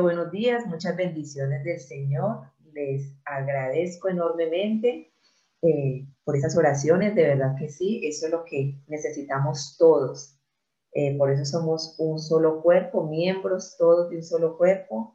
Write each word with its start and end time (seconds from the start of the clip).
buenos 0.00 0.30
días, 0.30 0.66
muchas 0.66 0.96
bendiciones 0.96 1.64
del 1.64 1.80
Señor. 1.80 2.42
Les 2.72 3.12
agradezco 3.24 4.08
enormemente 4.08 5.12
eh, 5.62 6.06
por 6.24 6.36
esas 6.36 6.56
oraciones, 6.56 7.14
de 7.16 7.24
verdad 7.24 7.56
que 7.58 7.68
sí, 7.68 8.00
eso 8.04 8.26
es 8.26 8.32
lo 8.32 8.44
que 8.44 8.78
necesitamos 8.86 9.76
todos. 9.76 10.38
Eh, 10.92 11.18
por 11.18 11.32
eso 11.32 11.44
somos 11.44 11.96
un 11.98 12.20
solo 12.20 12.62
cuerpo, 12.62 13.08
miembros 13.08 13.76
todos 13.76 14.10
de 14.10 14.16
un 14.18 14.22
solo 14.22 14.56
cuerpo, 14.56 15.14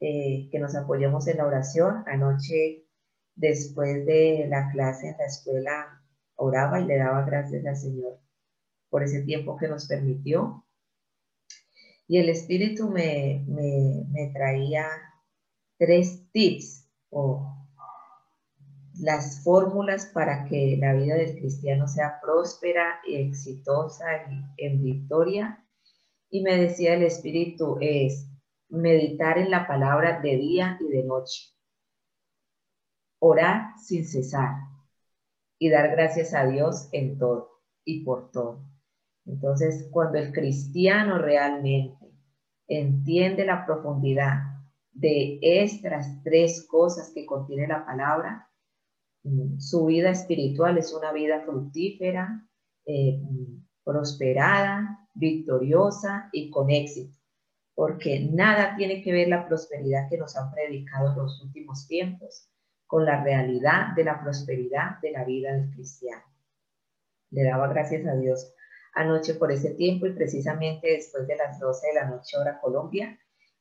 eh, 0.00 0.48
que 0.50 0.58
nos 0.58 0.74
apoyemos 0.74 1.26
en 1.28 1.36
la 1.36 1.46
oración. 1.46 2.02
Anoche, 2.06 2.86
después 3.34 4.06
de 4.06 4.46
la 4.48 4.70
clase 4.72 5.08
en 5.08 5.18
la 5.18 5.26
escuela, 5.26 6.02
oraba 6.36 6.80
y 6.80 6.86
le 6.86 6.96
daba 6.96 7.26
gracias 7.26 7.66
al 7.66 7.76
Señor 7.76 8.18
por 8.88 9.02
ese 9.02 9.20
tiempo 9.22 9.58
que 9.58 9.68
nos 9.68 9.86
permitió. 9.86 10.64
Y 12.10 12.18
el 12.18 12.28
Espíritu 12.28 12.88
me, 12.88 13.44
me, 13.46 14.32
traía 14.34 14.84
tres 15.78 16.28
tips 16.32 16.90
o 17.08 17.54
las 18.98 19.44
fórmulas 19.44 20.06
para 20.06 20.44
que 20.46 20.76
la 20.76 20.92
vida 20.94 21.14
del 21.14 21.38
cristiano 21.38 21.86
sea 21.86 22.18
próspera 22.20 22.98
y 23.06 23.14
exitosa 23.14 24.06
y 24.28 24.66
en 24.66 24.82
victoria. 24.82 25.64
Y 26.30 26.42
me 26.42 26.56
decía 26.56 26.94
el 26.94 27.04
Espíritu 27.04 27.78
es 27.80 28.28
meditar 28.68 29.38
en 29.38 29.52
la 29.52 29.68
palabra 29.68 30.18
de 30.20 30.36
día 30.36 30.78
y 30.80 30.88
de 30.88 31.04
noche, 31.04 31.54
orar 33.20 33.78
sin 33.78 34.04
cesar 34.04 34.56
y 35.60 35.68
dar 35.70 35.92
gracias 35.92 36.34
a 36.34 36.44
Dios 36.44 36.88
en 36.90 37.18
todo 37.18 37.60
y 37.84 38.02
por 38.02 38.32
todo. 38.32 38.64
Entonces, 39.26 39.88
cuando 39.92 40.18
el 40.18 40.32
cristiano 40.32 41.18
realmente 41.18 41.99
entiende 42.70 43.44
la 43.44 43.66
profundidad 43.66 44.44
de 44.92 45.38
estas 45.42 46.22
tres 46.22 46.66
cosas 46.68 47.10
que 47.12 47.26
contiene 47.26 47.66
la 47.66 47.84
palabra, 47.84 48.48
mm, 49.24 49.58
su 49.58 49.86
vida 49.86 50.10
espiritual 50.10 50.78
es 50.78 50.94
una 50.94 51.12
vida 51.12 51.40
fructífera, 51.40 52.46
eh, 52.86 53.20
prosperada, 53.84 55.08
victoriosa 55.14 56.28
y 56.32 56.50
con 56.50 56.70
éxito, 56.70 57.18
porque 57.74 58.20
nada 58.32 58.76
tiene 58.76 59.02
que 59.02 59.12
ver 59.12 59.28
la 59.28 59.48
prosperidad 59.48 60.08
que 60.08 60.18
nos 60.18 60.36
han 60.36 60.52
predicado 60.52 61.10
en 61.10 61.18
los 61.18 61.42
últimos 61.42 61.88
tiempos 61.88 62.48
con 62.86 63.04
la 63.04 63.22
realidad 63.22 63.94
de 63.96 64.04
la 64.04 64.22
prosperidad 64.22 65.00
de 65.00 65.10
la 65.10 65.24
vida 65.24 65.52
del 65.52 65.70
cristiano. 65.70 66.22
Le 67.30 67.44
daba 67.44 67.68
gracias 67.68 68.06
a 68.06 68.14
Dios 68.14 68.52
anoche 68.94 69.34
por 69.34 69.52
ese 69.52 69.70
tiempo 69.74 70.06
y 70.06 70.12
precisamente 70.12 70.88
después 70.88 71.26
de 71.26 71.36
las 71.36 71.58
12 71.58 71.86
de 71.88 71.94
la 71.94 72.08
noche 72.08 72.36
hora 72.36 72.60
Colombia, 72.60 73.18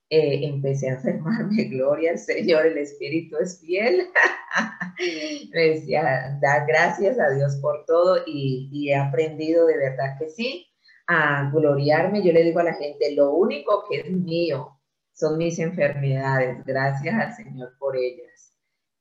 eh, 0.09 0.45
empecé 0.47 0.89
a 0.89 0.94
enfermarme, 0.94 1.63
gloria 1.69 2.11
al 2.11 2.19
Señor, 2.19 2.66
el 2.66 2.77
Espíritu 2.77 3.38
es 3.38 3.59
fiel. 3.59 4.08
Me 5.53 5.61
decía, 5.69 6.38
da 6.41 6.66
gracias 6.66 7.19
a 7.19 7.30
Dios 7.30 7.58
por 7.61 7.86
todo 7.86 8.23
y, 8.25 8.89
he 8.89 8.95
aprendido 8.95 9.66
de 9.67 9.77
verdad 9.77 10.17
que 10.19 10.30
sí, 10.30 10.67
a 11.08 11.49
gloriarme. 11.52 12.23
Yo 12.23 12.33
le 12.33 12.43
digo 12.43 12.59
a 12.59 12.64
la 12.64 12.73
gente, 12.73 13.16
lo 13.16 13.33
único 13.33 13.86
que 13.89 14.02
es 14.02 14.11
mío 14.11 14.80
son 15.14 15.38
mis 15.38 15.59
enfermedades, 15.59 16.66
gracias 16.66 17.16
al 17.16 17.33
Señor 17.36 17.77
por 17.77 17.95
ellas. 17.95 18.55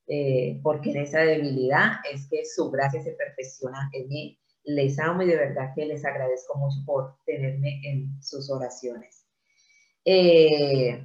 Eh, 0.06 0.60
porque 0.62 0.90
en 0.90 0.98
esa 0.98 1.20
debilidad 1.20 1.92
es 2.10 2.28
que 2.30 2.44
su 2.44 2.70
gracia 2.70 3.02
se 3.02 3.12
perfecciona 3.12 3.90
en 3.92 4.08
mí 4.08 4.38
les 4.69 4.98
amo 4.98 5.22
y 5.22 5.27
de 5.27 5.36
verdad 5.36 5.72
que 5.75 5.87
les 5.87 6.04
agradezco 6.04 6.59
mucho 6.59 6.76
por 6.84 7.16
tenerme 7.25 7.81
en 7.84 8.22
sus 8.22 8.50
oraciones. 8.50 9.26
Eh, 10.04 11.03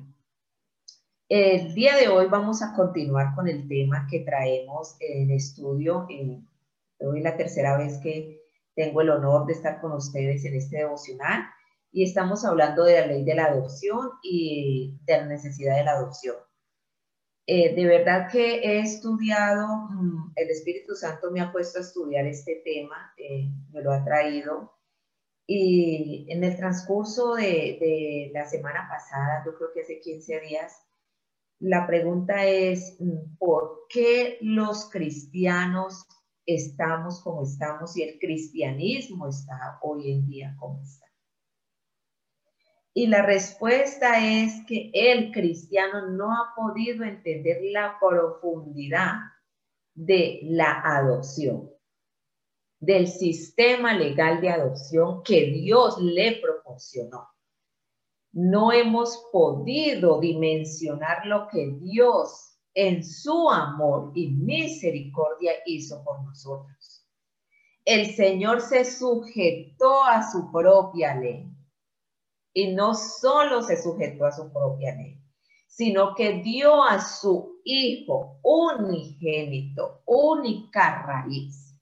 el 1.29 1.73
día 1.73 1.95
de 1.95 2.09
hoy 2.09 2.27
vamos 2.27 2.61
a 2.61 2.75
continuar 2.75 3.33
con 3.35 3.47
el 3.47 3.67
tema 3.67 4.05
que 4.11 4.19
traemos 4.19 4.97
en 4.99 5.31
estudio. 5.31 6.05
hoy 6.09 7.17
es 7.17 7.23
la 7.23 7.37
tercera 7.37 7.77
vez 7.77 7.99
que 7.99 8.41
tengo 8.75 9.01
el 9.01 9.09
honor 9.09 9.45
de 9.45 9.53
estar 9.53 9.79
con 9.79 9.93
ustedes 9.93 10.43
en 10.43 10.55
este 10.55 10.77
devocional 10.79 11.43
y 11.91 12.03
estamos 12.03 12.43
hablando 12.43 12.83
de 12.83 12.99
la 12.99 13.07
ley 13.07 13.23
de 13.23 13.35
la 13.35 13.45
adopción 13.45 14.09
y 14.23 14.99
de 15.05 15.17
la 15.17 15.25
necesidad 15.25 15.77
de 15.77 15.85
la 15.85 15.91
adopción. 15.91 16.35
Eh, 17.45 17.75
de 17.75 17.85
verdad 17.85 18.29
que 18.31 18.55
he 18.55 18.79
estudiado, 18.79 19.67
mm, 19.89 20.33
el 20.35 20.49
Espíritu 20.49 20.95
Santo 20.95 21.29
me 21.31 21.41
ha 21.41 21.51
puesto 21.51 21.79
a 21.79 21.81
estudiar 21.81 22.25
este 22.25 22.61
tema, 22.63 23.13
eh, 23.17 23.49
me 23.71 23.81
lo 23.81 23.91
ha 23.91 24.03
traído. 24.03 24.73
Y 25.45 26.25
en 26.29 26.43
el 26.43 26.55
transcurso 26.55 27.35
de, 27.35 27.77
de, 27.81 28.31
la 28.33 28.45
semana 28.45 28.87
pasada, 28.89 29.43
yo 29.45 29.55
creo 29.55 29.73
que 29.73 29.81
hace 29.81 29.99
15 29.99 30.39
días, 30.39 30.83
la 31.59 31.85
pregunta 31.85 32.45
es, 32.45 32.95
mm, 32.99 33.37
¿por 33.37 33.87
qué 33.89 34.37
los 34.41 34.89
cristianos 34.89 36.05
estamos 36.45 37.21
como 37.23 37.43
estamos 37.43 37.97
y 37.97 38.03
el 38.03 38.19
cristianismo 38.19 39.27
está 39.27 39.79
hoy 39.81 40.11
en 40.11 40.25
día 40.27 40.55
como 40.59 40.81
está? 40.81 41.02
Y 42.95 43.07
la 43.07 43.23
respuesta 43.23 44.23
es 44.23 44.63
que 44.67 44.91
el 44.93 45.31
cristiano 45.31 46.09
no 46.11 46.31
ha 46.31 46.53
podido 46.55 47.03
entender 47.03 47.57
la 47.71 47.97
profundidad 47.99 49.13
de 49.95 50.41
la 50.43 50.79
adopción, 50.81 51.71
del 52.79 53.07
sistema 53.07 53.93
legal 53.93 54.41
de 54.41 54.49
adopción 54.49 55.23
que 55.23 55.45
Dios 55.47 55.99
le 55.99 56.39
proporcionó. 56.39 57.29
No 58.31 58.71
hemos 58.71 59.27
podido 59.31 60.19
dimensionar 60.19 61.25
lo 61.25 61.47
que 61.47 61.71
Dios 61.79 62.59
en 62.75 63.03
su 63.03 63.49
amor 63.49 64.11
y 64.13 64.29
misericordia 64.29 65.53
hizo 65.65 66.03
por 66.03 66.23
nosotros. 66.23 67.07
El 67.85 68.13
Señor 68.15 68.61
se 68.61 68.85
sujetó 68.85 70.03
a 70.03 70.31
su 70.31 70.51
propia 70.51 71.15
ley 71.15 71.52
y 72.53 72.73
no 72.73 72.93
solo 72.93 73.61
se 73.63 73.81
sujetó 73.81 74.25
a 74.25 74.31
su 74.31 74.51
propia 74.51 74.95
ley, 74.95 75.19
sino 75.67 76.13
que 76.15 76.41
dio 76.43 76.83
a 76.83 77.01
su 77.01 77.59
hijo 77.63 78.39
unigénito, 78.43 80.01
única 80.05 81.03
raíz, 81.05 81.75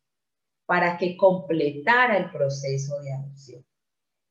para 0.65 0.97
que 0.97 1.17
completara 1.17 2.17
el 2.17 2.31
proceso 2.31 2.99
de 3.01 3.13
adopción. 3.13 3.65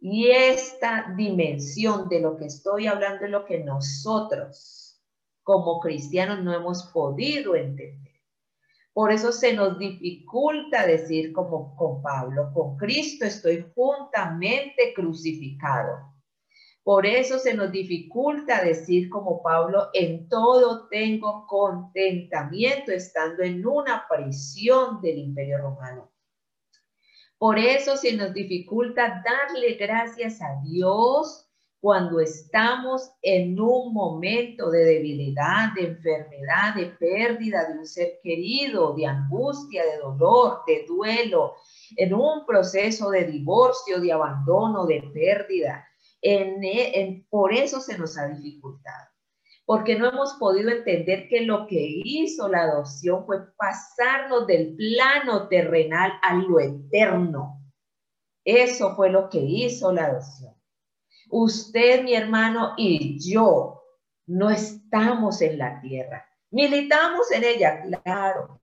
Y 0.01 0.31
esta 0.31 1.13
dimensión 1.15 2.09
de 2.09 2.21
lo 2.21 2.39
que 2.39 2.47
estoy 2.47 2.87
hablando 2.87 3.27
es 3.27 3.31
lo 3.31 3.45
que 3.45 3.63
nosotros 3.63 4.99
como 5.43 5.81
cristianos 5.81 6.43
no 6.43 6.55
hemos 6.55 6.85
podido 6.85 7.55
entender. 7.55 8.11
Por 8.95 9.13
eso 9.13 9.31
se 9.33 9.53
nos 9.53 9.79
dificulta 9.79 10.87
decir 10.87 11.33
como 11.33 11.77
con 11.77 12.03
Pablo, 12.03 12.51
con 12.55 12.77
Cristo 12.77 13.25
estoy 13.27 13.67
juntamente 13.75 14.95
crucificado. 14.95 16.10
Por 16.83 17.05
eso 17.05 17.39
se 17.39 17.55
nos 17.55 17.71
dificulta 17.71 18.65
decir 18.65 19.11
como 19.11 19.43
Pablo, 19.43 19.91
en 19.93 20.29
todo 20.29 20.89
tengo 20.89 21.47
contentamiento 21.47 22.91
estando 22.91 23.43
en 23.43 23.67
una 23.67 24.07
prisión 24.09 25.01
del 25.03 25.19
imperio 25.19 25.59
romano. 25.59 26.11
Por 27.37 27.59
eso 27.59 27.97
se 27.97 28.17
nos 28.17 28.33
dificulta 28.33 29.23
darle 29.25 29.75
gracias 29.75 30.41
a 30.41 30.61
Dios 30.63 31.47
cuando 31.81 32.21
estamos 32.21 33.11
en 33.23 33.59
un 33.59 33.95
momento 33.95 34.71
de 34.71 34.85
debilidad, 34.85 35.73
de 35.75 35.87
enfermedad, 35.89 36.75
de 36.77 36.87
pérdida 36.87 37.67
de 37.69 37.79
un 37.79 37.87
ser 37.87 38.21
querido, 38.23 38.95
de 38.95 39.07
angustia, 39.07 39.85
de 39.85 39.99
dolor, 39.99 40.61
de 40.67 40.85
duelo, 40.87 41.57
en 41.97 42.13
un 42.13 42.45
proceso 42.47 43.11
de 43.11 43.25
divorcio, 43.25 44.01
de 44.01 44.13
abandono, 44.13 44.85
de 44.85 45.03
pérdida 45.15 45.87
en, 46.23 47.27
por 47.29 47.53
eso 47.53 47.81
se 47.81 47.97
nos 47.99 48.19
ha 48.19 48.29
dificultado, 48.29 49.09
porque 49.65 49.99
no 49.99 50.09
hemos 50.09 50.35
podido 50.35 50.71
entender 50.71 51.29
que 51.29 51.43
lo 51.43 51.67
que 51.67 52.01
hizo 52.05 52.49
la 52.49 52.63
adopción 52.63 53.25
fue 53.27 53.53
pasarnos 53.57 54.47
del 54.47 54.77
plano 54.77 55.49
terrenal 55.49 56.13
a 56.23 56.35
lo 56.35 56.61
eterno. 56.61 57.63
Eso 58.45 58.97
fue 58.97 59.11
lo 59.11 59.29
que 59.29 59.41
hizo 59.41 59.93
la 59.93 60.07
adopción. 60.07 60.55
Usted, 61.31 62.03
mi 62.03 62.15
hermano, 62.15 62.75
y 62.77 63.19
yo 63.21 63.83
no 64.27 64.51
estamos 64.51 65.41
en 65.43 65.59
la 65.59 65.81
tierra. 65.81 66.27
Militamos 66.51 67.31
en 67.31 67.45
ella, 67.45 67.83
claro 68.03 68.61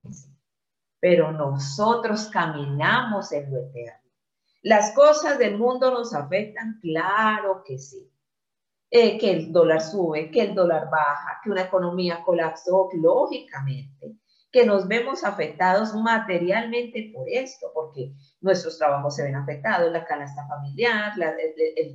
pero 1.00 1.32
nosotros 1.32 2.28
caminamos 2.32 3.32
en 3.32 3.52
lo 3.52 3.60
eterno. 3.60 4.07
¿Las 4.62 4.92
cosas 4.92 5.38
del 5.38 5.56
mundo 5.56 5.90
nos 5.90 6.14
afectan? 6.14 6.78
Claro 6.80 7.62
que 7.64 7.78
sí. 7.78 8.10
Eh, 8.90 9.18
que 9.18 9.30
el 9.30 9.52
dólar 9.52 9.82
sube, 9.82 10.30
que 10.30 10.40
el 10.40 10.54
dólar 10.54 10.88
baja, 10.90 11.40
que 11.44 11.50
una 11.50 11.62
economía 11.62 12.22
colapsó, 12.24 12.88
lógicamente. 12.94 14.16
Que 14.50 14.64
nos 14.64 14.88
vemos 14.88 15.24
afectados 15.24 15.94
materialmente 15.94 17.12
por 17.14 17.28
esto, 17.28 17.70
porque 17.74 18.14
nuestros 18.40 18.78
trabajos 18.78 19.14
se 19.14 19.24
ven 19.24 19.36
afectados, 19.36 19.92
la 19.92 20.06
canasta 20.06 20.46
familiar, 20.48 21.12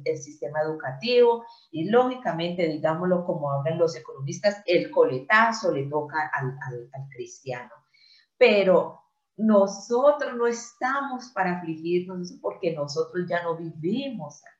el, 0.05 0.17
sistema 0.17 0.61
educativo 0.61 1.45
y 1.71 1.89
lógicamente, 1.89 2.67
digámoslo 2.67 3.25
como 3.25 3.51
hablan 3.51 3.79
los 3.79 3.95
economistas, 3.95 4.61
el 4.67 4.91
coletazo 4.91 5.71
le 5.71 5.87
toca 5.87 6.29
al, 6.31 6.55
al 6.93 7.09
cristiano. 7.09 7.71
Pero 8.37 9.02
nosotros 9.37 10.35
no 10.35 10.47
estamos 10.47 11.29
para 11.33 11.59
afligirnos 11.59 12.33
porque 12.41 12.73
nosotros 12.73 13.25
ya 13.27 13.43
no 13.43 13.57
vivimos 13.57 14.41
aquí. 14.43 14.53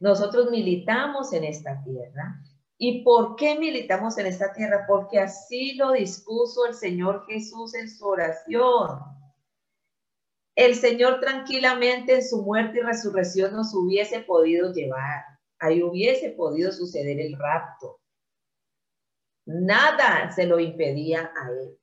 Nosotros 0.00 0.50
militamos 0.50 1.32
en 1.32 1.44
esta 1.44 1.82
tierra 1.82 2.42
¿Y 2.78 3.02
por 3.02 3.36
qué 3.36 3.58
militamos 3.58 4.18
en 4.18 4.26
esta 4.26 4.52
tierra? 4.52 4.84
Porque 4.86 5.18
así 5.18 5.74
lo 5.74 5.92
dispuso 5.92 6.66
el 6.66 6.74
Señor 6.74 7.24
Jesús 7.26 7.74
en 7.74 7.88
su 7.88 8.06
oración. 8.06 9.00
El 10.54 10.74
Señor 10.74 11.20
tranquilamente 11.20 12.14
en 12.16 12.24
su 12.24 12.42
muerte 12.42 12.78
y 12.78 12.82
resurrección 12.82 13.54
nos 13.54 13.74
hubiese 13.74 14.20
podido 14.20 14.72
llevar. 14.72 15.24
Ahí 15.58 15.82
hubiese 15.82 16.30
podido 16.30 16.70
suceder 16.70 17.18
el 17.18 17.38
rapto. 17.38 18.00
Nada 19.46 20.30
se 20.32 20.46
lo 20.46 20.60
impedía 20.60 21.32
a 21.34 21.50
él. 21.50 21.78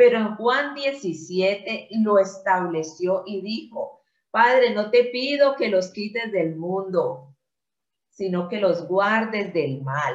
Pero 0.00 0.16
en 0.16 0.34
Juan 0.36 0.74
17 0.74 1.88
lo 2.02 2.18
estableció 2.18 3.22
y 3.26 3.42
dijo, 3.42 4.00
Padre, 4.30 4.72
no 4.72 4.90
te 4.90 5.04
pido 5.04 5.56
que 5.56 5.68
los 5.68 5.88
quites 5.92 6.32
del 6.32 6.56
mundo, 6.56 7.36
sino 8.08 8.48
que 8.48 8.60
los 8.60 8.88
guardes 8.88 9.52
del 9.52 9.82
mal. 9.82 10.14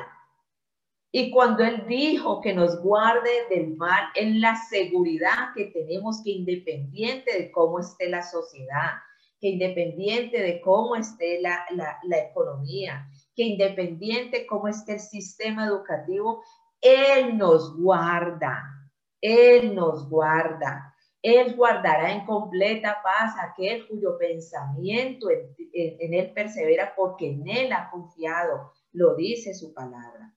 Y 1.12 1.30
cuando 1.30 1.64
Él 1.64 1.86
dijo 1.88 2.42
que 2.42 2.56
nos 2.56 2.82
guarde 2.82 3.30
del 3.52 3.78
mal, 3.78 4.06
en 4.16 4.42
la 4.42 4.56
seguridad 4.56 5.54
que 5.56 5.66
tenemos 5.66 6.24
que 6.24 6.32
independiente 6.32 7.38
de 7.38 7.52
cómo 7.52 7.80
esté 7.80 8.10
la 8.10 8.24
sociedad, 8.24 8.94
que 9.40 9.50
independiente 9.50 10.42
de 10.42 10.62
cómo 10.62 10.96
esté 10.96 11.40
la, 11.42 11.64
la 12.02 12.18
economía, 12.18 13.08
que 13.36 13.44
independiente 13.44 14.40
de 14.40 14.48
cómo 14.48 14.68
esté 14.68 14.94
el 14.94 15.00
sistema 15.00 15.68
educativo, 15.68 16.44
Él 16.82 17.38
nos 17.38 17.78
guarda, 17.78 18.64
Él 19.26 19.74
nos 19.74 20.08
guarda. 20.08 20.94
Él 21.20 21.56
guardará 21.56 22.14
en 22.14 22.26
completa 22.28 22.98
paz 23.04 23.34
aquel 23.42 23.88
cuyo 23.88 24.16
pensamiento 24.20 25.28
en, 25.32 26.14
él 26.14 26.32
persevera 26.34 26.94
porque 26.96 27.32
en 27.32 27.48
él 27.48 27.74
ha 27.74 27.90
confiado, 27.90 28.72
lo 28.92 29.16
dice 29.16 29.56
su 29.56 29.74
palabra. 29.74 30.36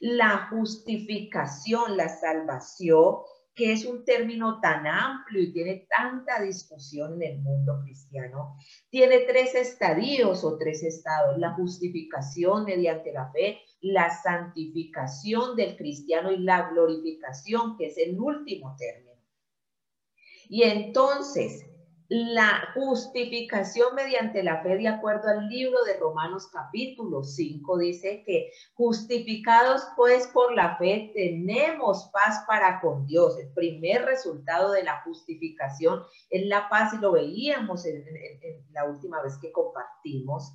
La 0.00 0.48
justificación, 0.48 1.98
la 1.98 2.08
salvación, 2.08 3.16
que 3.54 3.72
es 3.72 3.84
un 3.84 4.06
término 4.06 4.58
tan 4.60 4.86
amplio 4.86 5.42
y 5.42 5.52
tiene 5.52 5.86
tanta 5.94 6.40
discusión 6.40 7.20
en 7.20 7.32
el 7.32 7.38
mundo 7.40 7.80
cristiano, 7.84 8.56
tiene 8.88 9.20
tres 9.20 9.54
estadios 9.54 10.42
o 10.44 10.56
tres 10.56 10.82
estados. 10.82 11.36
La 11.36 11.52
justificación 11.52 12.64
mediante 12.64 13.12
la 13.12 13.30
fe, 13.30 13.60
la 13.82 14.10
santificación 14.22 15.56
del 15.56 15.76
cristiano 15.76 16.32
y 16.32 16.38
la 16.38 16.70
glorificación, 16.70 17.76
que 17.76 17.86
es 17.86 17.98
el 17.98 18.18
último 18.18 18.74
término. 18.78 19.12
Y 20.48 20.62
entonces, 20.62 21.64
la 22.14 22.68
justificación 22.74 23.94
mediante 23.94 24.42
la 24.42 24.62
fe, 24.62 24.76
de 24.76 24.86
acuerdo 24.86 25.28
al 25.28 25.48
libro 25.48 25.82
de 25.84 25.96
Romanos 25.98 26.46
capítulo 26.52 27.22
5, 27.24 27.78
dice 27.78 28.22
que 28.26 28.50
justificados 28.74 29.80
pues 29.96 30.26
por 30.26 30.54
la 30.54 30.76
fe 30.76 31.10
tenemos 31.14 32.10
paz 32.12 32.44
para 32.46 32.82
con 32.82 33.06
Dios. 33.06 33.38
El 33.38 33.50
primer 33.54 34.04
resultado 34.04 34.72
de 34.72 34.82
la 34.82 35.00
justificación 35.04 36.02
es 36.28 36.46
la 36.48 36.68
paz 36.68 36.92
y 36.92 36.98
lo 36.98 37.12
veíamos 37.12 37.86
en, 37.86 38.04
la 38.72 38.84
última 38.84 39.22
vez 39.22 39.38
que 39.38 39.50
compartimos. 39.50 40.52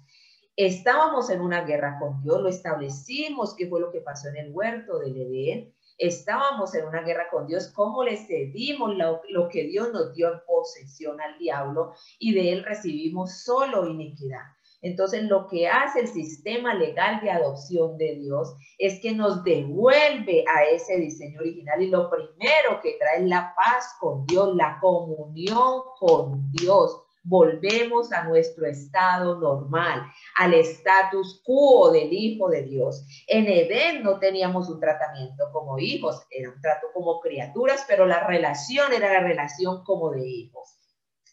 Estábamos 0.58 1.30
en 1.30 1.40
una 1.40 1.62
guerra 1.62 1.98
con 2.00 2.22
Dios, 2.22 2.42
lo 2.42 2.50
establecimos, 2.50 3.56
que 3.56 3.68
fue 3.68 3.80
lo 3.80 3.92
que 3.92 4.02
pasó 4.02 4.28
en 4.28 4.38
el 4.38 4.52
huerto 4.52 5.00
del 5.00 5.16
Edén 5.16 5.74
estábamos 5.98 6.76
en 6.76 6.86
una 6.86 7.02
guerra 7.02 7.28
con 7.32 7.48
Dios, 7.48 7.72
cómo 7.74 8.04
le 8.04 8.18
cedimos 8.18 8.96
lo, 8.96 9.50
que 9.50 9.64
Dios 9.64 9.92
nos 9.92 10.14
dio 10.14 10.32
en 10.32 10.40
posesión 10.46 11.20
al 11.20 11.38
diablo 11.40 11.94
y 12.20 12.34
de 12.34 12.52
él 12.54 12.64
recibimos 12.64 13.44
solo 13.44 13.88
iniquidad. 13.88 14.42
Entonces, 14.84 15.24
lo 15.24 15.48
que 15.48 15.68
hace 15.68 16.02
el 16.02 16.08
sistema 16.08 16.76
legal 16.76 17.20
de 17.22 17.32
adopción 17.32 17.98
de 17.98 18.16
Dios 18.16 18.56
es 18.78 19.00
que 19.02 19.12
nos 19.12 19.44
devuelve 19.44 20.46
a 20.48 20.66
ese 20.66 20.98
diseño 20.98 21.40
original 21.40 21.82
y 21.82 21.90
lo 21.90 22.12
primero 22.12 22.80
que 22.84 22.96
trae 23.00 23.24
es 23.24 23.28
la 23.28 23.56
paz 23.56 23.96
con 24.00 24.28
Dios, 24.28 24.56
la 24.56 24.78
comunión 24.80 25.82
con 26.00 26.52
Dios 26.52 27.07
volvemos 27.28 28.12
a 28.14 28.24
nuestro 28.24 28.66
estado 28.66 29.40
normal, 29.40 30.02
al 30.38 30.54
status 30.54 31.42
quo 31.44 31.92
del 31.92 32.12
Hijo 32.12 32.50
de 32.50 32.64
Dios. 32.64 33.06
En 33.28 33.48
Edén 33.48 34.02
no 34.04 34.18
teníamos 34.18 34.70
un 34.70 34.80
tratamiento 34.80 35.50
como 35.52 35.78
hijos, 35.78 36.26
era 36.30 36.50
un 36.50 36.62
trato 36.62 36.88
como 36.94 37.20
criaturas, 37.20 37.84
pero 37.88 38.06
la 38.06 38.26
relación 38.26 38.94
era 38.94 39.12
la 39.12 39.28
relación 39.28 39.84
como 39.84 40.12
de 40.12 40.28
hijos. 40.28 40.78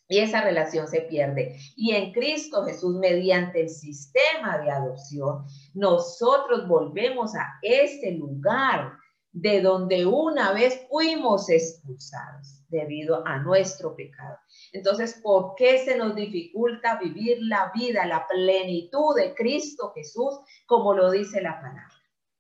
Y 0.07 0.19
esa 0.19 0.43
relación 0.43 0.87
se 0.87 1.01
pierde. 1.01 1.57
Y 1.77 1.93
en 1.93 2.13
Cristo 2.13 2.65
Jesús, 2.65 2.97
mediante 2.97 3.63
el 3.63 3.71
sistema 3.71 4.59
de 4.59 4.71
adopción, 4.71 5.47
nosotros 5.73 6.69
volvemos 6.69 7.35
a 7.35 7.55
ese 7.63 8.11
lugar 8.11 8.99
de 9.35 9.61
donde 9.61 10.07
una 10.07 10.53
vez 10.53 10.87
fuimos 10.89 11.51
expulsados 11.51 12.63
debido 12.69 13.27
a 13.27 13.39
nuestro 13.39 13.97
pecado. 13.97 14.39
Entonces, 14.73 15.21
¿por 15.23 15.57
qué 15.57 15.79
se 15.79 15.99
nos 15.99 16.15
dificulta 16.15 17.01
vivir 17.01 17.39
la 17.41 17.73
vida, 17.75 18.07
la 18.07 18.27
plenitud 18.29 19.17
de 19.17 19.35
Cristo 19.35 19.93
Jesús, 19.93 20.39
como 20.67 20.95
lo 20.95 21.11
dice 21.11 21.43
la 21.43 21.61
palabra? 21.61 21.89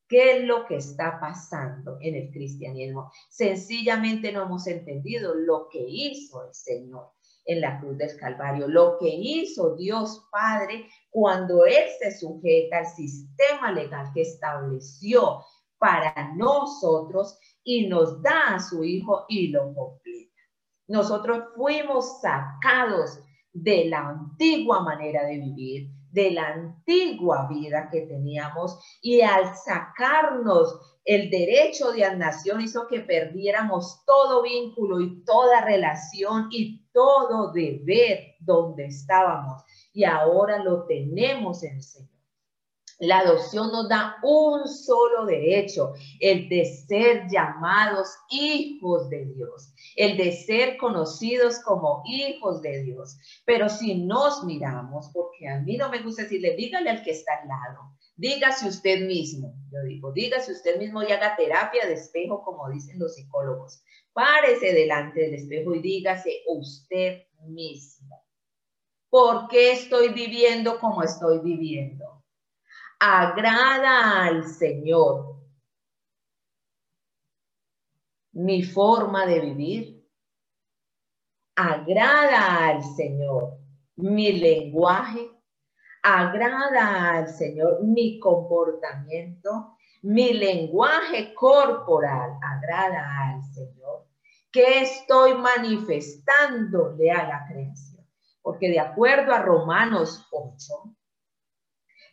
¿Qué 0.08 0.36
es 0.36 0.44
lo 0.44 0.66
que 0.66 0.76
está 0.76 1.18
pasando 1.18 1.98
en 2.00 2.14
el 2.14 2.30
cristianismo? 2.30 3.10
Sencillamente 3.28 4.30
no 4.30 4.44
hemos 4.44 4.68
entendido 4.68 5.34
lo 5.34 5.68
que 5.68 5.84
hizo 5.84 6.46
el 6.46 6.54
Señor 6.54 7.10
en 7.44 7.60
la 7.60 7.80
cruz 7.80 7.98
del 7.98 8.16
Calvario, 8.16 8.68
lo 8.68 8.98
que 8.98 9.08
hizo 9.08 9.74
Dios 9.74 10.28
Padre 10.30 10.88
cuando 11.10 11.66
Él 11.66 11.84
se 11.98 12.16
sujeta 12.16 12.78
al 12.78 12.86
sistema 12.86 13.72
legal 13.72 14.10
que 14.14 14.22
estableció 14.22 15.44
para 15.84 16.32
nosotros 16.34 17.38
y 17.62 17.88
nos 17.88 18.22
da 18.22 18.54
a 18.54 18.58
su 18.58 18.82
Hijo 18.84 19.26
y 19.28 19.48
lo 19.48 19.74
completa. 19.74 20.40
Nosotros 20.88 21.44
fuimos 21.54 22.22
sacados 22.22 23.20
de 23.52 23.84
la 23.90 24.08
antigua 24.08 24.80
manera 24.80 25.26
de 25.26 25.40
vivir, 25.40 25.90
de 26.10 26.30
la 26.30 26.48
antigua 26.48 27.48
vida 27.50 27.90
que 27.92 28.00
teníamos 28.00 28.78
y 29.02 29.20
al 29.20 29.54
sacarnos 29.54 31.00
el 31.04 31.28
derecho 31.28 31.92
de 31.92 32.16
nación 32.16 32.62
hizo 32.62 32.86
que 32.88 33.00
perdiéramos 33.00 34.06
todo 34.06 34.42
vínculo 34.42 35.02
y 35.02 35.22
toda 35.24 35.66
relación 35.66 36.48
y 36.50 36.88
todo 36.94 37.52
deber 37.52 38.36
donde 38.40 38.86
estábamos 38.86 39.62
y 39.92 40.04
ahora 40.04 40.64
lo 40.64 40.86
tenemos 40.86 41.62
en 41.62 41.76
el 41.76 41.82
Señor. 41.82 42.13
La 43.06 43.18
adopción 43.18 43.70
nos 43.70 43.86
da 43.86 44.16
un 44.22 44.66
solo 44.66 45.26
derecho, 45.26 45.92
el 46.20 46.48
de 46.48 46.64
ser 46.64 47.26
llamados 47.30 48.08
hijos 48.30 49.10
de 49.10 49.26
Dios, 49.26 49.74
el 49.94 50.16
de 50.16 50.32
ser 50.32 50.78
conocidos 50.78 51.60
como 51.60 52.02
hijos 52.06 52.62
de 52.62 52.82
Dios. 52.82 53.18
Pero 53.44 53.68
si 53.68 54.06
nos 54.06 54.42
miramos, 54.44 55.10
porque 55.12 55.46
a 55.46 55.60
mí 55.60 55.76
no 55.76 55.90
me 55.90 56.00
gusta 56.00 56.22
decirle, 56.22 56.56
dígale 56.56 56.88
al 56.88 57.02
que 57.02 57.10
está 57.10 57.32
al 57.42 57.48
lado, 57.48 57.94
dígase 58.16 58.68
usted 58.68 59.06
mismo, 59.06 59.54
yo 59.70 59.82
digo, 59.86 60.10
dígase 60.12 60.52
usted 60.52 60.78
mismo 60.78 61.02
y 61.02 61.12
haga 61.12 61.36
terapia 61.36 61.86
de 61.86 61.94
espejo, 61.94 62.42
como 62.42 62.70
dicen 62.70 62.98
los 62.98 63.16
psicólogos. 63.16 63.82
Párese 64.14 64.72
delante 64.72 65.20
del 65.20 65.34
espejo 65.34 65.74
y 65.74 65.82
dígase 65.82 66.42
usted 66.46 67.24
mismo. 67.48 68.24
¿Por 69.10 69.48
qué 69.48 69.72
estoy 69.72 70.08
viviendo 70.08 70.78
como 70.80 71.02
estoy 71.02 71.40
viviendo? 71.40 72.23
Agrada 72.98 74.24
al 74.24 74.46
Señor. 74.46 75.36
Mi 78.32 78.62
forma 78.62 79.26
de 79.26 79.40
vivir, 79.40 80.08
agrada 81.54 82.68
al 82.68 82.82
Señor. 82.82 83.58
Mi 83.96 84.32
lenguaje, 84.32 85.30
agrada 86.02 87.12
al 87.12 87.28
Señor. 87.28 87.82
Mi 87.84 88.18
comportamiento, 88.18 89.76
mi 90.02 90.32
lenguaje 90.32 91.32
corporal 91.34 92.38
agrada 92.42 93.28
al 93.28 93.42
Señor, 93.54 94.08
que 94.50 94.82
estoy 94.82 95.34
manifestándole 95.34 97.10
a 97.10 97.28
la 97.28 97.46
creación. 97.46 98.04
Porque 98.42 98.68
de 98.68 98.80
acuerdo 98.80 99.32
a 99.32 99.40
Romanos 99.42 100.26
8, 100.30 100.93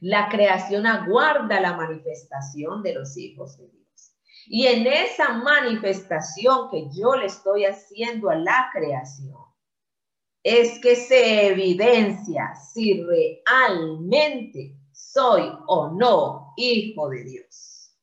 la 0.02 0.30
creación 0.30 0.88
aguarda 0.88 1.62
la 1.62 1.78
manifestación 1.78 2.82
de 2.84 2.96
los 2.96 3.16
hijos 3.18 3.58
de 3.58 3.68
Dios. 3.68 4.16
Y 4.48 4.66
en 4.66 4.88
esa 4.88 5.34
manifestación 5.34 6.70
que 6.70 6.90
yo 6.92 7.16
le 7.16 7.28
estoy 7.28 7.66
haciendo 7.66 8.30
a 8.30 8.36
la 8.36 8.70
creación, 8.74 9.38
es 10.44 10.80
que 10.80 10.96
se 10.96 11.48
evidencia 11.48 12.56
si 12.56 13.04
realmente 13.04 14.76
soy 14.92 15.52
o 15.68 15.90
no 15.90 16.54
hijo 16.58 17.10
de 17.10 17.24
Dios. 17.24 17.96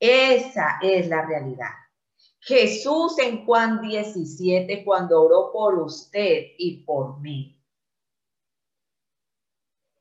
Esa 0.00 0.78
es 0.80 1.08
la 1.08 1.26
realidad. 1.26 1.74
Jesús 2.40 3.18
en 3.18 3.44
Juan 3.44 3.82
17, 3.82 4.82
cuando 4.82 5.22
oró 5.22 5.52
por 5.52 5.78
usted 5.78 6.46
y 6.56 6.84
por 6.84 7.20
mí, 7.20 7.57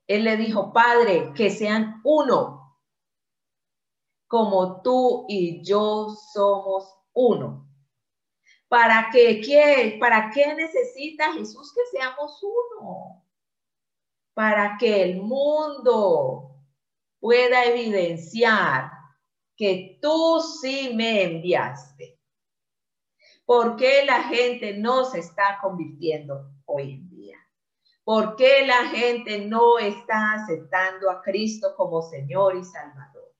Él 0.07 0.23
le 0.23 0.37
dijo, 0.37 0.71
Padre, 0.73 1.33
que 1.35 1.49
sean 1.49 2.01
uno, 2.03 2.77
como 4.27 4.81
tú 4.81 5.25
y 5.27 5.63
yo 5.63 6.09
somos 6.33 6.93
uno. 7.13 7.67
¿Para 8.67 9.09
qué, 9.11 9.41
qué, 9.41 9.97
¿Para 9.99 10.29
qué 10.31 10.53
necesita 10.55 11.33
Jesús 11.33 11.73
que 11.73 11.81
seamos 11.97 12.41
uno? 12.41 13.23
Para 14.33 14.77
que 14.77 15.03
el 15.03 15.21
mundo 15.21 16.55
pueda 17.19 17.65
evidenciar 17.65 18.91
que 19.55 19.97
tú 20.01 20.41
sí 20.61 20.91
me 20.93 21.23
enviaste 21.23 22.17
¿Por 23.47 23.77
qué 23.77 24.03
la 24.03 24.23
gente 24.23 24.73
no 24.77 25.05
se 25.05 25.19
está 25.19 25.57
convirtiendo 25.61 26.51
hoy? 26.65 27.06
¿Por 28.07 28.37
qué 28.37 28.65
la 28.65 28.85
gente 28.87 29.37
no 29.47 29.79
está 29.79 30.31
aceptando 30.35 31.11
a 31.11 31.21
Cristo 31.21 31.73
como 31.75 32.01
Señor 32.01 32.55
y 32.55 32.63
Salvador? 32.63 33.35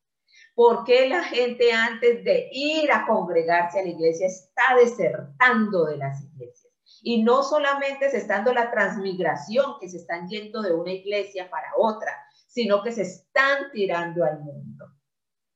¿Por 0.56 0.84
qué 0.84 1.08
la 1.08 1.24
gente 1.24 1.72
antes 1.72 2.22
de 2.26 2.50
ir 2.52 2.92
a 2.92 3.06
congregarse 3.08 3.80
a 3.80 3.84
la 3.84 3.88
iglesia 3.88 4.28
está 4.28 4.76
desertando 4.78 5.86
de 5.86 5.96
las 5.96 6.22
iglesias? 6.22 6.74
Y 7.02 7.24
no 7.24 7.44
solamente 7.44 8.12
se 8.12 8.18
está 8.18 8.36
dando 8.36 8.54
la 8.54 8.70
transmigración, 8.70 9.80
que 9.80 9.88
se 9.88 10.00
están 10.00 10.28
yendo 10.28 10.62
de 10.62 10.74
una 10.74 10.92
iglesia 10.92 11.50
para 11.50 11.72
otra, 11.78 12.12
sino 12.48 12.84
que 12.84 12.92
se 12.92 13.04
están 13.04 13.72
tirando 13.72 14.26
al 14.26 14.42
mundo. 14.42 14.88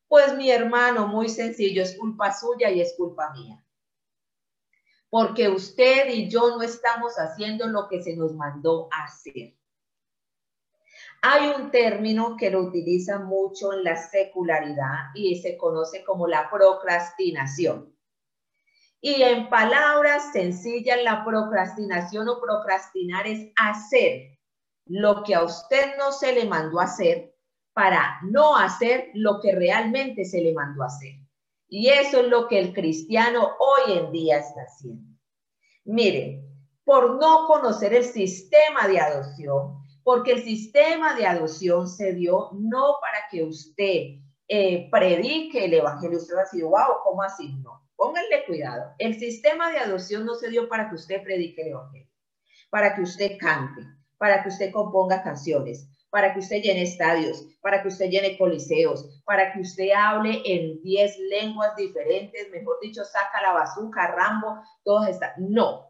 Pues 0.07 0.37
mi 0.37 0.51
hermano, 0.51 1.05
muy 1.07 1.27
sencillo, 1.27 1.83
es 1.83 1.97
culpa 1.97 2.31
suya 2.31 2.69
y 2.69 2.79
es 2.79 2.95
culpa 2.95 3.29
mía 3.33 3.60
porque 5.11 5.49
usted 5.49 6.07
y 6.07 6.29
yo 6.29 6.55
no 6.55 6.61
estamos 6.61 7.15
haciendo 7.17 7.67
lo 7.67 7.89
que 7.89 8.01
se 8.01 8.15
nos 8.15 8.33
mandó 8.33 8.87
hacer. 8.93 9.57
Hay 11.21 11.49
un 11.49 11.69
término 11.69 12.37
que 12.37 12.49
lo 12.49 12.61
utiliza 12.61 13.19
mucho 13.19 13.73
en 13.73 13.83
la 13.83 13.97
secularidad 13.97 15.09
y 15.13 15.41
se 15.41 15.57
conoce 15.57 16.05
como 16.05 16.27
la 16.27 16.49
procrastinación. 16.49 17.93
Y 19.01 19.21
en 19.21 19.49
palabras 19.49 20.31
sencillas, 20.31 21.03
la 21.03 21.25
procrastinación 21.25 22.29
o 22.29 22.39
procrastinar 22.39 23.27
es 23.27 23.51
hacer 23.57 24.39
lo 24.85 25.23
que 25.23 25.35
a 25.35 25.43
usted 25.43 25.97
no 25.97 26.13
se 26.13 26.31
le 26.31 26.45
mandó 26.45 26.79
hacer 26.79 27.35
para 27.73 28.17
no 28.23 28.55
hacer 28.55 29.09
lo 29.13 29.41
que 29.41 29.53
realmente 29.53 30.23
se 30.23 30.39
le 30.39 30.53
mandó 30.53 30.83
hacer. 30.83 31.15
Y 31.73 31.87
eso 31.87 32.19
es 32.19 32.27
lo 32.27 32.49
que 32.49 32.59
el 32.59 32.73
cristiano 32.73 33.55
hoy 33.57 33.97
en 33.97 34.11
día 34.11 34.39
está 34.39 34.63
haciendo. 34.63 35.17
Miren, 35.85 36.45
por 36.83 37.17
no 37.17 37.47
conocer 37.47 37.93
el 37.93 38.03
sistema 38.03 38.89
de 38.89 38.99
adopción, 38.99 39.77
porque 40.03 40.33
el 40.33 40.43
sistema 40.43 41.15
de 41.15 41.25
adopción 41.25 41.87
se 41.87 42.11
dio 42.13 42.49
no 42.51 42.95
para 42.99 43.19
que 43.31 43.45
usted 43.45 44.17
eh, 44.49 44.89
predique 44.91 45.63
el 45.63 45.75
evangelio. 45.75 46.17
Usted 46.17 46.35
va 46.35 46.41
a 46.41 46.43
decir, 46.43 46.65
wow, 46.65 46.97
¿cómo 47.05 47.23
así? 47.23 47.53
No, 47.63 47.87
pónganle 47.95 48.43
cuidado. 48.45 48.93
El 48.97 49.17
sistema 49.17 49.71
de 49.71 49.77
adopción 49.77 50.25
no 50.25 50.35
se 50.35 50.49
dio 50.49 50.67
para 50.67 50.89
que 50.89 50.95
usted 50.95 51.23
predique 51.23 51.61
el 51.61 51.69
evangelio, 51.69 52.09
para 52.69 52.93
que 52.93 53.01
usted 53.03 53.37
cante, 53.39 53.81
para 54.21 54.43
que 54.43 54.49
usted 54.49 54.71
componga 54.71 55.23
canciones, 55.23 55.89
para 56.11 56.31
que 56.31 56.41
usted 56.41 56.61
llene 56.61 56.83
estadios, 56.83 57.43
para 57.59 57.81
que 57.81 57.87
usted 57.87 58.07
llene 58.07 58.37
coliseos, 58.37 59.09
para 59.25 59.51
que 59.51 59.61
usted 59.61 59.89
hable 59.97 60.43
en 60.45 60.79
10 60.83 61.17
lenguas 61.31 61.75
diferentes, 61.75 62.51
mejor 62.51 62.75
dicho, 62.83 63.03
saca 63.03 63.41
la 63.41 63.53
bazooka, 63.53 64.13
Rambo, 64.15 64.61
todas 64.83 65.09
estas. 65.09 65.31
No. 65.39 65.87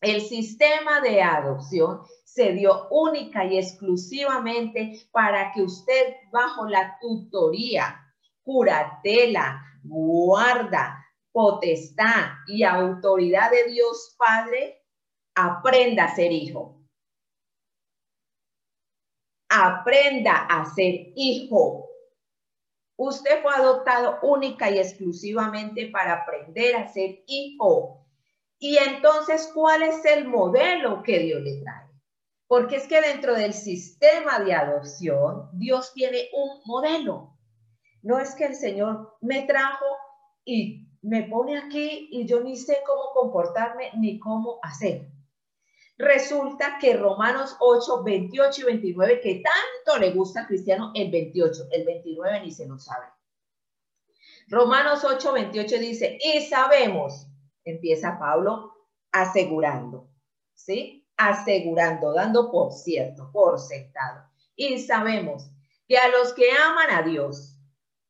El 0.00 0.20
sistema 0.20 1.00
de 1.00 1.20
adopción 1.20 2.02
se 2.22 2.52
dio 2.52 2.86
única 2.90 3.44
y 3.44 3.58
exclusivamente 3.58 5.00
para 5.10 5.50
que 5.50 5.62
usted 5.62 6.14
bajo 6.30 6.66
la 6.66 6.96
tutoría, 7.00 8.06
curatela, 8.44 9.64
guarda, 9.82 11.04
potestad 11.32 12.26
y 12.46 12.62
autoridad 12.62 13.50
de 13.50 13.72
Dios 13.72 14.14
Padre, 14.16 14.84
aprenda 15.34 16.04
a 16.04 16.14
ser 16.14 16.30
hijo 16.30 16.75
aprenda 19.64 20.46
a 20.46 20.64
ser 20.74 21.12
hijo. 21.14 21.88
Usted 22.96 23.42
fue 23.42 23.54
adoptado 23.54 24.18
única 24.22 24.70
y 24.70 24.78
exclusivamente 24.78 25.88
para 25.88 26.22
aprender 26.22 26.76
a 26.76 26.88
ser 26.88 27.22
hijo. 27.26 28.06
Y 28.58 28.78
entonces, 28.78 29.50
¿cuál 29.54 29.82
es 29.82 30.04
el 30.04 30.26
modelo 30.26 31.02
que 31.02 31.18
Dios 31.18 31.42
le 31.42 31.60
trae? 31.60 31.86
Porque 32.48 32.76
es 32.76 32.86
que 32.86 33.00
dentro 33.00 33.34
del 33.34 33.52
sistema 33.52 34.38
de 34.38 34.54
adopción, 34.54 35.50
Dios 35.52 35.92
tiene 35.92 36.28
un 36.32 36.60
modelo. 36.64 37.36
No 38.02 38.18
es 38.18 38.34
que 38.34 38.44
el 38.46 38.54
Señor 38.54 39.16
me 39.20 39.42
trajo 39.42 39.84
y 40.44 40.88
me 41.02 41.24
pone 41.24 41.58
aquí 41.58 42.08
y 42.10 42.26
yo 42.26 42.40
ni 42.40 42.56
sé 42.56 42.78
cómo 42.86 43.10
comportarme 43.12 43.90
ni 43.98 44.18
cómo 44.18 44.58
hacer. 44.62 45.08
Resulta 45.98 46.76
que 46.78 46.96
Romanos 46.96 47.56
8, 47.58 48.02
28 48.02 48.60
y 48.60 48.64
29, 48.64 49.20
que 49.20 49.42
tanto 49.42 49.98
le 49.98 50.12
gusta 50.12 50.42
a 50.42 50.46
Cristiano 50.46 50.92
el 50.94 51.10
28, 51.10 51.68
el 51.70 51.84
29 51.86 52.40
ni 52.42 52.50
se 52.50 52.66
lo 52.66 52.78
sabe. 52.78 53.06
Romanos 54.48 55.04
8, 55.04 55.32
28 55.32 55.78
dice, 55.78 56.18
y 56.22 56.42
sabemos, 56.42 57.26
empieza 57.64 58.18
Pablo 58.18 58.74
asegurando, 59.10 60.10
¿sí? 60.54 61.08
Asegurando, 61.16 62.12
dando 62.12 62.50
por 62.50 62.72
cierto, 62.72 63.30
por 63.32 63.58
sentado. 63.58 64.28
Y 64.54 64.78
sabemos 64.78 65.50
que 65.88 65.96
a 65.96 66.08
los 66.08 66.34
que 66.34 66.50
aman 66.52 66.90
a 66.90 67.02
Dios, 67.02 67.58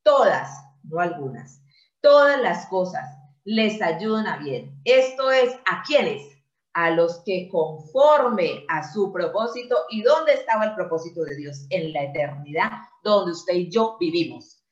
todas, 0.02 0.50
no 0.83 0.99
algunas, 0.99 1.62
todas 2.00 2.40
las 2.40 2.66
cosas 2.66 3.16
les 3.45 3.81
ayudan 3.81 4.26
a 4.26 4.38
bien. 4.38 4.81
Esto 4.85 5.31
es 5.31 5.55
a 5.71 5.85
quienes 5.85 6.36
a 6.76 6.90
los 6.90 7.23
que 7.25 7.49
conforme 7.50 8.66
a 8.68 8.92
su 8.92 9.11
propósito. 9.11 9.75
¿Y 9.88 10.02
dónde 10.02 10.35
estaba 10.35 10.66
el 10.66 10.75
propósito 10.75 11.25
de 11.25 11.35
Dios? 11.35 11.64
En 11.71 11.90
la 11.95 12.02
eternidad, 12.02 12.71
donde 13.02 13.33
usted 13.33 13.54
y 13.54 13.71
yo 13.71 13.97
vivimos. 13.99 14.62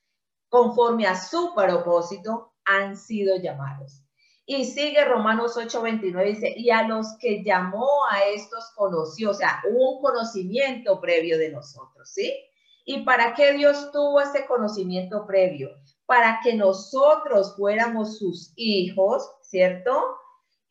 Conforme 0.47 1.07
a 1.07 1.19
su 1.19 1.55
propósito 1.55 2.53
han 2.63 2.95
sido 2.95 3.37
llamados. 3.37 4.03
Y 4.45 4.65
sigue 4.65 5.03
Romanos 5.03 5.57
8:29, 5.57 6.25
dice, 6.25 6.53
y 6.55 6.69
a 6.69 6.87
los 6.87 7.17
que 7.19 7.43
llamó 7.43 7.89
a 8.11 8.19
estos 8.35 8.71
conoció, 8.75 9.31
o 9.31 9.33
sea, 9.33 9.63
un 9.67 9.99
conocimiento 9.99 11.01
previo 11.01 11.39
de 11.39 11.49
nosotros, 11.49 12.07
¿sí? 12.13 12.31
¿Y 12.85 13.01
para 13.01 13.33
qué 13.33 13.53
Dios 13.53 13.91
tuvo 13.91 14.21
ese 14.21 14.45
conocimiento 14.45 15.25
previo? 15.25 15.71
Para 16.05 16.39
que 16.43 16.53
nosotros 16.53 17.55
fuéramos 17.55 18.19
sus 18.19 18.53
hijos, 18.55 19.27
¿cierto? 19.41 20.19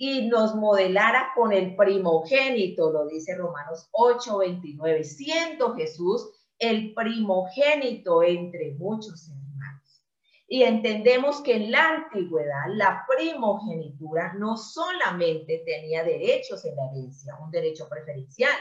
Y 0.06 0.26
nos 0.26 0.54
modelara 0.54 1.32
con 1.34 1.50
el 1.50 1.75
primogénito, 1.76 2.92
lo 2.92 3.06
dice 3.06 3.34
Romanos 3.37 3.88
8, 3.92 4.37
29, 4.37 5.02
siendo 5.02 5.75
Jesús 5.75 6.28
el 6.58 6.92
primogénito 6.92 8.23
entre 8.23 8.75
muchos 8.75 9.30
hermanos. 9.30 10.04
Y 10.46 10.62
entendemos 10.64 11.40
que 11.40 11.56
en 11.56 11.70
la 11.70 11.88
antigüedad 11.88 12.66
la 12.75 13.06
primogenitura 13.08 14.34
no 14.34 14.58
solamente 14.58 15.62
tenía 15.64 16.04
derechos 16.04 16.62
en 16.66 16.76
la 16.76 16.90
herencia, 16.90 17.38
un 17.42 17.50
derecho 17.50 17.88
preferencial, 17.88 18.52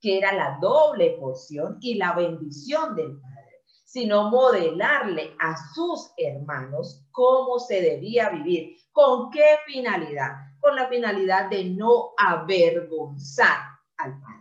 que 0.00 0.18
era 0.18 0.32
la 0.32 0.58
doble 0.60 1.10
porción 1.20 1.78
y 1.80 1.94
la 1.94 2.14
bendición 2.14 2.96
del 2.96 3.16
Padre, 3.20 3.62
sino 3.84 4.28
modelarle 4.28 5.36
a 5.38 5.54
sus 5.72 6.10
hermanos 6.16 7.06
cómo 7.12 7.60
se 7.60 7.80
debía 7.80 8.30
vivir, 8.30 8.74
con 8.90 9.30
qué 9.30 9.44
finalidad, 9.68 10.49
con 10.60 10.76
la 10.76 10.88
finalidad 10.88 11.50
de 11.50 11.64
no 11.64 12.12
avergonzar 12.16 13.58
al 13.96 14.20
Padre. 14.20 14.40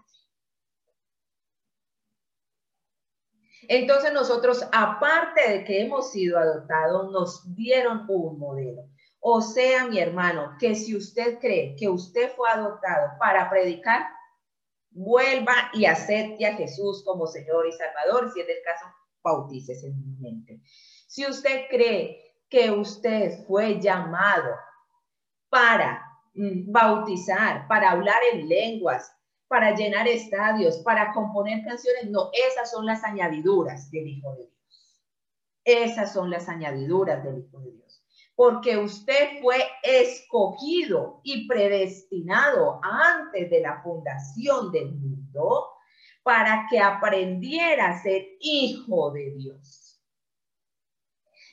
Entonces 3.68 4.12
nosotros, 4.14 4.68
aparte 4.72 5.50
de 5.50 5.64
que 5.64 5.82
hemos 5.82 6.12
sido 6.12 6.40
adoptados, 6.40 7.12
nos 7.12 7.56
dieron 7.56 8.06
un 8.08 8.40
modelo. 8.40 8.90
O 9.20 9.42
sea, 9.42 9.86
mi 9.86 10.00
hermano, 10.00 10.56
que 10.60 10.74
si 10.76 10.96
usted 10.96 11.38
cree 11.40 11.76
que 11.78 11.88
usted 11.88 12.32
fue 12.36 12.50
adoptado 12.50 13.12
para 13.20 13.50
predicar, 13.50 14.08
vuelva 14.90 15.54
y 15.74 15.86
acepte 15.86 16.48
a 16.48 16.56
Jesús 16.56 17.04
como 17.06 17.28
Señor 17.28 17.68
y 17.68 17.72
Salvador. 17.74 18.32
Si 18.34 18.42
es 18.42 18.50
el 18.50 18.64
caso, 18.64 18.86
mi 19.84 20.18
mente. 20.18 20.62
Si 21.08 21.26
usted 21.26 21.66
cree 21.70 22.36
que 22.50 22.72
usted 22.72 23.46
fue 23.46 23.80
llamado 23.80 24.56
para 25.50 26.09
bautizar, 26.68 27.68
para 27.68 27.92
hablar 27.92 28.20
en 28.34 28.48
lenguas, 28.48 29.12
para 29.48 29.76
llenar 29.76 30.08
estadios, 30.08 30.78
para 30.80 31.12
componer 31.12 31.64
canciones, 31.66 32.10
no, 32.10 32.30
esas 32.34 32.72
son 32.72 32.86
las 32.86 33.04
añadiduras 33.04 33.90
del 33.92 34.08
Hijo 34.08 34.32
de 34.36 34.46
Dios. 34.46 35.02
Esas 35.66 36.14
son 36.14 36.30
las 36.30 36.48
añadiduras 36.48 37.24
del 37.24 37.40
Hijo 37.40 37.60
de 37.60 37.72
Dios. 37.72 38.04
Porque 38.36 38.78
usted 38.78 39.42
fue 39.42 39.58
escogido 39.84 41.20
y 41.24 41.48
predestinado 41.48 42.80
antes 42.84 43.50
de 43.50 43.60
la 43.60 43.82
fundación 43.82 44.72
del 44.72 44.96
mundo 44.96 45.68
para 46.24 46.68
que 46.70 46.80
aprendiera 46.80 47.90
a 47.90 48.04
ser 48.04 48.24
hijo 48.40 49.12
de 49.12 49.32
Dios, 49.32 50.00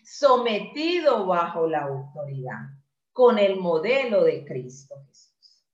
sometido 0.04 1.26
bajo 1.26 1.66
la 1.66 1.84
autoridad, 1.84 2.75
con 3.16 3.38
el 3.38 3.58
modelo 3.58 4.24
de 4.24 4.44
Cristo 4.44 4.94
Jesús. 5.06 5.64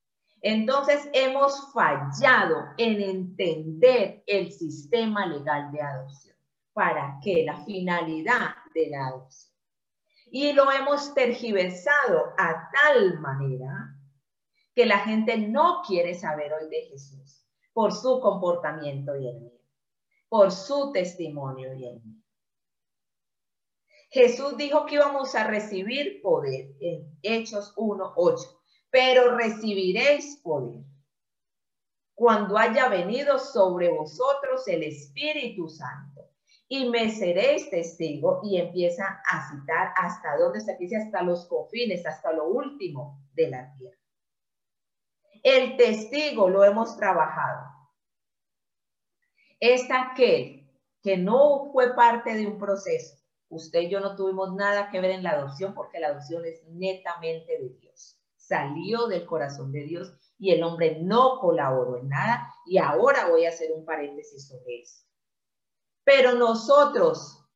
Entonces 0.42 1.10
hemos 1.12 1.72
fallado 1.72 2.66
en 2.78 3.02
entender 3.02 4.22
el 4.28 4.52
sistema 4.52 5.26
legal 5.26 5.72
de 5.72 5.82
adopción. 5.82 6.36
¿Para 6.72 7.18
qué? 7.20 7.42
La 7.44 7.64
finalidad 7.64 8.54
de 8.72 8.90
la 8.90 9.08
adopción. 9.08 9.52
Y 10.30 10.52
lo 10.52 10.70
hemos 10.70 11.12
tergiversado 11.14 12.32
a 12.38 12.70
tal 12.70 13.18
manera 13.18 13.98
que 14.72 14.86
la 14.86 15.00
gente 15.00 15.36
no 15.36 15.82
quiere 15.84 16.14
saber 16.14 16.52
hoy 16.52 16.70
de 16.70 16.82
Jesús 16.92 17.44
por 17.72 17.92
su 17.92 18.20
comportamiento 18.20 19.16
y 19.16 19.26
el 19.26 19.40
mío, 19.40 19.60
por 20.28 20.52
su 20.52 20.92
testimonio 20.92 21.74
y 21.74 21.86
el 21.86 22.00
mío. 22.02 22.21
Jesús 24.12 24.58
dijo 24.58 24.84
que 24.84 24.96
íbamos 24.96 25.34
a 25.34 25.44
recibir 25.44 26.20
poder 26.20 26.76
en 26.80 27.18
Hechos 27.22 27.74
1.8, 27.76 28.60
pero 28.90 29.36
recibiréis 29.38 30.36
poder 30.42 30.84
cuando 32.14 32.58
haya 32.58 32.88
venido 32.88 33.38
sobre 33.38 33.88
vosotros 33.88 34.68
el 34.68 34.82
Espíritu 34.82 35.66
Santo 35.66 36.28
y 36.68 36.90
me 36.90 37.10
seréis 37.10 37.70
testigo 37.70 38.40
y 38.44 38.58
empieza 38.58 39.22
a 39.26 39.50
citar 39.50 39.94
hasta 39.96 40.36
donde 40.36 40.60
se 40.60 40.76
dice 40.76 40.98
hasta 40.98 41.22
los 41.22 41.46
confines, 41.46 42.04
hasta 42.06 42.32
lo 42.32 42.48
último 42.48 43.18
de 43.32 43.48
la 43.48 43.74
tierra. 43.78 43.96
El 45.42 45.76
testigo 45.78 46.50
lo 46.50 46.64
hemos 46.64 46.98
trabajado. 46.98 47.66
Es 49.58 49.88
aquel 49.90 50.70
que 51.02 51.16
no 51.16 51.70
fue 51.72 51.94
parte 51.94 52.34
de 52.34 52.46
un 52.46 52.58
proceso. 52.58 53.21
Usted 53.52 53.80
y 53.80 53.90
yo 53.90 54.00
no 54.00 54.16
tuvimos 54.16 54.54
nada 54.54 54.88
que 54.90 54.98
ver 54.98 55.10
en 55.10 55.22
la 55.22 55.32
adopción 55.32 55.74
porque 55.74 56.00
la 56.00 56.08
adopción 56.08 56.42
es 56.46 56.64
netamente 56.68 57.58
de 57.58 57.68
Dios. 57.68 58.18
Salió 58.34 59.06
del 59.08 59.26
corazón 59.26 59.72
de 59.72 59.84
Dios 59.84 60.10
y 60.38 60.52
el 60.52 60.62
hombre 60.62 60.98
no 61.02 61.38
colaboró 61.38 61.98
en 61.98 62.08
nada. 62.08 62.48
Y 62.64 62.78
ahora 62.78 63.28
voy 63.28 63.44
a 63.44 63.50
hacer 63.50 63.70
un 63.72 63.84
paréntesis 63.84 64.48
sobre 64.48 64.80
eso. 64.80 65.04
Pero 66.02 66.34
nosotros 66.34 67.46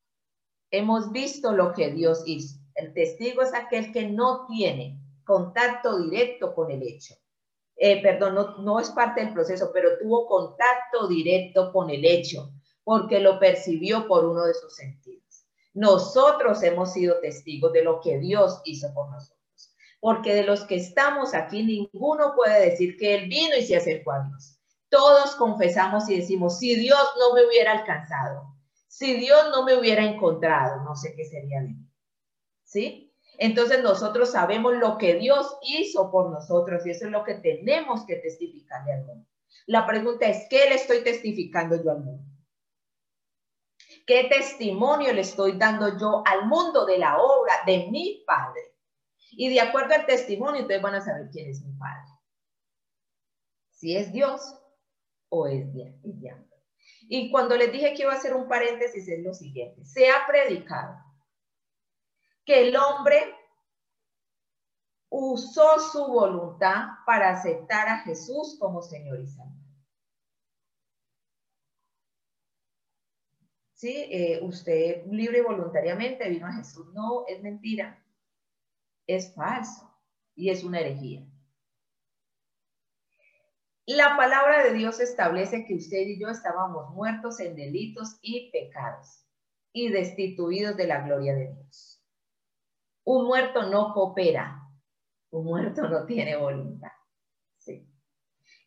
hemos 0.70 1.10
visto 1.12 1.52
lo 1.52 1.72
que 1.72 1.90
Dios 1.90 2.24
hizo. 2.26 2.58
El 2.74 2.92
testigo 2.92 3.40
es 3.40 3.54
aquel 3.54 3.90
que 3.90 4.06
no 4.06 4.46
tiene 4.46 5.00
contacto 5.24 5.98
directo 5.98 6.54
con 6.54 6.70
el 6.70 6.82
hecho. 6.82 7.14
Eh, 7.74 8.02
perdón, 8.02 8.34
no, 8.34 8.58
no 8.58 8.80
es 8.80 8.90
parte 8.90 9.22
del 9.22 9.32
proceso, 9.32 9.70
pero 9.72 9.96
tuvo 9.98 10.26
contacto 10.26 11.08
directo 11.08 11.72
con 11.72 11.88
el 11.88 12.04
hecho, 12.04 12.52
porque 12.84 13.18
lo 13.18 13.38
percibió 13.38 14.06
por 14.06 14.26
uno 14.26 14.44
de 14.44 14.52
sus 14.52 14.74
sentidos. 14.74 15.25
Nosotros 15.76 16.62
hemos 16.62 16.94
sido 16.94 17.20
testigos 17.20 17.70
de 17.74 17.84
lo 17.84 18.00
que 18.00 18.18
Dios 18.18 18.62
hizo 18.64 18.94
por 18.94 19.10
nosotros, 19.10 19.74
porque 20.00 20.34
de 20.34 20.42
los 20.42 20.64
que 20.64 20.76
estamos 20.76 21.34
aquí, 21.34 21.62
ninguno 21.62 22.32
puede 22.34 22.70
decir 22.70 22.96
que 22.96 23.14
Él 23.14 23.28
vino 23.28 23.54
y 23.58 23.62
se 23.62 23.76
acercó 23.76 24.12
a 24.12 24.22
Dios. 24.22 24.58
Todos 24.88 25.34
confesamos 25.36 26.08
y 26.08 26.16
decimos, 26.16 26.58
si 26.58 26.76
Dios 26.76 26.98
no 27.18 27.34
me 27.34 27.44
hubiera 27.46 27.72
alcanzado, 27.72 28.54
si 28.88 29.18
Dios 29.18 29.50
no 29.50 29.64
me 29.64 29.76
hubiera 29.76 30.02
encontrado, 30.02 30.82
no 30.82 30.96
sé 30.96 31.14
qué 31.14 31.26
sería 31.26 31.60
de 31.60 31.68
mí. 31.68 31.86
¿Sí? 32.64 33.12
Entonces 33.36 33.82
nosotros 33.82 34.30
sabemos 34.30 34.76
lo 34.76 34.96
que 34.96 35.16
Dios 35.16 35.58
hizo 35.60 36.10
por 36.10 36.30
nosotros 36.30 36.86
y 36.86 36.90
eso 36.92 37.04
es 37.04 37.10
lo 37.10 37.22
que 37.22 37.34
tenemos 37.34 38.06
que 38.06 38.16
testificarle 38.16 38.94
al 38.94 39.04
mundo. 39.04 39.28
La 39.66 39.86
pregunta 39.86 40.26
es, 40.26 40.46
¿qué 40.48 40.70
le 40.70 40.76
estoy 40.76 41.04
testificando 41.04 41.76
yo 41.84 41.90
al 41.90 42.02
mundo? 42.02 42.35
¿Qué 44.06 44.28
testimonio 44.30 45.12
le 45.12 45.22
estoy 45.22 45.58
dando 45.58 45.98
yo 45.98 46.22
al 46.24 46.46
mundo 46.46 46.86
de 46.86 46.98
la 46.98 47.18
obra 47.18 47.54
de 47.66 47.88
mi 47.90 48.22
Padre? 48.24 48.60
Y 49.32 49.52
de 49.52 49.60
acuerdo 49.60 49.94
al 49.94 50.06
testimonio, 50.06 50.62
ustedes 50.62 50.80
van 50.80 50.94
a 50.94 51.00
saber 51.00 51.28
quién 51.32 51.50
es 51.50 51.60
mi 51.62 51.72
Padre. 51.72 52.08
Si 53.70 53.96
es 53.96 54.12
Dios 54.12 54.40
o 55.28 55.48
es 55.48 55.66
diablo. 55.72 56.56
Y 57.08 57.30
cuando 57.32 57.56
les 57.56 57.72
dije 57.72 57.94
que 57.94 58.02
iba 58.02 58.12
a 58.12 58.16
hacer 58.16 58.34
un 58.34 58.48
paréntesis 58.48 59.08
es 59.08 59.22
lo 59.24 59.34
siguiente. 59.34 59.84
Se 59.84 60.08
ha 60.08 60.24
predicado 60.26 60.96
que 62.44 62.68
el 62.68 62.76
hombre 62.76 63.34
usó 65.10 65.80
su 65.80 66.06
voluntad 66.06 66.84
para 67.04 67.30
aceptar 67.30 67.88
a 67.88 67.98
Jesús 68.04 68.56
como 68.60 68.82
Señor 68.82 69.20
y 69.20 69.26
Salvador. 69.26 69.65
¿Sí? 73.76 74.08
Eh, 74.10 74.40
usted 74.42 75.04
libre 75.06 75.38
y 75.38 75.42
voluntariamente 75.42 76.28
vino 76.30 76.46
a 76.46 76.54
Jesús. 76.54 76.86
No, 76.94 77.26
es 77.28 77.42
mentira. 77.42 78.02
Es 79.06 79.34
falso 79.34 79.94
y 80.34 80.48
es 80.48 80.64
una 80.64 80.80
herejía. 80.80 81.26
La 83.84 84.16
palabra 84.16 84.64
de 84.64 84.72
Dios 84.72 84.98
establece 84.98 85.66
que 85.66 85.74
usted 85.74 86.06
y 86.06 86.18
yo 86.18 86.28
estábamos 86.28 86.90
muertos 86.94 87.38
en 87.38 87.54
delitos 87.54 88.18
y 88.22 88.50
pecados 88.50 89.26
y 89.72 89.90
destituidos 89.90 90.76
de 90.76 90.86
la 90.86 91.02
gloria 91.02 91.34
de 91.34 91.52
Dios. 91.52 92.02
Un 93.04 93.26
muerto 93.26 93.68
no 93.70 93.92
coopera, 93.92 94.70
un 95.30 95.44
muerto 95.44 95.86
no 95.86 96.06
tiene 96.06 96.34
voluntad. 96.34 96.92
¿sí? 97.58 97.86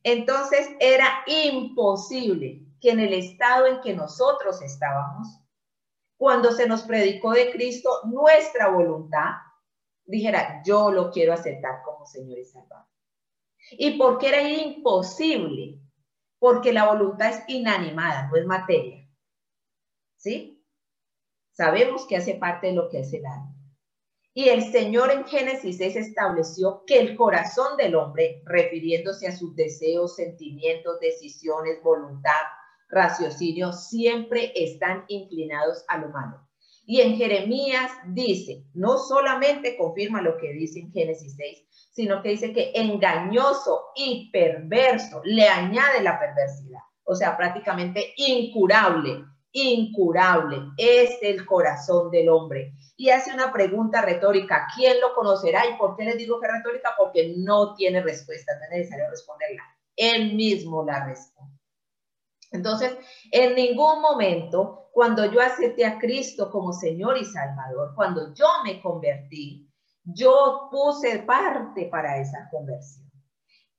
Entonces 0.03 0.69
era 0.79 1.23
imposible 1.25 2.68
que 2.79 2.91
en 2.91 2.99
el 2.99 3.13
estado 3.13 3.67
en 3.67 3.81
que 3.81 3.93
nosotros 3.93 4.61
estábamos, 4.61 5.27
cuando 6.17 6.51
se 6.51 6.67
nos 6.67 6.83
predicó 6.83 7.31
de 7.31 7.51
Cristo, 7.51 8.01
nuestra 8.05 8.69
voluntad 8.69 9.35
dijera, 10.05 10.61
yo 10.65 10.91
lo 10.91 11.11
quiero 11.11 11.33
aceptar 11.33 11.81
como 11.83 12.05
Señor 12.05 12.39
y 12.39 12.45
Salvador. 12.45 12.87
¿Y 13.71 13.97
por 13.97 14.17
qué 14.17 14.29
era 14.29 14.41
imposible? 14.41 15.79
Porque 16.39 16.73
la 16.73 16.87
voluntad 16.87 17.29
es 17.29 17.43
inanimada, 17.47 18.27
no 18.27 18.35
es 18.35 18.45
materia. 18.45 19.07
¿Sí? 20.17 20.65
Sabemos 21.51 22.07
que 22.07 22.17
hace 22.17 22.35
parte 22.35 22.67
de 22.67 22.73
lo 22.73 22.89
que 22.89 23.01
es 23.01 23.13
el 23.13 23.25
alma. 23.25 23.55
Y 24.33 24.49
el 24.49 24.71
Señor 24.71 25.11
en 25.11 25.25
Génesis 25.25 25.77
6 25.77 25.95
estableció 25.95 26.83
que 26.85 26.99
el 26.99 27.15
corazón 27.15 27.77
del 27.77 27.95
hombre, 27.95 28.41
refiriéndose 28.45 29.27
a 29.27 29.35
sus 29.35 29.55
deseos, 29.55 30.15
sentimientos, 30.15 30.99
decisiones, 30.99 31.83
voluntad, 31.83 32.41
raciocinio, 32.89 33.71
siempre 33.71 34.51
están 34.55 35.05
inclinados 35.07 35.83
a 35.87 35.97
lo 35.97 36.09
malo. 36.09 36.47
Y 36.85 37.01
en 37.01 37.15
Jeremías 37.15 37.91
dice, 38.07 38.63
no 38.73 38.97
solamente 38.97 39.77
confirma 39.77 40.21
lo 40.21 40.37
que 40.37 40.51
dice 40.53 40.79
en 40.79 40.91
Génesis 40.91 41.35
6, 41.35 41.65
sino 41.91 42.21
que 42.21 42.29
dice 42.29 42.51
que 42.51 42.71
engañoso 42.73 43.87
y 43.95 44.31
perverso 44.31 45.21
le 45.23 45.47
añade 45.47 46.01
la 46.01 46.19
perversidad. 46.19 46.79
O 47.03 47.15
sea, 47.15 47.37
prácticamente 47.37 48.13
incurable 48.17 49.23
incurable, 49.51 50.57
es 50.77 51.17
el 51.21 51.45
corazón 51.45 52.11
del 52.11 52.29
hombre. 52.29 52.73
Y 52.95 53.09
hace 53.09 53.33
una 53.33 53.51
pregunta 53.51 54.01
retórica, 54.01 54.67
¿quién 54.75 54.99
lo 54.99 55.13
conocerá? 55.15 55.65
¿Y 55.67 55.77
por 55.77 55.95
qué 55.95 56.05
les 56.05 56.17
digo 56.17 56.39
que 56.39 56.47
retórica? 56.47 56.91
Porque 56.97 57.33
no 57.37 57.73
tiene 57.75 58.01
respuesta, 58.01 58.53
no 58.55 58.63
es 58.65 58.69
necesario 58.71 59.09
responderla. 59.09 59.63
Él 59.95 60.35
mismo 60.35 60.83
la 60.83 61.05
responde. 61.05 61.48
Entonces, 62.51 62.97
en 63.31 63.55
ningún 63.55 64.01
momento, 64.01 64.89
cuando 64.91 65.31
yo 65.31 65.39
acepté 65.41 65.85
a 65.85 65.99
Cristo 65.99 66.49
como 66.51 66.73
Señor 66.73 67.17
y 67.17 67.25
Salvador, 67.25 67.93
cuando 67.95 68.33
yo 68.33 68.47
me 68.63 68.81
convertí, 68.81 69.69
yo 70.03 70.67
puse 70.71 71.19
parte 71.19 71.85
para 71.85 72.19
esa 72.19 72.47
conversión. 72.49 73.09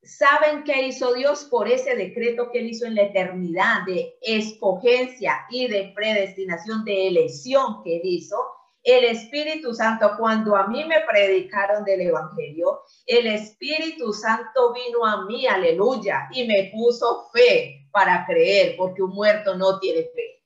¿Saben 0.02 0.64
qué 0.64 0.86
hizo 0.86 1.12
Dios 1.12 1.44
por 1.50 1.68
ese 1.68 1.94
decreto 1.94 2.50
que 2.50 2.60
él 2.60 2.70
hizo 2.70 2.86
en 2.86 2.94
la 2.94 3.02
eternidad 3.02 3.84
de 3.86 4.14
escogencia 4.22 5.44
y 5.50 5.68
de 5.68 5.92
predestinación, 5.94 6.84
de 6.84 7.08
elección 7.08 7.82
que 7.82 7.96
él 7.96 8.02
hizo? 8.04 8.36
El 8.82 9.04
Espíritu 9.04 9.74
Santo, 9.74 10.12
cuando 10.18 10.56
a 10.56 10.68
mí 10.68 10.84
me 10.84 11.00
predicaron 11.00 11.84
del 11.84 12.00
Evangelio, 12.00 12.80
el 13.04 13.26
Espíritu 13.26 14.14
Santo 14.14 14.72
vino 14.72 15.04
a 15.04 15.26
mí, 15.26 15.46
aleluya, 15.46 16.28
y 16.32 16.46
me 16.46 16.70
puso 16.72 17.28
fe 17.30 17.79
para 17.90 18.24
creer, 18.26 18.76
porque 18.76 19.02
un 19.02 19.10
muerto 19.10 19.56
no 19.56 19.78
tiene 19.78 20.02
fe. 20.14 20.42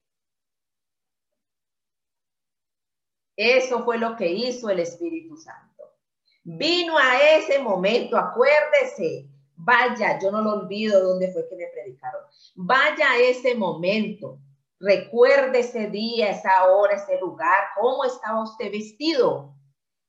Eso 3.36 3.84
fue 3.84 3.98
lo 3.98 4.16
que 4.16 4.28
hizo 4.28 4.70
el 4.70 4.80
Espíritu 4.80 5.36
Santo. 5.36 5.64
Vino 6.44 6.96
a 6.98 7.20
ese 7.36 7.58
momento, 7.58 8.16
acuérdese, 8.16 9.28
vaya, 9.56 10.18
yo 10.20 10.30
no 10.30 10.42
lo 10.42 10.52
olvido 10.52 11.02
dónde 11.02 11.32
fue 11.32 11.48
que 11.48 11.56
me 11.56 11.66
predicaron. 11.68 12.22
Vaya 12.54 13.12
a 13.12 13.18
ese 13.18 13.54
momento, 13.54 14.38
recuerde 14.78 15.60
ese 15.60 15.88
día, 15.88 16.30
esa 16.30 16.66
hora, 16.66 16.94
ese 16.94 17.18
lugar, 17.18 17.58
cómo 17.80 18.04
estaba 18.04 18.42
usted 18.42 18.70
vestido. 18.70 19.53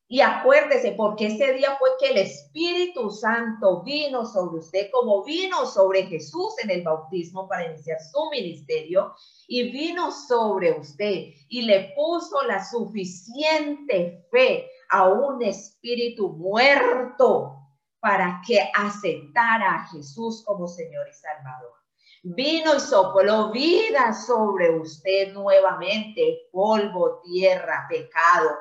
Y 0.07 0.21
acuérdese, 0.21 0.91
porque 0.91 1.27
ese 1.27 1.53
día 1.53 1.75
fue 1.79 1.89
que 1.99 2.09
el 2.09 2.17
Espíritu 2.17 3.09
Santo 3.09 3.81
vino 3.81 4.23
sobre 4.25 4.59
usted, 4.59 4.89
como 4.91 5.23
vino 5.23 5.65
sobre 5.65 6.05
Jesús 6.05 6.53
en 6.63 6.69
el 6.69 6.83
bautismo 6.83 7.47
para 7.47 7.65
iniciar 7.65 7.97
su 7.99 8.29
ministerio, 8.29 9.15
y 9.47 9.71
vino 9.71 10.11
sobre 10.11 10.79
usted 10.79 11.33
y 11.49 11.63
le 11.63 11.93
puso 11.95 12.43
la 12.43 12.63
suficiente 12.63 14.27
fe 14.29 14.69
a 14.89 15.07
un 15.07 15.41
espíritu 15.41 16.29
muerto 16.29 17.55
para 17.99 18.41
que 18.45 18.59
aceptara 18.75 19.73
a 19.73 19.87
Jesús 19.87 20.43
como 20.45 20.67
Señor 20.67 21.07
y 21.09 21.13
Salvador. 21.13 21.73
Vino 22.21 22.75
y 22.75 22.79
sopló 22.79 23.51
vida 23.51 24.13
sobre 24.13 24.69
usted 24.69 25.33
nuevamente, 25.33 26.47
polvo, 26.51 27.21
tierra, 27.23 27.87
pecado, 27.89 28.51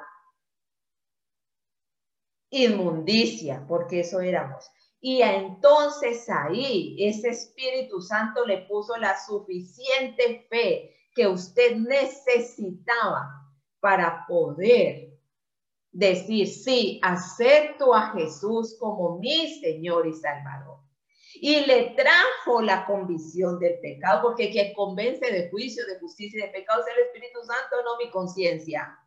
inmundicia, 2.55 3.65
porque 3.67 4.01
eso 4.01 4.21
éramos. 4.21 4.71
Y 5.01 5.21
entonces 5.21 6.29
ahí 6.31 6.97
ese 6.99 7.31
Espíritu 7.31 8.01
Santo 8.01 8.47
le 8.47 8.63
puso 8.63 8.97
la 8.97 9.19
suficiente 9.19 10.47
fe 10.49 10.97
que 11.15 11.27
usted 11.27 11.77
necesitaba 11.77 13.29
para 13.81 14.25
poder 14.27 15.11
decir, 15.93 16.49
sí, 16.49 17.01
acepto 17.03 17.95
a 17.95 18.13
Jesús 18.13 18.77
como 18.81 19.19
mi 19.19 19.61
Señor 19.61 20.07
y 20.07 20.13
Salvador. 20.15 20.79
Y 21.35 21.67
le 21.67 21.91
trajo 21.91 22.63
la 22.63 22.87
convicción 22.87 23.59
del 23.59 23.81
pecado, 23.81 24.23
porque 24.23 24.51
quien 24.51 24.73
convence 24.73 25.31
de 25.31 25.51
juicio, 25.51 25.85
de 25.87 25.99
justicia 25.99 26.39
y 26.39 26.47
de 26.47 26.53
pecado 26.53 26.81
es 26.81 26.97
el 26.97 27.03
Espíritu 27.05 27.41
Santo, 27.41 27.83
no 27.85 27.97
mi 28.03 28.11
conciencia, 28.11 28.99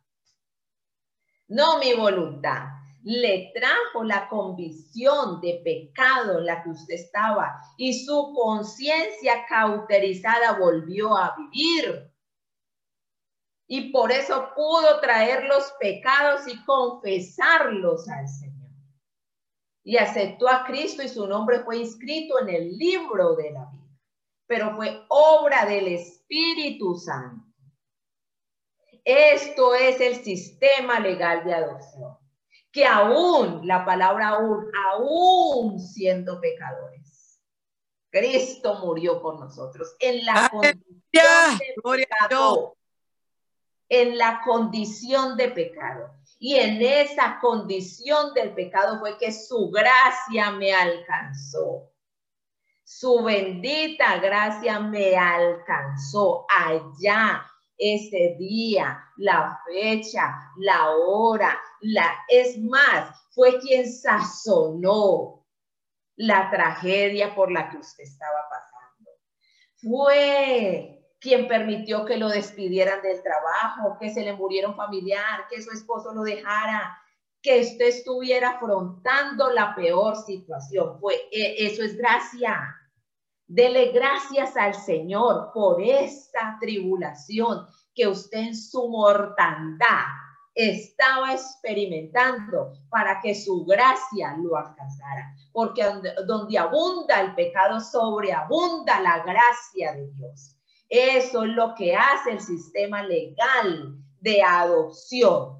no 1.48 1.78
mi 1.78 1.94
voluntad 1.94 2.68
le 3.02 3.52
trajo 3.54 4.02
la 4.02 4.28
convicción 4.28 5.40
de 5.40 5.60
pecado 5.64 6.38
en 6.38 6.46
la 6.46 6.62
que 6.62 6.70
usted 6.70 6.94
estaba 6.94 7.60
y 7.76 8.04
su 8.04 8.34
conciencia 8.34 9.46
cauterizada 9.48 10.58
volvió 10.58 11.16
a 11.16 11.36
vivir. 11.36 12.12
Y 13.68 13.92
por 13.92 14.10
eso 14.10 14.50
pudo 14.54 15.00
traer 15.00 15.44
los 15.44 15.72
pecados 15.78 16.48
y 16.48 16.64
confesarlos 16.64 18.08
al 18.08 18.26
Señor. 18.28 18.70
Y 19.84 19.96
aceptó 19.96 20.48
a 20.48 20.64
Cristo 20.64 21.02
y 21.02 21.08
su 21.08 21.26
nombre 21.26 21.60
fue 21.60 21.78
inscrito 21.78 22.40
en 22.40 22.48
el 22.48 22.76
libro 22.76 23.36
de 23.36 23.52
la 23.52 23.66
vida. 23.66 23.98
Pero 24.46 24.74
fue 24.74 25.04
obra 25.08 25.66
del 25.66 25.88
Espíritu 25.88 26.96
Santo. 26.96 27.46
Esto 29.04 29.74
es 29.74 30.00
el 30.00 30.16
sistema 30.16 30.98
legal 31.00 31.44
de 31.44 31.54
adopción 31.54 32.27
que 32.70 32.86
aún, 32.86 33.66
la 33.66 33.84
palabra 33.84 34.28
aún, 34.28 34.70
aún 34.92 35.80
siendo 35.80 36.40
pecadores, 36.40 37.40
Cristo 38.10 38.78
murió 38.80 39.20
por 39.20 39.38
nosotros 39.38 39.94
en 40.00 40.24
la 40.24 40.48
condición 40.48 41.58
de 41.58 42.06
pecado. 42.06 42.76
En 43.90 44.18
la 44.18 44.42
condición 44.44 45.36
de 45.36 45.48
pecado. 45.48 46.14
Y 46.38 46.56
en 46.56 46.80
esa 46.82 47.38
condición 47.40 48.34
del 48.34 48.54
pecado 48.54 48.98
fue 49.00 49.16
que 49.18 49.32
su 49.32 49.70
gracia 49.70 50.50
me 50.52 50.72
alcanzó. 50.72 51.90
Su 52.84 53.22
bendita 53.22 54.18
gracia 54.18 54.78
me 54.80 55.16
alcanzó 55.16 56.46
allá 56.48 57.44
ese 57.78 58.36
día, 58.38 59.02
la 59.16 59.58
fecha, 59.66 60.36
la 60.58 60.90
hora, 60.90 61.58
la 61.80 62.12
es 62.28 62.58
más, 62.58 63.14
fue 63.30 63.58
quien 63.60 63.90
sazonó 63.90 65.46
la 66.16 66.50
tragedia 66.50 67.34
por 67.34 67.52
la 67.52 67.70
que 67.70 67.78
usted 67.78 68.02
estaba 68.02 68.40
pasando. 68.50 69.10
Fue 69.76 70.98
quien 71.20 71.48
permitió 71.48 72.04
que 72.04 72.16
lo 72.16 72.28
despidieran 72.28 73.02
del 73.02 73.22
trabajo, 73.22 73.96
que 74.00 74.10
se 74.10 74.22
le 74.22 74.32
muriera 74.32 74.68
un 74.68 74.76
familiar, 74.76 75.46
que 75.48 75.62
su 75.62 75.70
esposo 75.70 76.12
lo 76.12 76.22
dejara, 76.22 76.98
que 77.42 77.60
usted 77.60 77.86
estuviera 77.86 78.50
afrontando 78.50 79.50
la 79.50 79.74
peor 79.74 80.16
situación. 80.16 80.98
Fue, 81.00 81.14
e, 81.30 81.66
eso 81.66 81.82
es 81.82 81.96
gracia. 81.96 82.74
Dele 83.48 83.92
gracias 83.92 84.58
al 84.58 84.74
Señor 84.74 85.52
por 85.54 85.82
esta 85.82 86.58
tribulación 86.60 87.66
que 87.94 88.06
usted 88.06 88.38
en 88.38 88.56
su 88.56 88.88
mortandad 88.90 90.04
estaba 90.54 91.32
experimentando 91.32 92.74
para 92.90 93.20
que 93.22 93.34
su 93.34 93.64
gracia 93.64 94.36
lo 94.42 94.54
alcanzara. 94.54 95.34
Porque 95.50 95.82
donde, 96.26 96.58
abunda 96.58 97.22
el 97.22 97.34
pecado, 97.34 97.80
sobreabunda 97.80 99.00
la 99.00 99.20
gracia 99.20 99.94
de 99.94 100.10
Dios. 100.12 100.56
Eso 100.90 101.44
es 101.44 101.50
lo 101.50 101.74
que 101.74 101.96
hace 101.96 102.32
el 102.32 102.40
sistema 102.40 103.02
legal 103.02 103.96
de 104.20 104.42
adopción. 104.42 105.57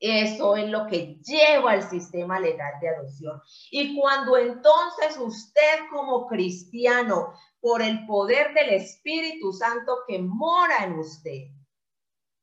Eso 0.00 0.54
es 0.54 0.68
lo 0.68 0.86
que 0.86 1.18
lleva 1.24 1.74
el 1.74 1.82
sistema 1.82 2.38
legal 2.38 2.72
de 2.80 2.88
adopción. 2.88 3.40
Y 3.70 3.98
cuando 3.98 4.36
entonces 4.36 5.18
usted 5.18 5.88
como 5.90 6.26
cristiano, 6.28 7.32
por 7.60 7.82
el 7.82 8.06
poder 8.06 8.54
del 8.54 8.70
Espíritu 8.70 9.52
Santo 9.52 9.98
que 10.06 10.20
mora 10.20 10.84
en 10.84 10.98
usted, 10.98 11.48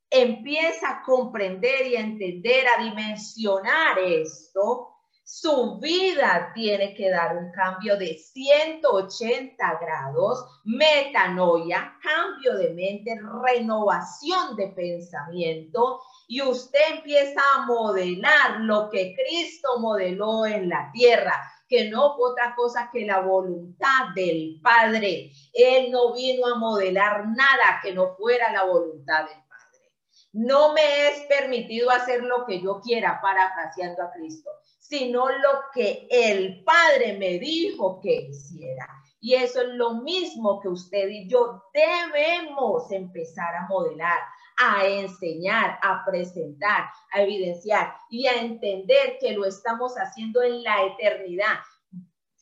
empieza 0.10 0.90
a 0.90 1.04
comprender 1.04 1.88
y 1.88 1.96
a 1.96 2.02
entender, 2.02 2.66
a 2.68 2.84
dimensionar 2.84 4.00
esto, 4.00 4.95
su 5.28 5.80
vida 5.80 6.52
tiene 6.54 6.94
que 6.94 7.10
dar 7.10 7.36
un 7.36 7.52
cambio 7.52 7.98
de 7.98 8.16
180 8.16 9.80
grados, 9.82 10.46
metanoia, 10.66 11.98
cambio 12.00 12.56
de 12.56 12.70
mente, 12.70 13.20
renovación 13.44 14.56
de 14.56 14.68
pensamiento 14.68 16.00
y 16.28 16.44
usted 16.44 16.80
empieza 16.98 17.42
a 17.56 17.66
modelar 17.66 18.60
lo 18.60 18.88
que 18.92 19.16
Cristo 19.16 19.80
modeló 19.80 20.46
en 20.46 20.70
la 20.70 20.92
tierra, 20.94 21.34
que 21.68 21.90
no 21.90 22.16
fue 22.16 22.30
otra 22.30 22.54
cosa 22.54 22.92
que 22.94 23.04
la 23.08 23.22
voluntad 23.22 24.14
del 24.14 24.60
Padre. 24.62 25.32
Él 25.54 25.90
no 25.90 26.14
vino 26.14 26.46
a 26.46 26.60
modelar 26.60 27.26
nada 27.30 27.80
que 27.82 27.96
no 27.96 28.16
fuera 28.16 28.52
la 28.52 28.66
voluntad 28.66 29.26
del 29.26 29.44
Padre. 29.50 29.92
No 30.34 30.72
me 30.74 31.08
es 31.08 31.22
permitido 31.22 31.90
hacer 31.90 32.22
lo 32.22 32.46
que 32.46 32.62
yo 32.62 32.80
quiera, 32.80 33.20
parafraseando 33.20 34.04
a 34.04 34.12
Cristo 34.12 34.52
sino 34.88 35.30
lo 35.30 35.64
que 35.74 36.08
el 36.12 36.64
Padre 36.64 37.18
me 37.18 37.40
dijo 37.40 38.00
que 38.02 38.28
hiciera. 38.30 38.88
Y 39.20 39.34
eso 39.34 39.62
es 39.62 39.70
lo 39.70 39.96
mismo 39.96 40.60
que 40.62 40.68
usted 40.68 41.08
y 41.10 41.28
yo 41.28 41.64
debemos 41.74 42.92
empezar 42.92 43.56
a 43.56 43.68
modelar, 43.68 44.20
a 44.58 44.86
enseñar, 44.86 45.80
a 45.82 46.06
presentar, 46.06 46.86
a 47.12 47.22
evidenciar 47.22 47.96
y 48.12 48.28
a 48.28 48.40
entender 48.40 49.18
que 49.20 49.34
lo 49.34 49.46
estamos 49.46 49.96
haciendo 49.96 50.44
en 50.44 50.62
la 50.62 50.86
eternidad. 50.86 51.58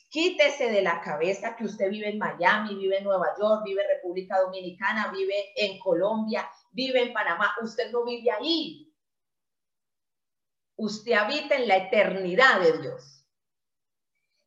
Quítese 0.10 0.70
de 0.70 0.82
la 0.82 1.00
cabeza 1.00 1.56
que 1.56 1.64
usted 1.64 1.90
vive 1.90 2.10
en 2.10 2.20
Miami, 2.20 2.76
vive 2.76 2.98
en 2.98 3.06
Nueva 3.06 3.30
York, 3.40 3.64
vive 3.64 3.82
en 3.82 3.96
República 3.96 4.40
Dominicana, 4.42 5.12
vive 5.12 5.54
en 5.56 5.80
Colombia, 5.80 6.48
vive 6.72 7.02
en 7.02 7.14
Panamá. 7.14 7.56
Usted 7.64 7.92
no 7.92 8.04
vive 8.04 8.30
ahí 8.30 8.93
usted 10.84 11.14
habita 11.14 11.56
en 11.56 11.68
la 11.68 11.78
eternidad 11.78 12.60
de 12.60 12.78
Dios. 12.80 13.26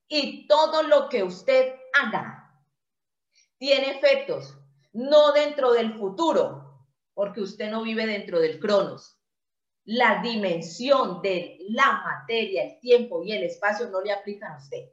Y 0.08 0.46
todo 0.46 0.82
lo 0.82 1.08
que 1.08 1.22
usted 1.22 1.74
haga 1.98 2.62
tiene 3.58 3.92
efectos, 3.92 4.54
no 4.92 5.32
dentro 5.32 5.72
del 5.72 5.98
futuro, 5.98 6.84
porque 7.14 7.40
usted 7.40 7.70
no 7.70 7.82
vive 7.82 8.06
dentro 8.06 8.38
del 8.38 8.60
cronos. 8.60 9.18
La 9.84 10.20
dimensión 10.20 11.22
de 11.22 11.56
la 11.70 12.02
materia, 12.04 12.64
el 12.64 12.80
tiempo 12.80 13.22
y 13.24 13.32
el 13.32 13.44
espacio 13.44 13.88
no 13.88 14.02
le 14.02 14.12
aplican 14.12 14.52
a 14.52 14.58
usted, 14.58 14.90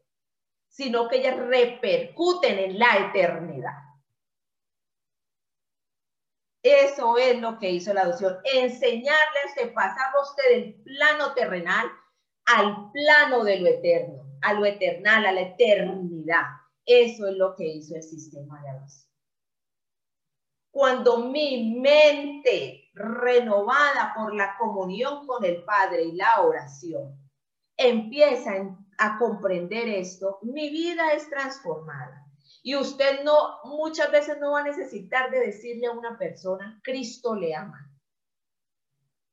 sino 0.69 1.09
que 1.09 1.17
ellas 1.17 1.37
repercuten 1.37 2.57
en 2.57 2.79
la 2.79 3.09
eternidad. 3.09 3.92
Eso 6.63 7.17
es 7.17 7.39
lo 7.41 7.59
que 7.59 7.71
hizo 7.71 7.93
la 7.93 8.03
adopción, 8.03 8.37
enseñarles 8.53 9.55
de 9.57 9.67
pasar 9.67 10.13
usted 10.21 10.43
del 10.51 10.75
plano 10.83 11.33
terrenal 11.33 11.87
al 12.45 12.91
plano 12.91 13.43
de 13.43 13.59
lo 13.59 13.67
eterno, 13.67 14.23
a 14.41 14.53
lo 14.53 14.65
eternal, 14.65 15.25
a 15.25 15.31
la 15.33 15.41
eternidad. 15.41 16.43
Eso 16.85 17.27
es 17.27 17.35
lo 17.37 17.55
que 17.55 17.65
hizo 17.67 17.95
el 17.95 18.03
sistema 18.03 18.61
de 18.61 18.69
adopción. 18.69 19.09
cuando 20.71 21.19
mi 21.29 21.75
mente 21.79 22.89
renovada 22.93 24.13
por 24.15 24.33
la 24.35 24.57
comunión 24.57 25.27
con 25.27 25.45
el 25.45 25.63
Padre 25.63 26.03
y 26.03 26.13
la 26.13 26.41
oración 26.41 27.19
empieza 27.77 28.53
a 28.97 29.17
comprender 29.19 29.87
esto, 29.87 30.39
mi 30.41 30.69
vida 30.69 31.13
es 31.13 31.29
transformada. 31.29 32.22
Y 32.65 32.77
usted 32.77 33.25
no, 33.25 33.59
muchas 33.65 34.09
veces 34.09 34.39
no 34.39 34.53
va 34.53 34.61
a 34.61 34.63
necesitar 34.63 35.29
de 35.29 35.41
decirle 35.41 35.87
a 35.87 35.91
una 35.91 36.17
persona, 36.17 36.79
Cristo 36.81 37.35
le 37.35 37.53
ama, 37.53 37.91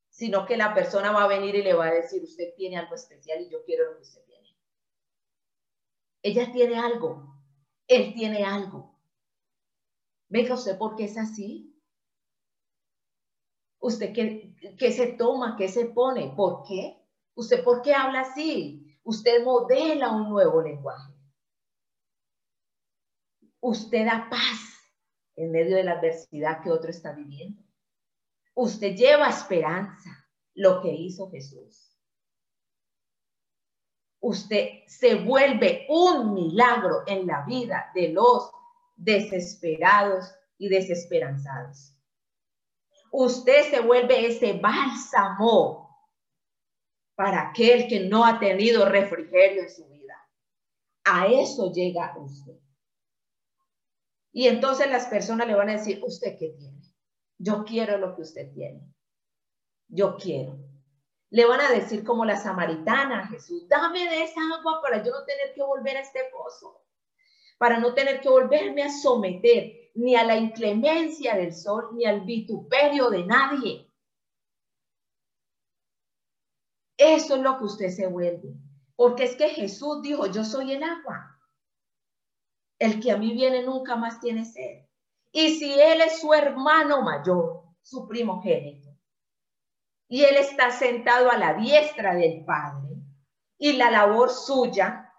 sino 0.08 0.44
que 0.44 0.56
la 0.56 0.74
persona 0.74 1.12
va 1.12 1.22
a 1.22 1.28
venir 1.28 1.54
y 1.54 1.62
le 1.62 1.72
va 1.72 1.86
a 1.86 1.94
decir, 1.94 2.24
usted 2.24 2.52
tiene 2.56 2.76
algo 2.76 2.96
especial 2.96 3.40
y 3.40 3.48
yo 3.48 3.62
quiero 3.64 3.84
lo 3.84 3.96
que 3.96 4.02
usted 4.02 4.24
tiene. 4.24 4.58
Ella 6.22 6.50
tiene 6.52 6.76
algo, 6.76 7.40
él 7.86 8.12
tiene 8.14 8.44
algo. 8.44 8.98
Venga 10.28 10.54
usted, 10.54 10.76
¿por 10.76 10.96
qué 10.96 11.04
es 11.04 11.16
así? 11.16 11.80
¿Usted 13.78 14.12
qué, 14.12 14.56
qué 14.76 14.92
se 14.92 15.12
toma? 15.12 15.56
¿Qué 15.56 15.68
se 15.68 15.86
pone? 15.86 16.34
¿Por 16.36 16.64
qué? 16.64 17.00
¿Usted 17.34 17.62
por 17.62 17.80
qué 17.80 17.94
habla 17.94 18.22
así? 18.22 18.98
Usted 19.04 19.44
modela 19.44 20.10
un 20.10 20.28
nuevo 20.28 20.60
lenguaje. 20.60 21.19
Usted 23.60 24.06
da 24.06 24.28
paz 24.30 24.58
en 25.36 25.50
medio 25.52 25.76
de 25.76 25.84
la 25.84 25.92
adversidad 25.92 26.62
que 26.62 26.70
otro 26.70 26.90
está 26.90 27.12
viviendo. 27.12 27.62
Usted 28.54 28.94
lleva 28.94 29.28
esperanza, 29.28 30.10
lo 30.54 30.80
que 30.82 30.92
hizo 30.92 31.30
Jesús. 31.30 31.96
Usted 34.20 34.84
se 34.86 35.14
vuelve 35.14 35.86
un 35.88 36.34
milagro 36.34 37.04
en 37.06 37.26
la 37.26 37.44
vida 37.46 37.90
de 37.94 38.10
los 38.10 38.50
desesperados 38.96 40.30
y 40.58 40.68
desesperanzados. 40.68 41.94
Usted 43.12 43.70
se 43.70 43.80
vuelve 43.80 44.26
ese 44.26 44.52
bálsamo 44.52 45.88
para 47.14 47.48
aquel 47.48 47.88
que 47.88 48.00
no 48.00 48.24
ha 48.24 48.38
tenido 48.38 48.86
refrigerio 48.86 49.62
en 49.62 49.70
su 49.70 49.88
vida. 49.88 50.14
A 51.04 51.26
eso 51.26 51.72
llega 51.72 52.14
usted. 52.18 52.58
Y 54.32 54.46
entonces 54.46 54.88
las 54.90 55.06
personas 55.06 55.46
le 55.46 55.54
van 55.54 55.70
a 55.70 55.76
decir, 55.76 56.00
¿usted 56.04 56.36
qué 56.38 56.50
tiene? 56.50 56.80
Yo 57.38 57.64
quiero 57.64 57.98
lo 57.98 58.14
que 58.14 58.22
usted 58.22 58.52
tiene. 58.52 58.80
Yo 59.88 60.16
quiero. 60.16 60.58
Le 61.30 61.46
van 61.46 61.60
a 61.60 61.70
decir 61.70 62.04
como 62.04 62.24
la 62.24 62.36
samaritana, 62.36 63.26
Jesús, 63.28 63.68
dame 63.68 64.08
de 64.08 64.24
esa 64.24 64.40
agua 64.58 64.80
para 64.82 65.02
yo 65.02 65.12
no 65.12 65.24
tener 65.24 65.54
que 65.54 65.62
volver 65.62 65.96
a 65.96 66.00
este 66.00 66.20
pozo, 66.32 66.84
para 67.58 67.78
no 67.78 67.94
tener 67.94 68.20
que 68.20 68.28
volverme 68.28 68.82
a 68.82 68.90
someter 68.90 69.90
ni 69.94 70.16
a 70.16 70.24
la 70.24 70.36
inclemencia 70.36 71.36
del 71.36 71.54
sol, 71.54 71.90
ni 71.94 72.04
al 72.04 72.22
vituperio 72.22 73.10
de 73.10 73.24
nadie. 73.24 73.90
Eso 76.96 77.36
es 77.36 77.40
lo 77.40 77.58
que 77.58 77.64
usted 77.64 77.88
se 77.88 78.06
vuelve. 78.06 78.54
Porque 78.96 79.24
es 79.24 79.36
que 79.36 79.48
Jesús 79.48 80.02
dijo, 80.02 80.26
yo 80.26 80.44
soy 80.44 80.72
el 80.72 80.82
agua. 80.82 81.29
El 82.80 82.98
que 82.98 83.12
a 83.12 83.18
mí 83.18 83.32
viene 83.34 83.62
nunca 83.62 83.94
más 83.94 84.18
tiene 84.20 84.44
sed. 84.44 84.86
Y 85.30 85.56
si 85.56 85.72
él 85.72 86.00
es 86.00 86.20
su 86.20 86.32
hermano 86.34 87.02
mayor, 87.02 87.62
su 87.82 88.08
primogénito, 88.08 88.88
y 90.08 90.24
él 90.24 90.36
está 90.38 90.72
sentado 90.72 91.30
a 91.30 91.36
la 91.36 91.54
diestra 91.54 92.14
del 92.14 92.44
Padre, 92.44 92.96
y 93.58 93.74
la 93.74 93.90
labor 93.90 94.30
suya 94.30 95.12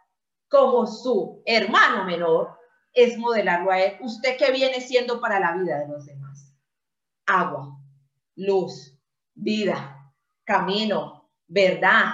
como 0.50 0.88
su 0.88 1.44
hermano 1.46 2.04
menor 2.04 2.58
es 2.92 3.18
modelarlo 3.18 3.72
a 3.72 3.80
él. 3.80 3.98
¿Usted 4.02 4.38
qué 4.38 4.52
viene 4.52 4.82
siendo 4.82 5.22
para 5.22 5.40
la 5.40 5.54
vida 5.54 5.80
de 5.80 5.88
los 5.88 6.06
demás? 6.06 6.54
Agua, 7.28 7.80
luz, 8.36 9.00
vida, 9.34 10.12
camino, 10.44 11.30
verdad, 11.48 12.14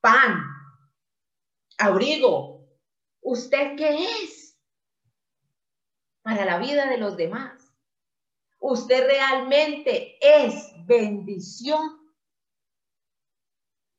pan, 0.00 0.42
abrigo. 1.76 2.64
¿Usted 3.20 3.76
qué 3.76 4.04
es 4.04 4.45
para 6.26 6.44
la 6.44 6.58
vida 6.58 6.90
de 6.90 6.98
los 6.98 7.16
demás? 7.16 7.72
¿Usted 8.58 9.06
realmente 9.06 10.18
es 10.20 10.72
bendición? 10.84 12.04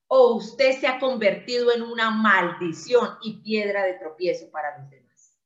¿O 0.08 0.36
usted 0.36 0.78
se 0.78 0.88
ha 0.88 1.00
convertido 1.00 1.72
en 1.72 1.84
una 1.84 2.12
maldición 2.12 3.18
y 3.22 3.42
piedra 3.42 3.86
de 3.86 3.94
tropiezo 3.94 4.52
para 4.52 4.78
los 4.78 4.90
demás? 4.90 5.40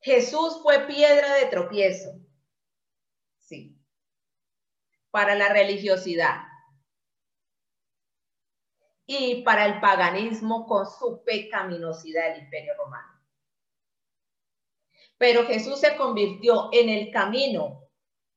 Jesús 0.00 0.58
fue 0.64 0.80
piedra 0.88 1.34
de 1.36 1.46
tropiezo. 1.46 2.18
Sí 3.38 3.78
para 5.12 5.34
la 5.34 5.52
religiosidad 5.52 6.51
y 9.06 9.42
para 9.42 9.66
el 9.66 9.80
paganismo 9.80 10.66
con 10.66 10.86
su 10.86 11.22
pecaminosidad 11.24 12.30
del 12.30 12.44
imperio 12.44 12.74
romano. 12.76 13.20
Pero 15.18 15.46
Jesús 15.46 15.80
se 15.80 15.96
convirtió 15.96 16.68
en 16.72 16.88
el 16.88 17.10
camino, 17.10 17.88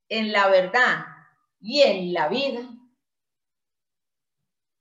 en 0.10 0.32
la 0.32 0.48
verdad 0.48 1.06
y 1.60 1.82
en 1.82 2.14
la 2.14 2.28
vida 2.28 2.70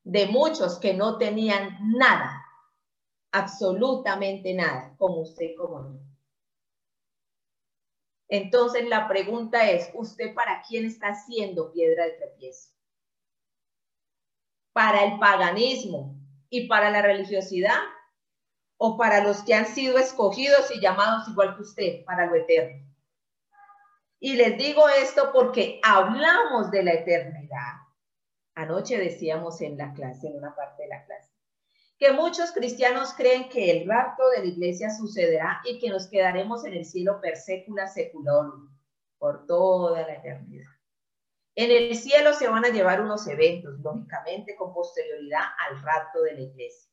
de 0.04 0.26
muchos 0.26 0.78
que 0.78 0.92
no 0.92 1.16
tenían 1.16 1.78
nada, 1.96 2.44
absolutamente 3.32 4.52
nada, 4.52 4.94
como 4.98 5.22
usted 5.22 5.54
como 5.56 5.82
yo. 5.82 6.00
Entonces 8.28 8.86
la 8.88 9.08
pregunta 9.08 9.70
es, 9.70 9.90
¿usted 9.94 10.34
para 10.34 10.62
quién 10.66 10.86
está 10.86 11.08
haciendo 11.08 11.72
piedra 11.72 12.04
de 12.04 12.12
tropiezo? 12.12 12.70
¿Para 14.74 15.04
el 15.04 15.20
paganismo 15.20 16.16
y 16.50 16.66
para 16.66 16.90
la 16.90 17.00
religiosidad? 17.00 17.78
¿O 18.76 18.98
para 18.98 19.22
los 19.22 19.44
que 19.44 19.54
han 19.54 19.66
sido 19.66 19.98
escogidos 19.98 20.70
y 20.74 20.80
llamados 20.80 21.28
igual 21.28 21.54
que 21.56 21.62
usted, 21.62 22.04
para 22.04 22.26
lo 22.26 22.34
eterno? 22.34 22.84
Y 24.18 24.34
les 24.34 24.58
digo 24.58 24.88
esto 24.88 25.30
porque 25.32 25.80
hablamos 25.84 26.72
de 26.72 26.82
la 26.82 26.92
eternidad. 26.94 27.74
Anoche 28.56 28.98
decíamos 28.98 29.60
en 29.60 29.76
la 29.76 29.92
clase, 29.94 30.26
en 30.26 30.38
una 30.38 30.56
parte 30.56 30.82
de 30.82 30.88
la 30.88 31.04
clase, 31.04 31.30
que 31.96 32.12
muchos 32.12 32.50
cristianos 32.50 33.14
creen 33.14 33.48
que 33.48 33.70
el 33.70 33.88
rapto 33.88 34.28
de 34.30 34.40
la 34.40 34.46
iglesia 34.46 34.90
sucederá 34.90 35.60
y 35.64 35.78
que 35.78 35.88
nos 35.88 36.08
quedaremos 36.08 36.64
en 36.64 36.72
el 36.72 36.84
cielo 36.84 37.20
per 37.20 37.36
secula 37.36 37.86
seculorum, 37.86 38.74
por 39.18 39.46
toda 39.46 40.02
la 40.02 40.14
eternidad. 40.14 40.73
En 41.56 41.70
el 41.70 41.94
cielo 41.96 42.32
se 42.32 42.48
van 42.48 42.64
a 42.64 42.70
llevar 42.70 43.00
unos 43.00 43.26
eventos, 43.28 43.78
lógicamente, 43.80 44.56
con 44.56 44.74
posterioridad 44.74 45.42
al 45.68 45.80
rapto 45.82 46.22
de 46.22 46.34
la 46.34 46.40
iglesia. 46.40 46.90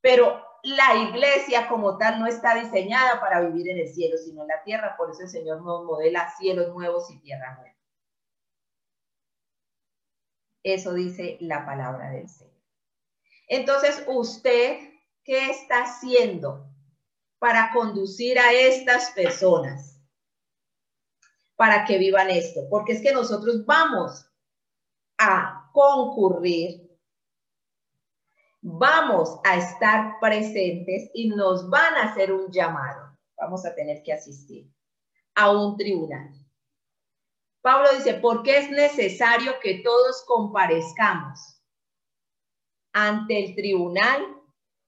Pero 0.00 0.42
la 0.62 0.94
iglesia 0.96 1.68
como 1.68 1.98
tal 1.98 2.18
no 2.18 2.26
está 2.26 2.54
diseñada 2.54 3.20
para 3.20 3.40
vivir 3.40 3.68
en 3.68 3.78
el 3.78 3.88
cielo, 3.88 4.16
sino 4.16 4.42
en 4.42 4.48
la 4.48 4.62
tierra. 4.62 4.96
Por 4.96 5.10
eso 5.10 5.22
el 5.22 5.28
Señor 5.28 5.62
nos 5.62 5.84
modela 5.84 6.32
cielos 6.38 6.68
nuevos 6.74 7.10
y 7.10 7.18
tierra 7.20 7.54
nueva. 7.56 7.76
Eso 10.62 10.94
dice 10.94 11.36
la 11.40 11.66
palabra 11.66 12.10
del 12.10 12.28
Señor. 12.28 12.52
Entonces, 13.48 14.04
usted, 14.06 14.78
¿qué 15.24 15.50
está 15.50 15.82
haciendo 15.82 16.66
para 17.38 17.72
conducir 17.72 18.38
a 18.38 18.52
estas 18.52 19.10
personas 19.10 19.91
para 21.62 21.84
que 21.84 21.96
vivan 21.96 22.28
esto? 22.28 22.66
Porque 22.68 22.94
es 22.94 23.00
que 23.00 23.12
nosotros 23.12 23.64
vamos 23.64 24.28
a 25.16 25.70
concurrir, 25.72 26.90
vamos 28.60 29.38
a 29.44 29.58
estar 29.58 30.18
presentes 30.20 31.08
y 31.14 31.28
nos 31.28 31.70
van 31.70 31.94
a 31.94 32.10
hacer 32.10 32.32
un 32.32 32.50
llamado. 32.50 33.16
Vamos 33.36 33.64
a 33.64 33.72
tener 33.76 34.02
que 34.02 34.12
asistir 34.12 34.68
a 35.36 35.52
un 35.52 35.76
tribunal. 35.76 36.32
Pablo 37.60 37.90
dice, 37.96 38.14
porque 38.14 38.58
es 38.58 38.68
necesario 38.72 39.52
que 39.62 39.82
todos 39.84 40.24
comparezcamos 40.26 41.62
ante 42.92 43.38
el 43.38 43.54
tribunal 43.54 44.20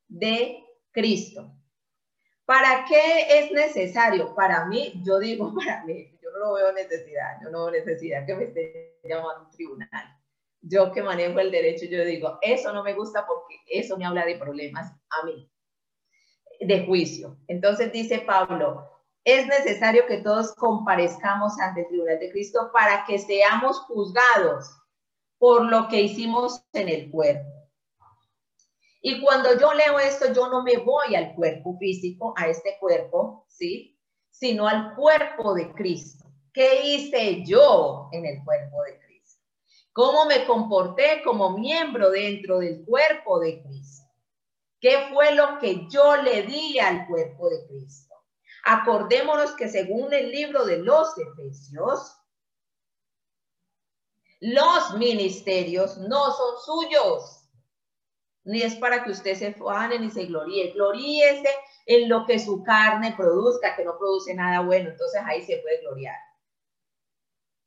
de 0.08 0.58
Cristo. 0.90 1.54
¿Para 2.44 2.84
qué 2.84 3.38
es 3.38 3.52
necesario? 3.52 4.34
Para 4.34 4.66
mí, 4.66 5.00
yo 5.02 5.18
digo 5.18 5.54
para 5.54 5.84
mí, 5.84 6.18
yo 6.22 6.30
no 6.38 6.54
veo 6.54 6.72
necesidad, 6.72 7.38
yo 7.42 7.50
no 7.50 7.64
veo 7.64 7.84
necesidad 7.84 8.26
que 8.26 8.34
me 8.34 8.44
esté 8.44 8.98
llamando 9.02 9.30
a 9.30 9.42
un 9.44 9.50
tribunal. 9.50 10.18
Yo 10.60 10.92
que 10.92 11.02
manejo 11.02 11.38
el 11.40 11.50
derecho, 11.50 11.84
yo 11.86 12.04
digo, 12.04 12.38
eso 12.40 12.72
no 12.72 12.82
me 12.82 12.94
gusta 12.94 13.26
porque 13.26 13.56
eso 13.66 13.96
me 13.98 14.06
habla 14.06 14.24
de 14.24 14.38
problemas 14.38 14.92
a 15.10 15.26
mí, 15.26 15.50
de 16.58 16.86
juicio. 16.86 17.36
Entonces 17.48 17.92
dice 17.92 18.20
Pablo, 18.20 18.90
es 19.24 19.46
necesario 19.46 20.06
que 20.06 20.18
todos 20.18 20.54
comparezcamos 20.54 21.58
ante 21.60 21.82
el 21.82 21.88
tribunal 21.88 22.18
de 22.18 22.30
Cristo 22.30 22.70
para 22.72 23.04
que 23.04 23.18
seamos 23.18 23.78
juzgados 23.80 24.70
por 25.38 25.64
lo 25.64 25.88
que 25.88 26.00
hicimos 26.00 26.64
en 26.72 26.88
el 26.88 27.10
cuerpo 27.10 27.53
Y 29.06 29.20
cuando 29.20 29.58
yo 29.58 29.74
leo 29.74 29.98
esto, 29.98 30.32
yo 30.32 30.48
no 30.48 30.62
me 30.62 30.78
voy 30.78 31.14
al 31.14 31.34
cuerpo 31.34 31.76
físico, 31.76 32.32
a 32.38 32.48
este 32.48 32.78
cuerpo, 32.80 33.44
¿sí? 33.50 34.00
Sino 34.30 34.66
al 34.66 34.94
cuerpo 34.94 35.52
de 35.52 35.70
Cristo. 35.74 36.24
¿Qué 36.54 36.86
hice 36.86 37.44
yo 37.44 38.08
en 38.12 38.24
el 38.24 38.42
cuerpo 38.42 38.82
de 38.84 38.98
Cristo? 39.00 39.42
¿Cómo 39.92 40.24
me 40.24 40.46
comporté 40.46 41.20
como 41.22 41.50
miembro 41.58 42.12
dentro 42.12 42.60
del 42.60 42.82
cuerpo 42.86 43.40
de 43.40 43.62
Cristo? 43.62 44.10
¿Qué 44.80 45.10
fue 45.12 45.34
lo 45.34 45.58
que 45.58 45.86
yo 45.90 46.16
le 46.22 46.44
di 46.44 46.78
al 46.78 47.06
cuerpo 47.06 47.50
de 47.50 47.66
Cristo? 47.66 48.14
Acordémonos 48.64 49.54
que 49.54 49.68
según 49.68 50.14
el 50.14 50.32
libro 50.32 50.64
de 50.64 50.78
los 50.78 51.12
Efesios, 51.18 52.16
los 54.40 54.94
ministerios 54.96 55.98
no 55.98 56.30
son 56.32 56.54
suyos 56.64 57.43
ni 58.44 58.62
es 58.62 58.74
para 58.76 59.02
que 59.02 59.10
usted 59.10 59.34
se 59.34 59.54
fane 59.54 59.98
ni 59.98 60.10
se 60.10 60.26
gloríe. 60.26 60.72
Gloríese 60.72 61.48
en 61.86 62.08
lo 62.08 62.26
que 62.26 62.38
su 62.38 62.62
carne 62.62 63.14
produzca, 63.16 63.76
que 63.76 63.84
no 63.84 63.98
produce 63.98 64.34
nada 64.34 64.60
bueno. 64.60 64.90
Entonces 64.90 65.20
ahí 65.24 65.42
se 65.42 65.58
puede 65.58 65.80
gloriar. 65.80 66.16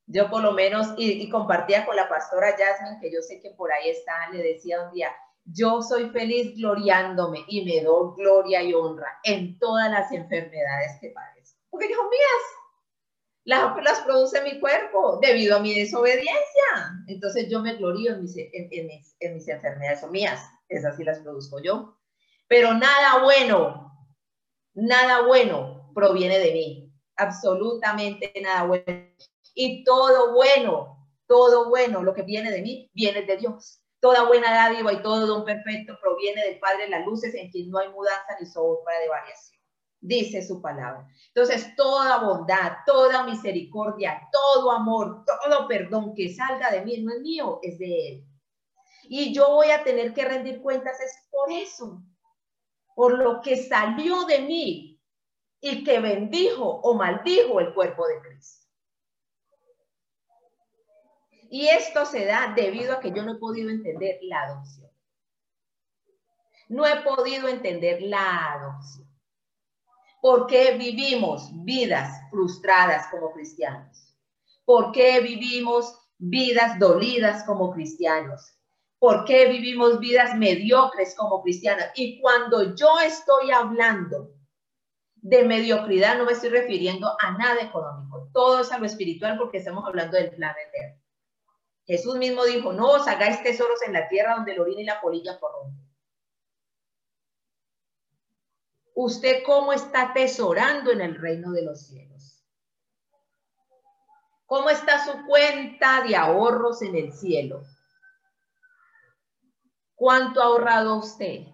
Yo 0.06 0.30
por 0.30 0.42
lo 0.42 0.54
menos, 0.54 0.94
y, 0.98 1.30
compartía 1.30 1.86
con 1.86 1.96
la 1.96 2.08
pastora 2.08 2.56
Jasmine, 2.58 3.00
que 3.02 3.12
yo 3.12 3.22
sé 3.22 3.42
que 3.42 3.50
por 3.52 3.72
ahí 3.72 3.90
está, 3.90 4.30
le 4.32 4.42
decía 4.42 4.82
un 4.82 4.94
día, 4.94 5.14
yo 5.44 5.82
soy 5.82 6.10
feliz 6.10 6.56
gloriándome 6.56 7.44
y 7.48 7.66
me 7.66 7.82
doy 7.82 8.14
gloria 8.16 8.64
y 8.64 8.74
honra 8.74 9.20
en 9.24 9.60
todas 9.60 9.92
las 9.92 10.12
enfermedades 10.12 10.98
que 11.02 11.10
padezco. 11.10 11.60
Porque 11.70 11.88
dijo, 11.88 12.04
mías, 12.04 12.58
las, 13.48 14.02
produce 14.02 14.42
mi 14.44 14.60
cuerpo 14.60 15.20
debido 15.22 15.58
a 15.58 15.60
mi 15.60 15.74
desobediencia. 15.74 16.36
Entonces 17.08 17.50
yo 17.50 17.62
me 17.62 17.76
glorío 17.76 18.14
en 18.14 18.22
mis, 18.22 18.36
en, 18.38 19.36
mis, 19.36 19.48
enfermedades 19.48 20.02
son 20.02 20.12
mías, 20.12 20.42
esas 20.70 20.96
sí 20.98 21.04
las 21.04 21.20
produzco 21.20 21.62
yo. 21.62 21.98
Pero 22.48 22.74
nada 22.74 23.24
bueno, 23.24 23.92
nada 24.74 25.26
bueno 25.26 25.92
proviene 25.94 26.40
de 26.40 26.54
mí, 26.54 26.94
absolutamente 27.16 28.32
nada 28.42 28.64
bueno. 28.64 28.84
Y 29.54 29.84
todo 29.84 30.34
bueno, 30.34 31.08
todo 31.28 31.70
bueno, 31.70 32.04
lo 32.04 32.14
que 32.14 32.22
viene 32.22 32.52
de 32.52 32.62
mí, 32.62 32.92
viene 32.94 33.24
de 33.24 33.38
Dios. 33.38 33.82
Toda 34.00 34.28
buena 34.28 34.52
dádiva 34.52 34.94
y 34.94 35.02
todo 35.02 35.26
don 35.26 35.44
perfecto 35.44 35.98
proviene 36.00 36.44
del 36.44 36.60
Padre 36.60 36.84
de 36.84 36.90
las 36.90 37.06
luces, 37.06 37.34
en 37.34 37.50
quien 37.50 37.70
no 37.70 37.80
hay 37.80 37.90
mudanza 37.90 38.38
ni 38.40 38.46
sombra 38.46 39.00
de 39.00 39.10
variación 39.10 39.58
dice 40.00 40.46
su 40.46 40.62
palabra. 40.62 41.08
Entonces, 41.28 41.76
toda 41.76 42.20
bondad, 42.20 42.78
toda 42.86 43.24
misericordia, 43.24 44.22
todo 44.32 44.72
amor, 44.72 45.24
todo 45.26 45.68
perdón 45.68 46.14
que 46.16 46.34
salga 46.34 46.72
de 46.72 46.84
mí 46.84 47.02
no 47.02 47.14
es 47.14 47.22
mío, 47.22 47.60
es 47.62 47.78
de 47.80 48.08
Él. 48.08 48.24
Y 49.10 49.34
yo 49.34 49.50
voy 49.52 49.72
a 49.72 49.84
tener 49.84 50.14
que 50.14 50.26
rendir 50.26 50.62
cuentas 50.62 51.00
es 51.00 51.28
por 51.32 51.52
eso, 51.52 52.04
por 52.96 53.18
lo 53.18 53.42
que 53.42 53.58
salió 53.58 54.26
de 54.26 54.40
mí 54.40 55.02
y 55.62 55.84
que 55.84 56.00
bendijo 56.00 56.66
o 56.66 56.94
maldijo 56.94 57.60
el 57.60 57.74
cuerpo 57.74 58.08
de 58.08 58.22
Cristo. 58.22 58.68
Y 61.50 61.68
esto 61.68 62.06
se 62.06 62.26
da 62.26 62.54
debido 62.56 62.94
a 62.94 63.00
que 63.00 63.12
yo 63.12 63.24
no 63.24 63.34
he 63.34 63.40
podido 63.40 63.70
entender 63.70 64.20
la 64.24 64.44
adopción. 64.44 64.92
No 66.70 66.86
he 66.86 67.02
podido 67.02 67.48
entender 67.48 68.02
la 68.02 68.54
adopción. 68.54 69.08
¿Por 70.22 70.48
qué 70.48 70.78
vivimos 70.78 71.50
vidas 71.64 72.20
frustradas 72.30 73.08
como 73.08 73.32
cristianos? 73.32 74.18
¿Por 74.66 74.92
qué 74.92 75.22
vivimos 75.22 75.98
vidas 76.18 76.78
dolidas 76.78 77.46
como 77.46 77.72
cristianos? 77.72 78.57
¿Por 79.00 79.26
qué 79.26 79.48
vivimos 79.48 80.00
vidas 80.00 80.36
mediocres 80.36 81.16
como 81.16 81.44
cristianos? 81.44 81.86
Y 81.96 82.20
cuando 82.20 82.76
yo 82.76 83.00
estoy 83.00 83.52
hablando 83.52 84.34
de 85.16 85.44
mediocridad, 85.44 86.18
no 86.18 86.26
me 86.26 86.34
estoy 86.34 86.50
refiriendo 86.50 87.16
a 87.20 87.32
nada 87.38 87.62
económico. 87.62 88.30
Todo 88.34 88.62
es 88.62 88.72
a 88.72 88.80
lo 88.80 88.86
espiritual 88.86 89.38
porque 89.38 89.58
estamos 89.58 89.86
hablando 89.86 90.18
del 90.18 90.32
plan 90.32 90.56
eterno. 90.68 91.02
Jesús 91.86 92.16
mismo 92.18 92.44
dijo, 92.44 92.74
no 92.74 92.92
os 92.92 93.08
hagáis 93.08 93.42
tesoros 93.44 93.82
en 93.84 93.94
la 93.94 94.08
tierra 94.08 94.36
donde 94.36 94.54
el 94.54 94.60
orín 94.60 94.80
y 94.80 94.84
la 94.84 95.00
polilla 95.00 95.40
corrompen 95.40 95.88
usted 99.00 99.44
cómo 99.46 99.74
está 99.74 100.12
tesorando 100.12 100.92
en 100.92 101.02
el 101.02 101.16
reino 101.16 101.52
de 101.52 101.62
los 101.62 101.86
cielos. 101.86 102.44
¿Cómo 104.48 104.72
está 104.72 105.06
su 105.06 105.24
cuenta 105.28 106.02
de 106.02 106.16
ahorros 106.16 106.82
en 106.82 106.96
el 106.96 107.14
cielo? 107.14 107.62
¿Cuánto 109.98 110.42
ha 110.42 110.46
ahorrado 110.46 110.96
usted? 110.96 111.48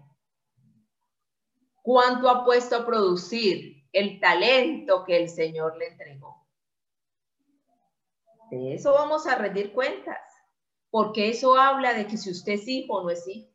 ¿Cuánto 1.81 2.29
ha 2.29 2.45
puesto 2.45 2.75
a 2.75 2.85
producir 2.85 3.87
el 3.91 4.19
talento 4.19 5.03
que 5.03 5.17
el 5.17 5.29
Señor 5.29 5.75
le 5.77 5.87
entregó? 5.87 6.45
De 8.51 8.75
eso 8.75 8.93
vamos 8.93 9.25
a 9.25 9.35
rendir 9.35 9.73
cuentas, 9.73 10.21
porque 10.91 11.29
eso 11.29 11.55
habla 11.55 11.95
de 11.95 12.05
que 12.05 12.17
si 12.17 12.29
usted 12.29 12.53
es 12.53 12.67
hijo 12.67 12.93
o 12.93 13.03
no 13.03 13.09
es 13.09 13.27
hijo 13.27 13.53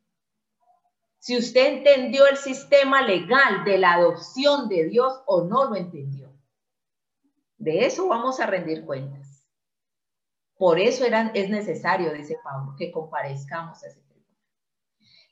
si 1.18 1.36
usted 1.36 1.78
entendió 1.78 2.26
el 2.26 2.36
sistema 2.36 3.02
legal 3.02 3.64
de 3.64 3.78
la 3.78 3.94
adopción 3.94 4.68
de 4.68 4.84
Dios 4.84 5.22
o 5.26 5.44
no 5.44 5.64
lo 5.64 5.76
entendió. 5.76 6.32
De 7.56 7.84
eso 7.84 8.08
vamos 8.08 8.40
a 8.40 8.46
rendir 8.46 8.86
cuentas. 8.86 9.46
Por 10.56 10.78
eso 10.78 11.04
es 11.04 11.50
necesario, 11.50 12.12
dice 12.12 12.38
Pablo, 12.42 12.74
que 12.78 12.90
comparezcamos 12.90 13.82
a. 13.84 14.07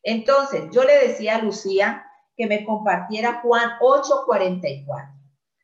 Entonces, 0.08 0.62
yo 0.70 0.84
le 0.84 1.08
decía 1.08 1.34
a 1.34 1.42
Lucía 1.42 2.06
que 2.36 2.46
me 2.46 2.64
compartiera 2.64 3.40
Juan 3.42 3.72
8:44, 3.80 4.86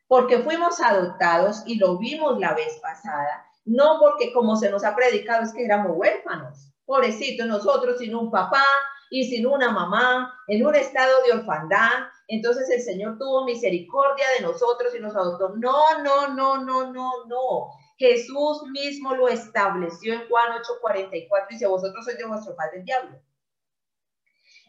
porque 0.09 0.39
fuimos 0.39 0.81
adoptados 0.81 1.63
y 1.65 1.75
lo 1.75 1.97
vimos 1.97 2.37
la 2.39 2.53
vez 2.53 2.77
pasada, 2.81 3.45
no 3.63 3.99
porque 4.01 4.33
como 4.33 4.57
se 4.57 4.69
nos 4.69 4.83
ha 4.83 4.97
predicado 4.97 5.43
es 5.43 5.53
que 5.53 5.63
éramos 5.63 5.93
huérfanos, 5.95 6.73
pobrecitos 6.85 7.47
nosotros 7.47 7.99
sin 7.99 8.13
un 8.13 8.29
papá, 8.29 8.65
y 9.09 9.23
sin 9.25 9.45
una 9.45 9.69
mamá, 9.69 10.33
en 10.47 10.65
un 10.65 10.75
estado 10.75 11.21
de 11.25 11.33
orfandad. 11.39 12.07
Entonces 12.27 12.69
el 12.69 12.81
Señor 12.81 13.17
tuvo 13.19 13.45
misericordia 13.45 14.25
de 14.37 14.43
nosotros 14.43 14.93
y 14.93 14.99
nos 14.99 15.15
adoptó. 15.15 15.53
No, 15.55 16.01
no, 16.03 16.33
no, 16.33 16.57
no, 16.65 16.91
no, 16.91 17.25
no. 17.27 17.69
Jesús 17.97 18.63
mismo 18.71 19.13
lo 19.13 19.29
estableció 19.29 20.15
en 20.15 20.27
Juan 20.27 20.51
8:44 20.53 21.45
y 21.47 21.53
dice, 21.53 21.67
vosotros 21.67 22.03
sois 22.03 22.17
de 22.17 22.25
vuestro 22.25 22.55
padre 22.55 22.79
el 22.79 22.85
diablo. 22.85 23.19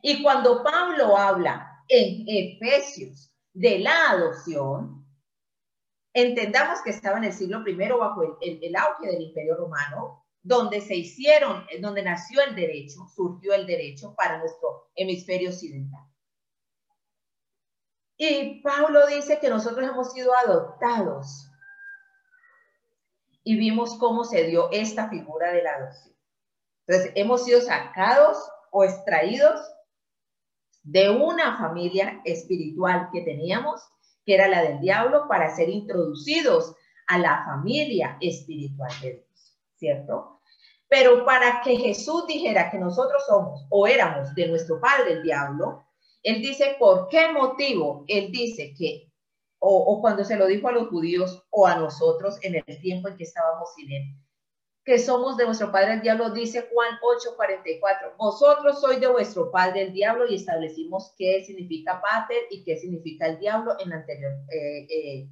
Y 0.06 0.22
cuando 0.22 0.62
Pablo 0.62 1.16
habla 1.16 1.82
en 1.88 2.26
Efesios 2.28 3.34
de 3.54 3.78
la 3.78 4.10
adopción, 4.10 5.02
entendamos 6.12 6.82
que 6.82 6.90
estaba 6.90 7.16
en 7.16 7.24
el 7.24 7.32
siglo 7.32 7.66
I 7.66 7.74
bajo 7.74 8.38
el, 8.42 8.58
el 8.62 8.76
auge 8.76 9.06
del 9.06 9.22
imperio 9.22 9.56
romano, 9.56 10.26
donde 10.42 10.82
se 10.82 10.94
hicieron, 10.94 11.64
eh, 11.70 11.80
donde 11.80 12.02
nació 12.02 12.42
el 12.42 12.54
derecho, 12.54 13.08
surgió 13.16 13.54
el 13.54 13.66
derecho 13.66 14.14
para 14.14 14.36
nuestro 14.40 14.90
hemisferio 14.94 15.48
occidental. 15.48 16.04
Y 18.18 18.60
Pablo 18.60 19.06
dice 19.06 19.38
que 19.40 19.48
nosotros 19.48 19.88
hemos 19.88 20.12
sido 20.12 20.32
adoptados 20.36 21.50
y 23.42 23.56
vimos 23.56 23.96
cómo 23.96 24.24
se 24.24 24.44
dio 24.48 24.70
esta 24.70 25.08
figura 25.08 25.50
de 25.50 25.62
la 25.62 25.76
adopción. 25.76 26.14
Entonces, 26.86 27.12
hemos 27.14 27.42
sido 27.46 27.62
sacados 27.62 28.36
o 28.70 28.84
extraídos 28.84 29.58
de 30.84 31.10
una 31.10 31.56
familia 31.56 32.20
espiritual 32.24 33.08
que 33.12 33.22
teníamos, 33.22 33.82
que 34.24 34.34
era 34.34 34.48
la 34.48 34.62
del 34.62 34.80
diablo, 34.80 35.26
para 35.28 35.54
ser 35.54 35.68
introducidos 35.68 36.74
a 37.08 37.18
la 37.18 37.44
familia 37.44 38.16
espiritual 38.20 38.92
de 39.02 39.12
Dios, 39.14 39.58
¿cierto? 39.76 40.40
Pero 40.88 41.24
para 41.24 41.60
que 41.62 41.76
Jesús 41.76 42.26
dijera 42.26 42.70
que 42.70 42.78
nosotros 42.78 43.24
somos 43.26 43.66
o 43.70 43.86
éramos 43.86 44.34
de 44.34 44.48
nuestro 44.48 44.80
padre 44.80 45.14
el 45.14 45.22
diablo, 45.22 45.84
él 46.22 46.40
dice, 46.40 46.76
¿por 46.78 47.08
qué 47.08 47.32
motivo? 47.32 48.04
Él 48.06 48.30
dice 48.30 48.74
que, 48.78 49.10
o, 49.58 50.00
cuando 50.00 50.24
se 50.24 50.36
lo 50.36 50.46
dijo 50.46 50.68
a 50.68 50.72
los 50.72 50.88
judíos 50.88 51.42
o 51.50 51.66
a 51.66 51.76
nosotros 51.76 52.38
en 52.42 52.56
el 52.56 52.80
tiempo 52.80 53.08
en 53.08 53.16
que 53.16 53.24
estábamos 53.24 53.72
sin 53.74 53.90
él, 53.90 54.02
que 54.84 54.98
somos 54.98 55.36
de 55.38 55.46
nuestro 55.46 55.72
padre 55.72 55.94
el 55.94 56.02
diablo, 56.02 56.30
dice 56.30 56.68
Juan 56.70 56.98
8:44, 57.02 58.16
vosotros 58.18 58.80
sois 58.80 59.00
de 59.00 59.06
vuestro 59.06 59.50
padre 59.50 59.82
el 59.82 59.92
diablo 59.92 60.26
y 60.28 60.34
establecimos 60.34 61.14
qué 61.16 61.42
significa 61.44 62.02
pater 62.02 62.42
y 62.50 62.62
qué 62.64 62.76
significa 62.76 63.26
el 63.26 63.38
diablo 63.38 63.76
en 63.80 63.90
la 63.90 63.96
anterior 63.96 64.32
eh, 64.50 64.86
eh, 64.90 65.28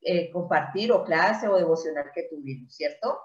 eh, 0.00 0.30
compartir 0.30 0.90
o 0.90 1.04
clase 1.04 1.46
o 1.48 1.56
devocional 1.56 2.10
que 2.12 2.24
tuvimos, 2.24 2.74
¿cierto? 2.74 3.20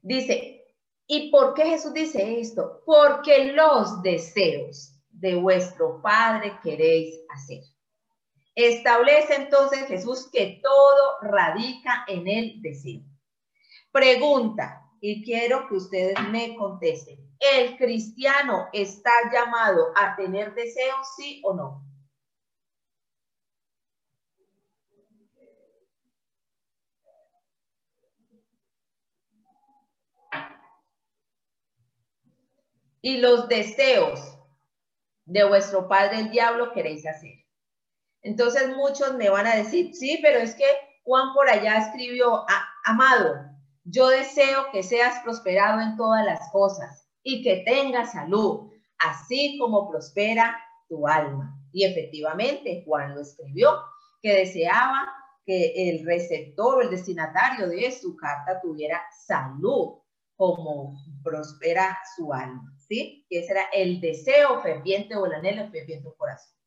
Dice, 0.00 0.64
¿y 1.06 1.30
por 1.30 1.52
qué 1.52 1.66
Jesús 1.66 1.92
dice 1.92 2.40
esto? 2.40 2.82
Porque 2.86 3.52
los 3.52 4.02
deseos 4.02 4.94
de 5.10 5.34
vuestro 5.34 6.00
Padre 6.00 6.58
queréis 6.62 7.20
hacer. 7.28 7.62
Establece 8.54 9.34
entonces 9.34 9.86
Jesús 9.86 10.30
que 10.32 10.60
todo 10.62 11.18
radica 11.20 12.04
en 12.08 12.26
el 12.26 12.62
deseo. 12.62 13.09
Pregunta, 13.92 14.80
y 15.00 15.24
quiero 15.24 15.66
que 15.68 15.74
ustedes 15.74 16.14
me 16.30 16.54
contesten. 16.56 17.18
¿El 17.40 17.76
cristiano 17.78 18.68
está 18.72 19.10
llamado 19.32 19.92
a 19.96 20.14
tener 20.14 20.54
deseos, 20.54 21.14
sí 21.16 21.40
o 21.42 21.54
no? 21.54 21.86
Y 33.02 33.16
los 33.16 33.48
deseos 33.48 34.20
de 35.24 35.44
vuestro 35.44 35.88
padre 35.88 36.20
el 36.20 36.30
diablo 36.30 36.72
queréis 36.72 37.06
hacer. 37.06 37.46
Entonces 38.22 38.76
muchos 38.76 39.14
me 39.14 39.30
van 39.30 39.46
a 39.46 39.56
decir, 39.56 39.94
sí, 39.94 40.18
pero 40.20 40.38
es 40.38 40.54
que 40.54 40.66
Juan 41.04 41.32
por 41.32 41.48
allá 41.48 41.78
escribió, 41.78 42.44
amado, 42.84 43.49
yo 43.90 44.08
deseo 44.08 44.66
que 44.72 44.82
seas 44.82 45.22
prosperado 45.22 45.80
en 45.80 45.96
todas 45.96 46.24
las 46.24 46.50
cosas 46.52 47.08
y 47.22 47.42
que 47.42 47.62
tengas 47.66 48.12
salud, 48.12 48.70
así 48.98 49.58
como 49.58 49.90
prospera 49.90 50.56
tu 50.88 51.06
alma. 51.06 51.56
Y 51.72 51.84
efectivamente, 51.84 52.82
Juan 52.86 53.14
lo 53.14 53.20
escribió, 53.20 53.78
que 54.22 54.32
deseaba 54.34 55.12
que 55.44 55.90
el 55.90 56.04
receptor 56.04 56.78
o 56.78 56.82
el 56.82 56.90
destinatario 56.90 57.68
de 57.68 57.90
su 57.90 58.16
carta 58.16 58.60
tuviera 58.60 59.00
salud, 59.26 60.00
como 60.36 60.94
prospera 61.22 61.98
su 62.16 62.32
alma, 62.32 62.74
¿sí? 62.88 63.26
Que 63.28 63.40
ese 63.40 63.52
era 63.52 63.64
el 63.74 64.00
deseo 64.00 64.60
ferviente 64.62 65.14
o 65.14 65.26
el 65.26 65.34
anhelo 65.34 65.70
ferviente 65.70 66.08
del 66.08 66.16
corazón. 66.16 66.59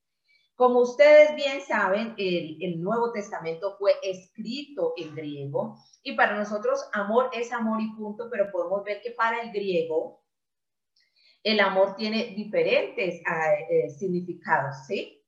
Como 0.55 0.81
ustedes 0.81 1.35
bien 1.35 1.61
saben, 1.61 2.13
el, 2.17 2.81
Nuevo 2.81 3.11
Testamento 3.11 3.75
fue 3.77 3.93
escrito 4.03 4.93
en 4.97 5.15
griego 5.15 5.77
y 6.03 6.15
para 6.15 6.37
nosotros 6.37 6.87
amor 6.93 7.29
es 7.33 7.51
amor 7.51 7.81
y 7.81 7.91
punto, 7.95 8.29
pero 8.29 8.51
podemos 8.51 8.83
ver 8.83 9.01
que 9.01 9.11
para 9.11 9.41
el 9.41 9.51
griego 9.51 10.23
el 11.41 11.59
amor 11.59 11.95
tiene 11.95 12.33
diferentes 12.35 13.21
ah, 13.25 13.53
eh, 13.69 13.89
significados, 13.89 14.85
¿sí? 14.87 15.25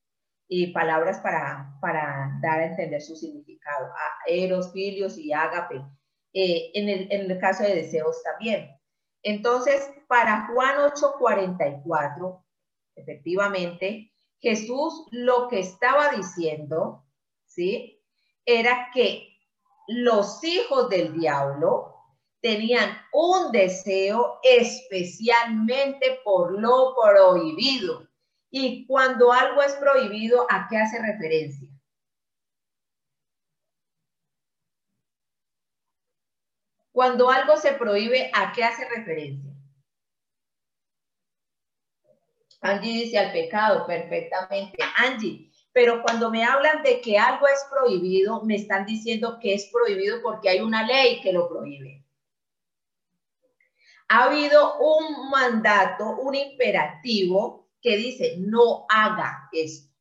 Y 0.48 0.68
palabras 0.68 1.18
para, 1.18 1.76
para 1.80 2.38
dar 2.40 2.60
a 2.60 2.66
entender 2.66 3.02
su 3.02 3.16
significado. 3.16 3.90
Eros, 4.26 4.72
filios 4.72 5.18
y 5.18 5.32
ágape. 5.32 5.84
Eh, 6.32 6.70
en, 6.74 6.88
el, 6.88 7.08
en 7.10 7.30
el 7.30 7.38
caso 7.38 7.64
de 7.64 7.74
deseos 7.74 8.22
también. 8.22 8.70
Entonces, 9.22 9.90
para 10.06 10.46
Juan 10.46 10.76
8:44, 10.92 12.44
efectivamente, 12.94 14.12
Jesús 14.40 15.06
lo 15.10 15.48
que 15.48 15.60
estaba 15.60 16.10
diciendo, 16.10 17.04
¿sí? 17.46 18.02
Era 18.44 18.90
que 18.92 19.28
los 19.88 20.42
hijos 20.44 20.88
del 20.88 21.18
diablo 21.18 21.94
tenían 22.40 22.96
un 23.12 23.50
deseo 23.50 24.38
especialmente 24.42 26.20
por 26.24 26.52
lo 26.60 26.94
prohibido. 26.94 28.08
Y 28.50 28.86
cuando 28.86 29.32
algo 29.32 29.62
es 29.62 29.74
prohibido, 29.74 30.46
¿a 30.48 30.68
qué 30.68 30.76
hace 30.76 31.00
referencia? 31.00 31.68
Cuando 36.92 37.30
algo 37.30 37.56
se 37.56 37.72
prohíbe, 37.72 38.30
¿a 38.32 38.52
qué 38.52 38.64
hace 38.64 38.88
referencia? 38.88 39.55
Angie 42.66 43.04
dice 43.04 43.18
al 43.18 43.32
pecado, 43.32 43.86
perfectamente. 43.86 44.76
Angie, 44.96 45.50
pero 45.72 46.02
cuando 46.02 46.30
me 46.30 46.44
hablan 46.44 46.82
de 46.82 47.00
que 47.00 47.18
algo 47.18 47.46
es 47.46 47.64
prohibido, 47.70 48.42
me 48.44 48.56
están 48.56 48.86
diciendo 48.86 49.38
que 49.40 49.54
es 49.54 49.70
prohibido 49.72 50.22
porque 50.22 50.48
hay 50.48 50.60
una 50.60 50.86
ley 50.86 51.20
que 51.20 51.32
lo 51.32 51.48
prohíbe. 51.48 52.04
Ha 54.08 54.24
habido 54.24 54.78
un 54.78 55.30
mandato, 55.30 56.16
un 56.20 56.34
imperativo 56.34 57.68
que 57.82 57.96
dice 57.96 58.36
no 58.38 58.86
haga 58.88 59.48
esto. 59.52 59.92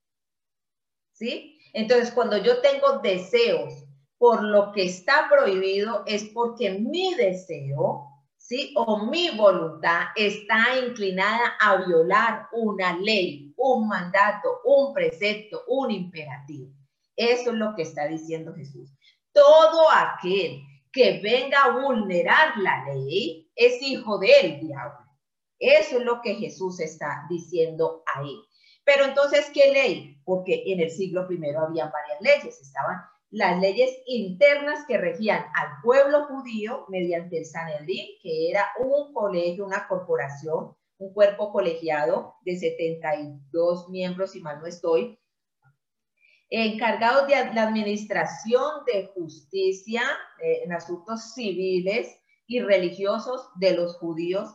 ¿Sí? 1.12 1.60
Entonces, 1.74 2.12
cuando 2.12 2.38
yo 2.38 2.62
tengo 2.62 3.00
deseos 3.00 3.86
por 4.18 4.44
lo 4.44 4.72
que 4.72 4.86
está 4.86 5.28
prohibido, 5.30 6.04
es 6.08 6.24
porque 6.34 6.72
mi 6.72 7.16
deseo 7.16 8.15
¿sí? 8.46 8.74
O 8.76 9.06
mi 9.06 9.36
voluntad 9.36 10.08
está 10.16 10.78
inclinada 10.78 11.58
a 11.60 11.78
violar 11.78 12.48
una 12.52 12.96
ley, 12.98 13.54
un 13.58 13.88
mandato, 13.88 14.62
un 14.64 14.94
precepto, 14.94 15.64
un 15.68 15.92
imperativo. 15.92 16.70
Eso 17.16 17.52
es 17.52 17.56
lo 17.56 17.74
que 17.76 17.84
está 17.84 18.08
diciendo 18.08 18.54
Jesús. 18.54 18.92
Todo 19.34 19.90
aquel 19.92 20.62
que 20.92 21.20
venga 21.22 21.64
a 21.64 21.72
vulnerar 21.72 22.58
la 22.58 22.86
ley 22.94 23.50
es 23.56 23.82
hijo 23.82 24.20
del 24.20 24.60
diablo. 24.60 25.06
Eso 25.58 25.98
es 25.98 26.06
lo 26.06 26.22
que 26.22 26.36
Jesús 26.36 26.80
está 26.80 27.26
diciendo 27.30 28.04
ahí. 28.14 28.36
Pero 28.84 29.06
entonces, 29.06 29.50
¿qué 29.54 29.72
ley? 29.72 30.22
Porque 30.24 30.64
en 30.68 30.82
el 30.82 30.92
siglo 30.92 31.26
primero 31.26 31.62
había 31.62 31.90
varias 31.90 32.22
leyes, 32.22 32.62
estaban 32.62 32.98
las 33.32 33.60
leyes 33.60 33.92
internas 34.06 34.86
que 34.88 34.98
regían 34.98 35.44
al 35.56 35.82
pueblo 35.84 36.26
judío 36.26 36.86
mediante 36.90 37.40
el 37.40 37.46
Sanedrín, 37.46 38.06
que 38.22 38.50
era 38.50 38.66
un 38.80 39.14
colegio, 39.14 39.66
una 39.66 39.88
corporación, 39.88 40.76
un 40.98 41.14
cuerpo 41.14 41.52
colegiado 41.52 42.36
de 42.46 42.58
72 42.58 43.90
miembros, 43.90 44.32
si 44.32 44.42
mal 44.42 44.60
no 44.60 44.68
estoy, 44.68 45.20
encargados 46.50 47.28
de 47.28 47.36
la 47.54 47.64
administración 47.64 48.86
de 48.86 49.12
justicia 49.14 50.04
eh, 50.42 50.62
en 50.64 50.74
asuntos 50.74 51.34
civiles 51.34 52.18
y 52.48 52.62
religiosos 52.62 53.50
de 53.56 53.76
los 53.76 53.98
judíos 53.98 54.54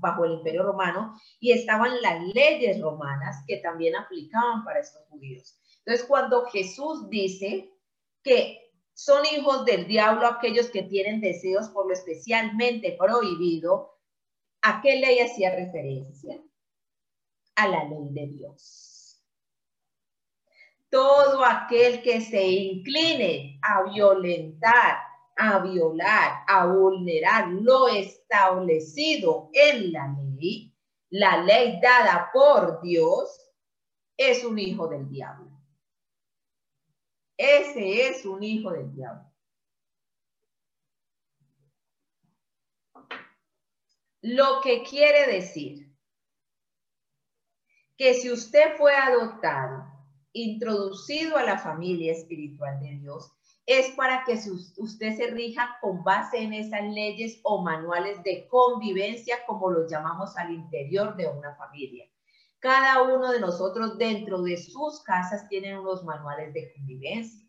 bajo 0.00 0.24
el 0.24 0.32
imperio 0.32 0.64
romano 0.64 1.14
y 1.38 1.52
estaban 1.52 2.02
las 2.02 2.20
leyes 2.34 2.80
romanas 2.80 3.44
que 3.46 3.58
también 3.58 3.94
aplicaban 3.94 4.64
para 4.64 4.80
estos 4.80 5.02
judíos. 5.08 5.60
Entonces, 5.88 6.06
cuando 6.06 6.44
Jesús 6.44 7.08
dice 7.08 7.72
que 8.22 8.74
son 8.92 9.24
hijos 9.24 9.64
del 9.64 9.88
diablo 9.88 10.26
aquellos 10.26 10.68
que 10.68 10.82
tienen 10.82 11.18
deseos 11.18 11.70
por 11.70 11.86
lo 11.86 11.94
especialmente 11.94 12.94
prohibido, 12.98 13.98
¿a 14.60 14.82
qué 14.82 14.96
ley 14.96 15.20
hacía 15.20 15.56
referencia? 15.56 16.44
A 17.56 17.68
la 17.68 17.84
ley 17.84 18.10
de 18.10 18.26
Dios. 18.26 19.24
Todo 20.90 21.42
aquel 21.42 22.02
que 22.02 22.20
se 22.20 22.46
incline 22.46 23.58
a 23.62 23.84
violentar, 23.84 24.98
a 25.36 25.60
violar, 25.60 26.44
a 26.48 26.66
vulnerar 26.66 27.48
lo 27.48 27.88
establecido 27.88 29.48
en 29.54 29.92
la 29.92 30.14
ley, 30.36 30.70
la 31.08 31.42
ley 31.42 31.80
dada 31.80 32.28
por 32.30 32.82
Dios, 32.82 33.40
es 34.18 34.44
un 34.44 34.58
hijo 34.58 34.86
del 34.86 35.08
diablo. 35.08 35.47
Ese 37.38 38.08
es 38.08 38.26
un 38.26 38.42
hijo 38.42 38.72
del 38.72 38.92
diablo. 38.92 39.24
Lo 44.20 44.60
que 44.60 44.82
quiere 44.82 45.32
decir 45.32 45.88
que 47.96 48.14
si 48.14 48.32
usted 48.32 48.76
fue 48.76 48.92
adoptado, 48.92 49.86
introducido 50.32 51.36
a 51.36 51.44
la 51.44 51.58
familia 51.58 52.12
espiritual 52.12 52.80
de 52.80 52.98
Dios, 52.98 53.32
es 53.66 53.90
para 53.90 54.24
que 54.24 54.32
usted 54.32 55.16
se 55.16 55.30
rija 55.30 55.78
con 55.80 56.02
base 56.02 56.38
en 56.38 56.54
esas 56.54 56.82
leyes 56.82 57.38
o 57.44 57.62
manuales 57.62 58.20
de 58.24 58.48
convivencia, 58.48 59.36
como 59.46 59.70
los 59.70 59.90
llamamos 59.90 60.36
al 60.36 60.52
interior 60.52 61.14
de 61.16 61.28
una 61.28 61.54
familia. 61.54 62.08
Cada 62.60 63.02
uno 63.02 63.30
de 63.30 63.40
nosotros 63.40 63.98
dentro 63.98 64.42
de 64.42 64.56
sus 64.56 65.02
casas 65.04 65.48
tienen 65.48 65.78
unos 65.78 66.02
manuales 66.04 66.52
de 66.52 66.72
convivencia 66.74 67.48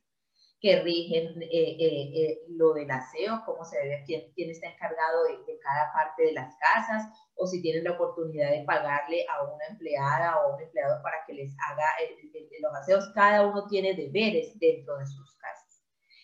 que 0.61 0.81
rigen 0.81 1.41
eh, 1.41 1.47
eh, 1.51 2.11
eh, 2.13 2.39
lo 2.49 2.73
del 2.73 2.91
aseo, 2.91 3.41
cómo 3.45 3.63
se 3.63 3.77
debe, 3.77 4.03
quién, 4.05 4.49
está 4.49 4.67
encargado 4.67 5.23
de, 5.23 5.57
cada 5.59 5.91
parte 5.93 6.23
de 6.23 6.33
las 6.33 6.53
casas, 6.57 7.07
o 7.35 7.47
si 7.47 7.61
tienen 7.61 7.85
la 7.85 7.91
oportunidad 7.91 8.51
de 8.51 8.65
pagarle 8.65 9.25
a 9.29 9.43
una 9.43 9.65
empleada 9.69 10.37
o 10.37 10.51
a 10.51 10.55
un 10.55 10.61
empleado 10.61 11.01
para 11.01 11.17
que 11.25 11.33
les 11.33 11.55
haga 11.69 11.85
los 12.61 12.73
aseos. 12.75 13.09
Cada 13.15 13.47
uno 13.47 13.67
tiene 13.67 13.93
deberes 13.93 14.59
dentro 14.59 14.97
de 14.97 15.07
sus 15.07 15.37
casas. 15.37 15.81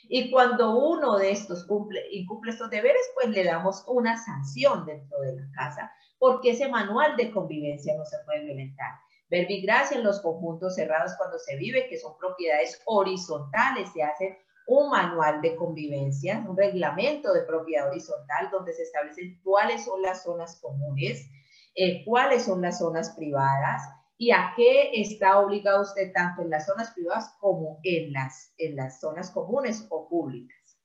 Y 0.10 0.30
cuando 0.30 0.78
uno 0.78 1.18
de 1.18 1.32
estos 1.32 1.66
cumple, 1.66 2.04
incumple 2.12 2.52
estos 2.52 2.70
deberes, 2.70 3.10
pues 3.16 3.30
le 3.30 3.46
damos 3.46 3.86
una 3.88 4.18
sanción 4.18 4.86
dentro 4.86 5.18
de 5.22 5.38
la 5.38 5.50
casa 5.56 5.92
porque 6.18 6.52
ese 6.52 6.70
manual 6.70 7.16
de 7.18 7.32
convivencia 7.32 7.96
no 7.98 8.06
se 8.06 8.18
puede 8.26 8.46
violentar. 8.46 8.92
Verbigracia 9.30 9.98
en 9.98 10.04
los 10.04 10.22
conjuntos 10.22 10.76
cerrados 10.76 11.14
cuando 11.18 11.40
se 11.40 11.56
vive, 11.58 11.88
que 11.88 11.98
son 11.98 12.18
propiedades 12.18 12.82
horizontales, 12.86 13.92
se 13.92 14.04
hace 14.04 14.38
un 14.68 14.90
manual 14.90 15.42
de 15.42 15.56
convivencia, 15.56 16.44
un 16.48 16.58
reglamento 16.58 17.34
de 17.34 17.44
propiedad 17.44 17.90
horizontal 17.90 18.50
donde 18.52 18.74
se 18.74 18.84
establecen 18.84 19.40
cuáles 19.44 19.86
son 19.86 20.02
las 20.02 20.24
zonas 20.24 20.60
comunes, 20.62 21.30
eh, 21.76 22.04
cuáles 22.06 22.44
son 22.44 22.62
las 22.62 22.80
zonas 22.80 23.12
privadas 23.16 23.84
y 24.18 24.32
a 24.32 24.54
qué 24.56 24.92
está 24.94 25.40
obligado 25.40 25.82
usted 25.82 26.12
tanto 26.14 26.42
en 26.42 26.50
las 26.50 26.66
zonas 26.66 26.92
privadas 26.92 27.36
como 27.40 27.80
en 27.84 28.14
las, 28.14 28.54
en 28.58 28.76
las 28.76 29.00
zonas 29.00 29.32
comunes 29.32 29.86
o 29.90 30.08
públicas 30.08 30.80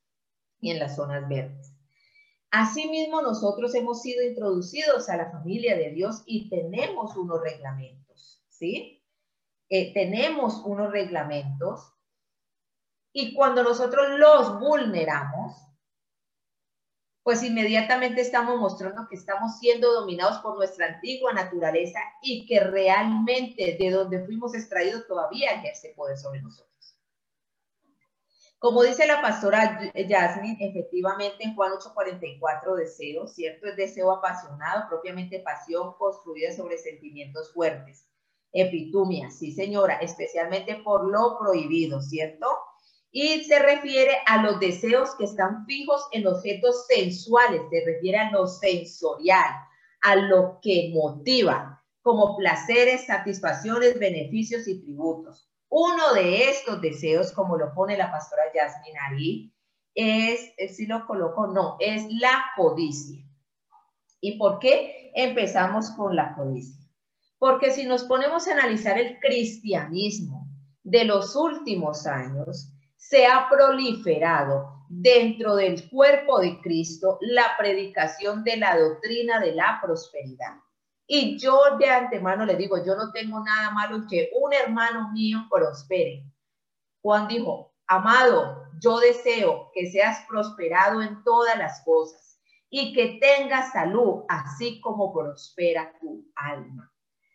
y 0.61 0.73
en 0.73 0.79
las 0.79 0.97
zonas 0.97 1.29
verdes. 1.29 1.70
Asimismo, 2.51 3.23
nosotros 3.23 3.75
hemos 3.75 4.03
sido 4.03 4.25
introducidos 4.25 5.09
a 5.09 5.17
la 5.17 5.31
familia 5.31 5.77
de 5.77 5.91
Dios 5.91 6.23
y 6.27 6.49
tenemos 6.49 7.17
unos 7.17 7.41
reglamentos, 7.41 8.43
¿sí? 8.49 9.05
Eh, 9.69 9.95
tenemos 9.95 10.61
unos 10.65 10.91
reglamentos 10.91 11.93
y 13.13 13.35
cuando 13.35 13.63
nosotros 13.63 14.19
los 14.19 14.59
vulneramos, 14.59 15.57
pues 17.23 17.45
inmediatamente 17.45 18.21
estamos 18.21 18.59
mostrando 18.59 19.07
que 19.09 19.15
estamos 19.15 19.59
siendo 19.59 19.93
dominados 19.93 20.39
por 20.39 20.57
nuestra 20.57 20.87
antigua 20.87 21.33
naturaleza 21.33 22.01
y 22.23 22.47
que 22.47 22.59
realmente 22.61 23.77
de 23.79 23.91
donde 23.91 24.25
fuimos 24.25 24.55
extraídos 24.55 25.07
todavía 25.07 25.53
ejerce 25.53 25.93
poder 25.97 26.19
sobre 26.19 26.43
nosotros. 26.43 26.70
Como 28.61 28.83
dice 28.83 29.07
la 29.07 29.23
pastora 29.23 29.91
Jasmine, 29.95 30.59
efectivamente 30.61 31.45
en 31.45 31.55
Juan 31.55 31.73
8:44 31.73 32.75
deseo, 32.77 33.27
¿cierto? 33.27 33.67
Es 33.67 33.77
deseo 33.77 34.13
apasionado, 34.13 34.87
propiamente 34.87 35.41
pasión 35.41 35.95
construida 35.95 36.53
sobre 36.53 36.77
sentimientos 36.77 37.55
fuertes. 37.55 38.07
Epitumia, 38.53 39.31
sí 39.31 39.53
señora, 39.53 39.95
especialmente 39.95 40.75
por 40.85 41.11
lo 41.11 41.39
prohibido, 41.39 42.03
¿cierto? 42.03 42.47
Y 43.11 43.45
se 43.45 43.59
refiere 43.61 44.19
a 44.27 44.43
los 44.43 44.61
deseos 44.61 45.15
que 45.15 45.25
están 45.25 45.65
fijos 45.65 46.07
en 46.13 46.27
objetos 46.27 46.87
sensuales, 46.87 47.63
se 47.71 47.83
refiere 47.87 48.19
a 48.19 48.31
lo 48.31 48.47
sensorial, 48.47 49.55
a 50.03 50.17
lo 50.17 50.59
que 50.61 50.93
motiva, 50.93 51.83
como 52.03 52.37
placeres, 52.37 53.07
satisfacciones, 53.07 53.99
beneficios 53.99 54.69
y 54.69 54.83
tributos. 54.83 55.50
Uno 55.71 56.15
de 56.15 56.51
estos 56.51 56.81
deseos, 56.81 57.31
como 57.33 57.57
lo 57.57 57.73
pone 57.73 57.97
la 57.97 58.11
pastora 58.11 58.43
Jasmine 58.53 58.99
ahí, 59.09 59.55
es, 59.95 60.53
si 60.77 60.87
lo 60.87 61.07
coloco, 61.07 61.47
no, 61.47 61.77
es 61.79 62.05
la 62.21 62.45
codicia. 62.57 63.25
¿Y 64.21 64.37
por 64.37 64.59
qué 64.59 65.13
empezamos 65.15 65.91
con 65.93 66.17
la 66.17 66.35
codicia? 66.35 66.85
Porque 67.39 67.71
si 67.71 67.87
nos 67.87 68.03
ponemos 68.05 68.49
a 68.49 68.53
analizar 68.53 68.99
el 68.99 69.19
cristianismo 69.21 70.49
de 70.83 71.05
los 71.05 71.37
últimos 71.37 72.05
años, 72.05 72.73
se 72.97 73.27
ha 73.27 73.49
proliferado 73.49 74.87
dentro 74.89 75.55
del 75.55 75.89
cuerpo 75.89 76.41
de 76.41 76.61
Cristo 76.61 77.19
la 77.21 77.57
predicación 77.57 78.43
de 78.43 78.57
la 78.57 78.77
doctrina 78.77 79.39
de 79.39 79.55
la 79.55 79.79
prosperidad. 79.81 80.57
Y 81.13 81.37
yo 81.39 81.77
de 81.77 81.91
antemano 81.91 82.45
le 82.45 82.55
digo, 82.55 82.77
yo 82.85 82.95
no 82.95 83.11
tengo 83.11 83.43
nada 83.43 83.73
malo 83.73 84.07
que 84.09 84.31
un 84.41 84.53
hermano 84.53 85.11
mío 85.11 85.41
prospere. 85.51 86.25
Juan 87.03 87.27
dijo, 87.27 87.75
amado, 87.89 88.69
yo 88.81 89.01
deseo 89.01 89.73
que 89.75 89.91
seas 89.91 90.25
prosperado 90.29 91.03
en 91.03 91.25
todas 91.25 91.59
las 91.59 91.83
cosas 91.85 92.41
y 92.69 92.93
que 92.93 93.19
tengas 93.21 93.73
salud, 93.73 94.23
así 94.29 94.81
como 94.81 95.13
prospera 95.13 95.93
tu 96.01 96.31
alma. 96.37 96.93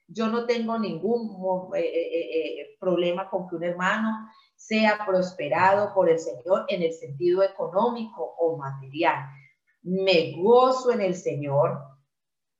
Yo 0.07 0.27
no 0.27 0.45
tengo 0.45 0.79
ningún 0.79 1.75
eh, 1.75 1.81
eh, 1.81 2.61
eh, 2.61 2.77
problema 2.79 3.29
con 3.29 3.49
que 3.49 3.57
un 3.57 3.63
hermano 3.65 4.29
sea 4.55 5.05
prosperado 5.05 5.93
por 5.93 6.09
el 6.09 6.19
Señor 6.19 6.63
en 6.69 6.81
el 6.81 6.93
sentido 6.93 7.43
económico 7.43 8.35
o 8.39 8.55
material. 8.55 9.25
Me 9.81 10.31
gozo 10.41 10.93
en 10.93 11.01
el 11.01 11.13
Señor 11.13 11.94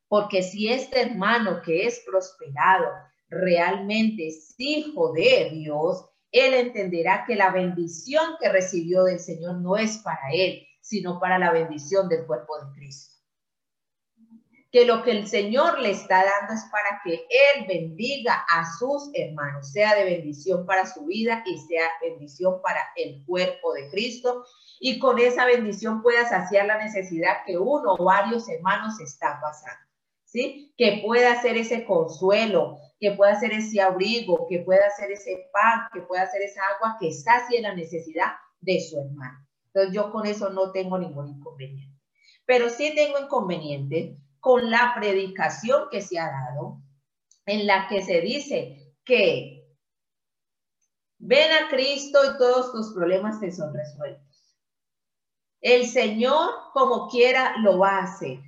porque 0.07 0.43
si 0.43 0.69
este 0.71 1.01
hermano 1.01 1.61
que 1.61 1.87
es 1.87 2.03
prosperado 2.05 2.87
realmente 3.29 4.27
es 4.27 4.53
hijo 4.57 5.11
de 5.13 5.49
Dios, 5.51 6.05
él 6.31 6.53
entenderá 6.53 7.23
que 7.25 7.35
la 7.35 7.51
bendición 7.51 8.35
que 8.39 8.49
recibió 8.49 9.03
del 9.03 9.19
Señor 9.19 9.55
no 9.61 9.77
es 9.77 9.97
para 9.99 10.31
él, 10.33 10.67
sino 10.81 11.19
para 11.19 11.39
la 11.39 11.51
bendición 11.51 12.07
del 12.09 12.25
cuerpo 12.25 12.59
de 12.59 12.73
Cristo. 12.73 13.15
Que 14.71 14.85
lo 14.85 15.01
que 15.01 15.11
el 15.11 15.27
Señor 15.27 15.79
le 15.79 15.91
está 15.91 16.25
dando 16.25 16.53
es 16.53 16.65
para 16.69 16.99
que 17.01 17.13
Él 17.13 17.65
bendiga 17.65 18.45
a 18.49 18.65
sus 18.77 19.09
hermanos, 19.13 19.71
sea 19.71 19.95
de 19.95 20.03
bendición 20.03 20.65
para 20.65 20.85
su 20.85 21.05
vida 21.05 21.41
y 21.45 21.57
sea 21.59 21.87
bendición 22.01 22.61
para 22.61 22.81
el 22.97 23.23
cuerpo 23.25 23.71
de 23.71 23.89
Cristo. 23.89 24.45
Y 24.81 24.99
con 24.99 25.17
esa 25.17 25.45
bendición 25.45 26.01
pueda 26.01 26.27
saciar 26.27 26.65
la 26.65 26.77
necesidad 26.77 27.45
que 27.45 27.57
uno 27.57 27.95
o 27.97 28.03
varios 28.03 28.49
hermanos 28.49 28.99
está 28.99 29.39
pasando. 29.41 29.84
Que 30.77 31.01
pueda 31.05 31.41
ser 31.41 31.57
ese 31.57 31.85
consuelo, 31.85 32.77
que 32.99 33.11
pueda 33.11 33.39
ser 33.39 33.53
ese 33.53 33.81
abrigo, 33.81 34.47
que 34.49 34.59
pueda 34.59 34.89
ser 34.91 35.11
ese 35.11 35.49
pan, 35.53 35.87
que 35.93 36.01
pueda 36.01 36.29
ser 36.29 36.41
esa 36.41 36.61
agua 36.75 36.97
que 36.99 37.13
sacie 37.13 37.61
la 37.61 37.73
necesidad 37.73 38.33
de 38.59 38.79
su 38.81 38.99
hermano. 38.99 39.45
Entonces 39.67 39.93
yo 39.93 40.11
con 40.11 40.25
eso 40.25 40.49
no 40.49 40.71
tengo 40.71 40.97
ningún 40.97 41.29
inconveniente. 41.29 41.99
Pero 42.45 42.69
sí 42.69 42.93
tengo 42.95 43.19
inconveniente 43.19 44.17
con 44.39 44.69
la 44.69 44.93
predicación 44.99 45.89
que 45.89 46.01
se 46.01 46.19
ha 46.19 46.29
dado, 46.29 46.81
en 47.45 47.65
la 47.65 47.87
que 47.87 48.01
se 48.01 48.21
dice 48.21 48.93
que 49.03 49.65
ven 51.17 51.51
a 51.51 51.69
Cristo 51.69 52.19
y 52.23 52.37
todos 52.37 52.71
tus 52.71 52.93
problemas 52.93 53.39
te 53.39 53.51
son 53.51 53.73
resueltos. 53.73 54.57
El 55.61 55.87
Señor, 55.87 56.51
como 56.73 57.07
quiera, 57.09 57.57
lo 57.57 57.79
va 57.79 57.97
a 57.97 58.03
hacer. 58.03 58.39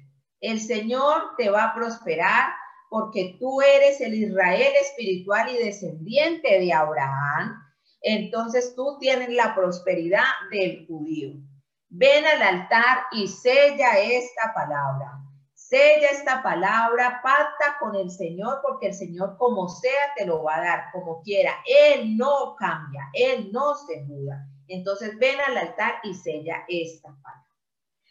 El 0.41 0.59
Señor 0.59 1.35
te 1.37 1.49
va 1.49 1.65
a 1.65 1.73
prosperar 1.73 2.49
porque 2.89 3.35
tú 3.39 3.61
eres 3.61 3.99
el 4.01 4.13
Israel 4.13 4.73
espiritual 4.81 5.49
y 5.49 5.63
descendiente 5.63 6.59
de 6.59 6.73
Abraham. 6.73 7.61
Entonces 8.01 8.73
tú 8.75 8.97
tienes 8.99 9.29
la 9.29 9.55
prosperidad 9.55 10.25
del 10.51 10.85
judío. 10.87 11.33
Ven 11.89 12.25
al 12.25 12.41
altar 12.41 12.99
y 13.11 13.27
sella 13.27 13.97
esta 13.99 14.53
palabra. 14.53 15.19
Sella 15.53 16.07
esta 16.11 16.43
palabra, 16.43 17.19
pacta 17.23 17.77
con 17.79 17.95
el 17.95 18.09
Señor, 18.09 18.59
porque 18.61 18.87
el 18.87 18.93
Señor 18.93 19.37
como 19.37 19.67
sea 19.67 20.13
te 20.15 20.25
lo 20.25 20.43
va 20.43 20.57
a 20.57 20.61
dar, 20.61 20.83
como 20.93 21.21
quiera. 21.23 21.51
Él 21.65 22.15
no 22.15 22.55
cambia, 22.57 23.09
Él 23.13 23.51
no 23.51 23.75
se 23.75 24.01
muda. 24.03 24.47
Entonces 24.67 25.17
ven 25.17 25.39
al 25.47 25.57
altar 25.57 25.95
y 26.03 26.13
sella 26.13 26.63
esta 26.67 27.09
palabra. 27.21 27.46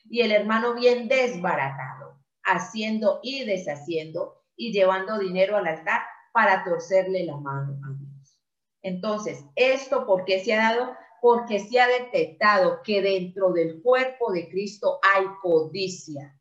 Y 0.08 0.20
el 0.20 0.32
hermano 0.32 0.74
bien 0.74 1.08
desbaratado 1.08 2.06
haciendo 2.46 3.20
y 3.22 3.44
deshaciendo 3.44 4.42
y 4.56 4.72
llevando 4.72 5.18
dinero 5.18 5.56
al 5.56 5.66
altar 5.66 6.02
para 6.32 6.64
torcerle 6.64 7.24
la 7.24 7.36
mano 7.36 7.78
a 7.84 7.98
Dios. 7.98 8.38
Entonces, 8.82 9.44
¿esto 9.56 10.06
por 10.06 10.24
qué 10.24 10.42
se 10.42 10.54
ha 10.54 10.72
dado? 10.72 10.94
Porque 11.20 11.58
se 11.58 11.80
ha 11.80 11.88
detectado 11.88 12.82
que 12.82 13.02
dentro 13.02 13.52
del 13.52 13.82
cuerpo 13.82 14.32
de 14.32 14.48
Cristo 14.48 15.00
hay 15.02 15.26
codicia. 15.42 16.38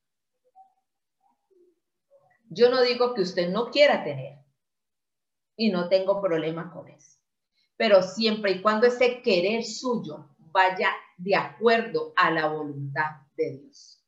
Yo 2.50 2.70
no 2.70 2.82
digo 2.84 3.16
que 3.16 3.22
usted 3.22 3.50
no 3.50 3.72
quiera 3.72 4.04
tener 4.04 4.38
y 5.58 5.72
no 5.72 5.90
tengo 5.90 6.22
problema 6.22 6.72
con 6.72 6.88
eso, 6.88 7.20
pero 7.76 8.04
siempre 8.04 8.52
y 8.52 8.62
cuando 8.62 8.86
ese 8.86 9.22
querer 9.24 9.64
suyo 9.64 10.30
vaya 10.38 10.90
de 11.18 11.36
acuerdo 11.36 12.14
a 12.16 12.30
la 12.30 12.48
voluntad 12.48 13.25
de 13.36 13.60
Dios. 13.60 14.02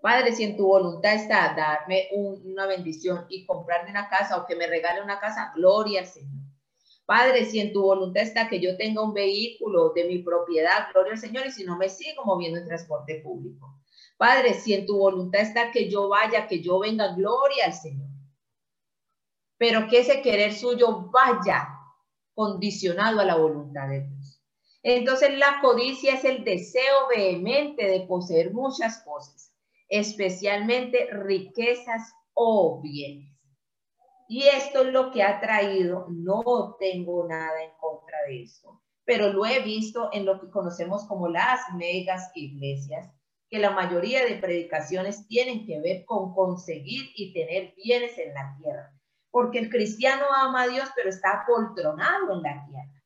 Padre, 0.00 0.32
si 0.32 0.44
en 0.44 0.56
tu 0.56 0.66
voluntad 0.66 1.14
está 1.14 1.54
darme 1.54 2.08
una 2.12 2.66
bendición 2.66 3.26
y 3.28 3.44
comprarme 3.44 3.90
una 3.90 4.08
casa 4.08 4.36
o 4.36 4.46
que 4.46 4.54
me 4.54 4.66
regale 4.66 5.02
una 5.02 5.18
casa, 5.18 5.52
gloria 5.56 6.00
al 6.00 6.06
Señor. 6.06 6.42
Padre, 7.04 7.46
si 7.46 7.58
en 7.58 7.72
tu 7.72 7.82
voluntad 7.82 8.22
está 8.22 8.48
que 8.48 8.60
yo 8.60 8.76
tenga 8.76 9.02
un 9.02 9.14
vehículo 9.14 9.92
de 9.94 10.04
mi 10.04 10.18
propiedad, 10.18 10.88
gloria 10.92 11.14
al 11.14 11.18
Señor, 11.18 11.46
y 11.46 11.50
si 11.50 11.64
no 11.64 11.76
me 11.76 11.88
sigo 11.88 12.24
moviendo 12.24 12.58
en 12.58 12.66
transporte 12.66 13.20
público. 13.22 13.80
Padre, 14.18 14.54
si 14.54 14.74
en 14.74 14.84
tu 14.84 14.98
voluntad 14.98 15.40
está 15.40 15.70
que 15.70 15.88
yo 15.88 16.08
vaya, 16.08 16.46
que 16.46 16.60
yo 16.60 16.78
venga, 16.78 17.14
gloria 17.14 17.66
al 17.66 17.72
Señor. 17.72 18.08
Pero 19.56 19.88
que 19.88 20.00
ese 20.00 20.22
querer 20.22 20.52
suyo 20.52 21.10
vaya 21.10 21.68
condicionado 22.34 23.20
a 23.20 23.24
la 23.24 23.36
voluntad 23.36 23.88
de 23.88 24.00
Dios. 24.00 24.17
Entonces 24.90 25.36
la 25.36 25.60
codicia 25.60 26.14
es 26.14 26.24
el 26.24 26.44
deseo 26.44 27.08
vehemente 27.14 27.84
de 27.86 28.06
poseer 28.06 28.54
muchas 28.54 29.02
cosas 29.02 29.52
especialmente 29.86 31.08
riquezas 31.12 32.10
o 32.32 32.80
bienes. 32.80 33.34
Y 34.28 34.44
esto 34.44 34.86
es 34.86 34.92
lo 34.92 35.10
que 35.10 35.22
ha 35.22 35.40
traído, 35.40 36.06
no 36.08 36.76
tengo 36.80 37.26
nada 37.28 37.62
en 37.62 37.70
contra 37.78 38.16
de 38.28 38.44
esto, 38.44 38.80
pero 39.04 39.30
lo 39.30 39.44
he 39.44 39.60
visto 39.60 40.08
en 40.12 40.24
lo 40.24 40.40
que 40.40 40.50
conocemos 40.50 41.06
como 41.06 41.28
las 41.28 41.60
megas 41.74 42.30
iglesias, 42.34 43.10
que 43.50 43.58
la 43.58 43.70
mayoría 43.70 44.24
de 44.24 44.36
predicaciones 44.36 45.26
tienen 45.28 45.66
que 45.66 45.80
ver 45.80 46.06
con 46.06 46.34
conseguir 46.34 47.10
y 47.14 47.34
tener 47.34 47.74
bienes 47.76 48.16
en 48.16 48.32
la 48.32 48.56
tierra, 48.58 48.90
porque 49.30 49.58
el 49.58 49.68
cristiano 49.68 50.24
ama 50.34 50.62
a 50.62 50.68
Dios, 50.68 50.88
pero 50.96 51.10
está 51.10 51.44
poltronado 51.46 52.32
en 52.32 52.42
la 52.42 52.66
tierra. 52.66 52.97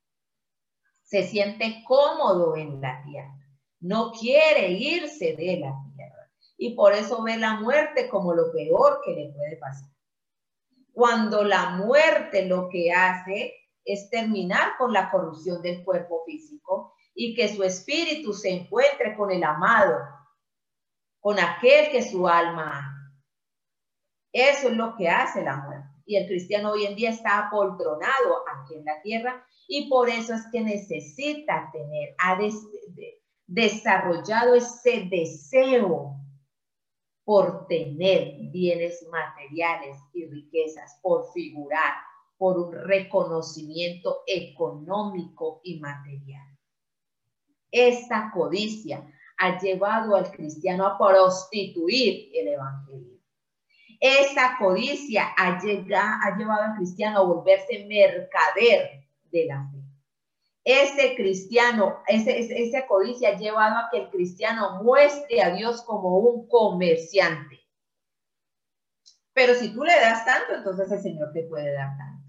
Se 1.12 1.24
siente 1.24 1.84
cómodo 1.86 2.56
en 2.56 2.80
la 2.80 3.02
tierra, 3.02 3.38
no 3.80 4.12
quiere 4.12 4.70
irse 4.70 5.36
de 5.36 5.58
la 5.58 5.74
tierra 5.94 6.32
y 6.56 6.74
por 6.74 6.94
eso 6.94 7.22
ve 7.22 7.36
la 7.36 7.60
muerte 7.60 8.08
como 8.08 8.32
lo 8.32 8.50
peor 8.50 9.02
que 9.04 9.12
le 9.12 9.30
puede 9.30 9.58
pasar. 9.58 9.90
Cuando 10.90 11.44
la 11.44 11.68
muerte 11.76 12.46
lo 12.46 12.70
que 12.70 12.92
hace 12.92 13.52
es 13.84 14.08
terminar 14.08 14.78
con 14.78 14.94
la 14.94 15.10
corrupción 15.10 15.60
del 15.60 15.84
cuerpo 15.84 16.22
físico 16.24 16.94
y 17.14 17.34
que 17.34 17.54
su 17.54 17.62
espíritu 17.62 18.32
se 18.32 18.48
encuentre 18.48 19.14
con 19.14 19.30
el 19.30 19.44
amado, 19.44 19.98
con 21.20 21.38
aquel 21.38 21.90
que 21.90 22.02
su 22.02 22.26
alma. 22.26 23.14
Eso 24.32 24.68
es 24.68 24.76
lo 24.78 24.96
que 24.96 25.10
hace 25.10 25.44
la 25.44 25.58
muerte. 25.58 25.81
Y 26.12 26.16
el 26.16 26.26
cristiano 26.26 26.72
hoy 26.72 26.84
en 26.84 26.94
día 26.94 27.08
está 27.08 27.46
apoltronado 27.46 28.44
aquí 28.54 28.74
en 28.74 28.84
la 28.84 29.00
tierra 29.00 29.46
y 29.66 29.88
por 29.88 30.10
eso 30.10 30.34
es 30.34 30.42
que 30.52 30.60
necesita 30.60 31.70
tener, 31.72 32.14
ha 32.18 32.38
desarrollado 33.46 34.54
ese 34.54 35.08
deseo 35.10 36.18
por 37.24 37.66
tener 37.66 38.34
bienes 38.50 39.02
materiales 39.10 39.96
y 40.12 40.26
riquezas, 40.26 40.98
por 41.00 41.32
figurar, 41.32 41.94
por 42.36 42.58
un 42.58 42.72
reconocimiento 42.74 44.18
económico 44.26 45.62
y 45.64 45.80
material. 45.80 46.46
Esta 47.70 48.30
codicia 48.34 49.10
ha 49.38 49.58
llevado 49.58 50.14
al 50.14 50.30
cristiano 50.30 50.84
a 50.84 50.98
prostituir 50.98 52.28
el 52.34 52.48
evangelio. 52.48 53.11
Esta 54.04 54.56
codicia 54.58 55.32
ha, 55.36 55.60
llevado 55.62 56.62
al 56.62 56.74
cristiano 56.74 57.20
a 57.20 57.22
volverse 57.22 57.86
mercader 57.86 59.06
de 59.30 59.46
la 59.46 59.70
fe. 59.70 59.78
Ese 60.64 61.14
cristiano, 61.14 62.02
ese, 62.08 62.36
esa 62.40 62.84
codicia 62.88 63.28
ha 63.28 63.38
llevado 63.38 63.76
a 63.76 63.88
que 63.92 63.98
el 63.98 64.10
cristiano 64.10 64.82
muestre 64.82 65.40
a 65.40 65.54
Dios 65.54 65.82
como 65.82 66.18
un 66.18 66.48
comerciante. 66.48 67.60
Pero 69.32 69.54
si 69.54 69.72
tú 69.72 69.84
le 69.84 69.94
das 69.94 70.24
tanto, 70.24 70.56
entonces 70.56 70.90
el 70.90 71.00
Señor 71.00 71.32
te 71.32 71.44
puede 71.44 71.72
dar 71.72 71.96
tanto. 71.96 72.28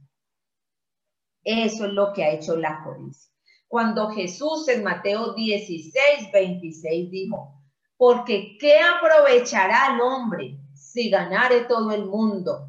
Eso 1.44 1.88
es 1.88 1.94
lo 1.94 2.14
que 2.14 2.24
ha 2.24 2.34
hecho 2.34 2.56
la 2.56 2.84
codicia. 2.84 3.32
Cuando 3.68 4.12
Jesús 4.12 4.68
en 4.68 4.84
Mateo 4.84 5.34
16, 5.34 6.32
26 6.32 7.10
dijo, 7.10 7.64
porque 7.98 8.60
¿qué 8.60 8.78
aprovechará 8.78 9.96
el 9.96 10.02
hombre 10.02 10.60
si 10.94 11.10
ganare 11.10 11.62
todo 11.62 11.92
el 11.92 12.06
mundo 12.06 12.68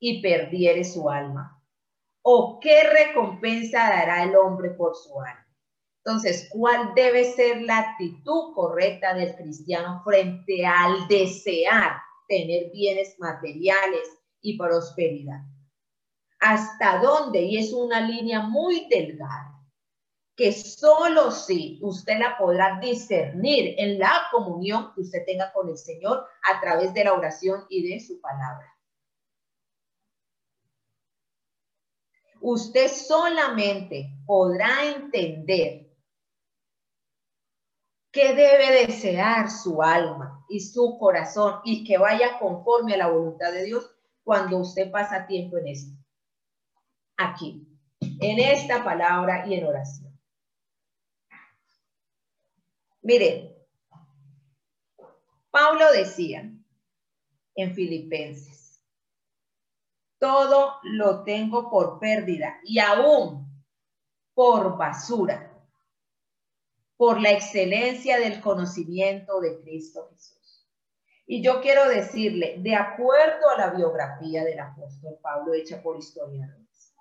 y 0.00 0.22
perdiere 0.22 0.84
su 0.84 1.10
alma? 1.10 1.62
¿O 2.22 2.58
qué 2.60 2.82
recompensa 2.82 3.78
dará 3.90 4.24
el 4.24 4.34
hombre 4.36 4.70
por 4.70 4.96
su 4.96 5.20
alma? 5.20 5.46
Entonces, 6.02 6.48
¿cuál 6.50 6.94
debe 6.94 7.24
ser 7.24 7.60
la 7.62 7.80
actitud 7.80 8.54
correcta 8.54 9.12
del 9.12 9.36
cristiano 9.36 10.00
frente 10.02 10.64
al 10.64 11.06
desear 11.08 11.92
tener 12.26 12.70
bienes 12.72 13.18
materiales 13.18 14.08
y 14.40 14.56
prosperidad? 14.56 15.40
¿Hasta 16.40 17.00
dónde? 17.02 17.42
Y 17.42 17.58
es 17.58 17.74
una 17.74 18.00
línea 18.00 18.40
muy 18.40 18.86
delgada 18.88 19.57
que 20.38 20.52
solo 20.52 21.30
si 21.32 21.78
usted 21.82 22.18
la 22.18 22.38
podrá 22.38 22.78
discernir 22.80 23.74
en 23.76 23.98
la 23.98 24.28
comunión 24.30 24.94
que 24.94 25.02
usted 25.02 25.26
tenga 25.26 25.52
con 25.52 25.68
el 25.68 25.76
Señor 25.76 26.26
a 26.50 26.60
través 26.60 26.94
de 26.94 27.04
la 27.04 27.12
oración 27.12 27.66
y 27.68 27.86
de 27.86 28.00
su 28.00 28.20
palabra. 28.20 28.78
usted 32.40 32.88
solamente 32.88 34.10
podrá 34.26 34.84
entender 34.94 35.88
qué 38.10 38.34
debe 38.34 38.86
desear 38.86 39.50
su 39.50 39.82
alma 39.82 40.44
y 40.48 40.60
su 40.60 40.98
corazón 40.98 41.60
y 41.64 41.84
que 41.84 41.98
vaya 41.98 42.38
conforme 42.38 42.94
a 42.94 42.98
la 42.98 43.08
voluntad 43.08 43.52
de 43.52 43.64
Dios 43.64 43.90
cuando 44.24 44.58
usted 44.58 44.90
pasa 44.90 45.26
tiempo 45.26 45.58
en 45.58 45.68
esto. 45.68 45.92
Aquí, 47.16 47.66
en 48.00 48.38
esta 48.38 48.84
palabra 48.84 49.46
y 49.46 49.54
en 49.54 49.66
oración. 49.66 50.07
Miren, 53.08 53.56
Pablo 55.50 55.90
decía 55.92 56.52
en 57.54 57.74
Filipenses, 57.74 58.84
todo 60.18 60.74
lo 60.82 61.24
tengo 61.24 61.70
por 61.70 61.98
pérdida 62.00 62.60
y 62.64 62.78
aún 62.80 63.64
por 64.34 64.76
basura, 64.76 65.58
por 66.98 67.18
la 67.18 67.30
excelencia 67.30 68.18
del 68.18 68.42
conocimiento 68.42 69.40
de 69.40 69.58
Cristo 69.62 70.06
Jesús. 70.10 70.68
Y 71.26 71.42
yo 71.42 71.62
quiero 71.62 71.88
decirle, 71.88 72.56
de 72.58 72.74
acuerdo 72.74 73.48
a 73.48 73.56
la 73.56 73.70
biografía 73.70 74.44
del 74.44 74.60
apóstol 74.60 75.18
Pablo 75.22 75.54
hecha 75.54 75.80
por 75.82 75.96
historiadores, 75.96 76.94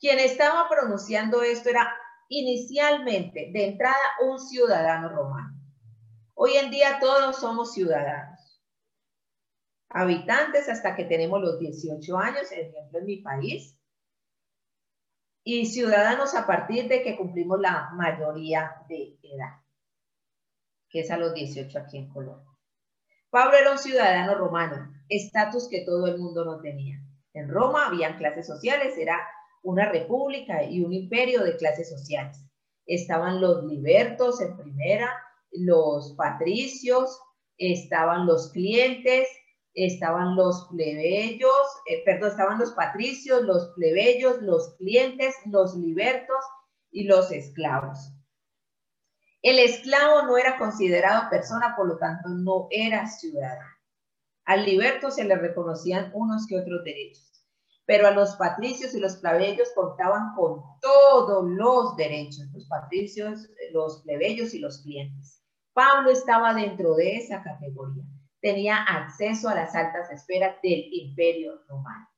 quien 0.00 0.18
estaba 0.18 0.68
pronunciando 0.68 1.42
esto 1.42 1.68
era 1.68 1.96
inicialmente, 2.28 3.50
de 3.52 3.64
entrada, 3.64 3.96
un 4.22 4.38
ciudadano 4.38 5.08
romano. 5.08 5.58
Hoy 6.34 6.52
en 6.56 6.70
día 6.70 6.98
todos 7.00 7.36
somos 7.36 7.72
ciudadanos 7.72 8.38
habitantes 9.90 10.68
hasta 10.68 10.94
que 10.94 11.04
tenemos 11.04 11.40
los 11.40 11.58
18 11.58 12.18
años, 12.18 12.52
ejemplo 12.52 12.98
en 12.98 13.06
mi 13.06 13.16
país, 13.18 13.78
y 15.42 15.66
ciudadanos 15.66 16.34
a 16.34 16.46
partir 16.46 16.88
de 16.88 17.02
que 17.02 17.16
cumplimos 17.16 17.58
la 17.60 17.90
mayoría 17.94 18.84
de 18.88 19.18
edad, 19.22 19.62
que 20.90 21.00
es 21.00 21.10
a 21.10 21.16
los 21.16 21.32
18 21.32 21.78
aquí 21.78 21.98
en 21.98 22.08
Colombia. 22.10 22.46
Pablo 23.30 23.56
era 23.56 23.72
un 23.72 23.78
ciudadano 23.78 24.34
romano, 24.34 24.92
estatus 25.08 25.68
que 25.68 25.84
todo 25.84 26.06
el 26.06 26.18
mundo 26.18 26.44
no 26.44 26.60
tenía. 26.60 26.98
En 27.32 27.48
Roma 27.48 27.86
habían 27.86 28.18
clases 28.18 28.46
sociales, 28.46 28.96
era 28.98 29.18
una 29.62 29.90
república 29.90 30.64
y 30.64 30.82
un 30.82 30.92
imperio 30.92 31.42
de 31.42 31.56
clases 31.56 31.90
sociales. 31.90 32.44
Estaban 32.86 33.40
los 33.40 33.64
libertos 33.64 34.40
en 34.40 34.56
primera, 34.56 35.10
los 35.52 36.14
patricios, 36.16 37.18
estaban 37.58 38.26
los 38.26 38.50
clientes, 38.52 39.28
estaban 39.74 40.36
los 40.36 40.68
plebeyos, 40.70 41.50
eh, 41.86 42.02
perdón, 42.04 42.30
estaban 42.30 42.58
los 42.58 42.72
patricios, 42.72 43.42
los 43.42 43.72
plebeyos, 43.76 44.42
los 44.42 44.74
clientes, 44.76 45.34
los 45.46 45.76
libertos 45.76 46.44
y 46.90 47.04
los 47.04 47.30
esclavos. 47.30 48.12
El 49.42 49.58
esclavo 49.60 50.22
no 50.22 50.36
era 50.36 50.58
considerado 50.58 51.30
persona, 51.30 51.74
por 51.76 51.86
lo 51.86 51.96
tanto 51.96 52.28
no 52.28 52.66
era 52.70 53.06
ciudadano. 53.06 53.70
Al 54.44 54.64
liberto 54.64 55.10
se 55.10 55.24
le 55.24 55.36
reconocían 55.36 56.10
unos 56.14 56.46
que 56.46 56.58
otros 56.58 56.82
derechos, 56.82 57.27
pero 57.88 58.06
a 58.06 58.10
los 58.10 58.36
patricios 58.36 58.94
y 58.94 59.00
los 59.00 59.16
plebeyos 59.16 59.70
contaban 59.74 60.34
con 60.36 60.62
todos 60.80 61.44
los 61.48 61.96
derechos, 61.96 62.46
los 62.52 62.68
patricios, 62.68 63.48
los 63.72 64.02
plebeyos 64.02 64.52
y 64.52 64.58
los 64.58 64.82
clientes. 64.82 65.42
Pablo 65.72 66.10
estaba 66.10 66.52
dentro 66.52 66.94
de 66.94 67.16
esa 67.16 67.42
categoría 67.42 68.04
tenía 68.40 68.82
acceso 68.82 69.48
a 69.48 69.54
las 69.54 69.74
altas 69.74 70.10
esferas 70.10 70.56
del 70.62 70.84
imperio 70.92 71.60
romano. 71.68 72.08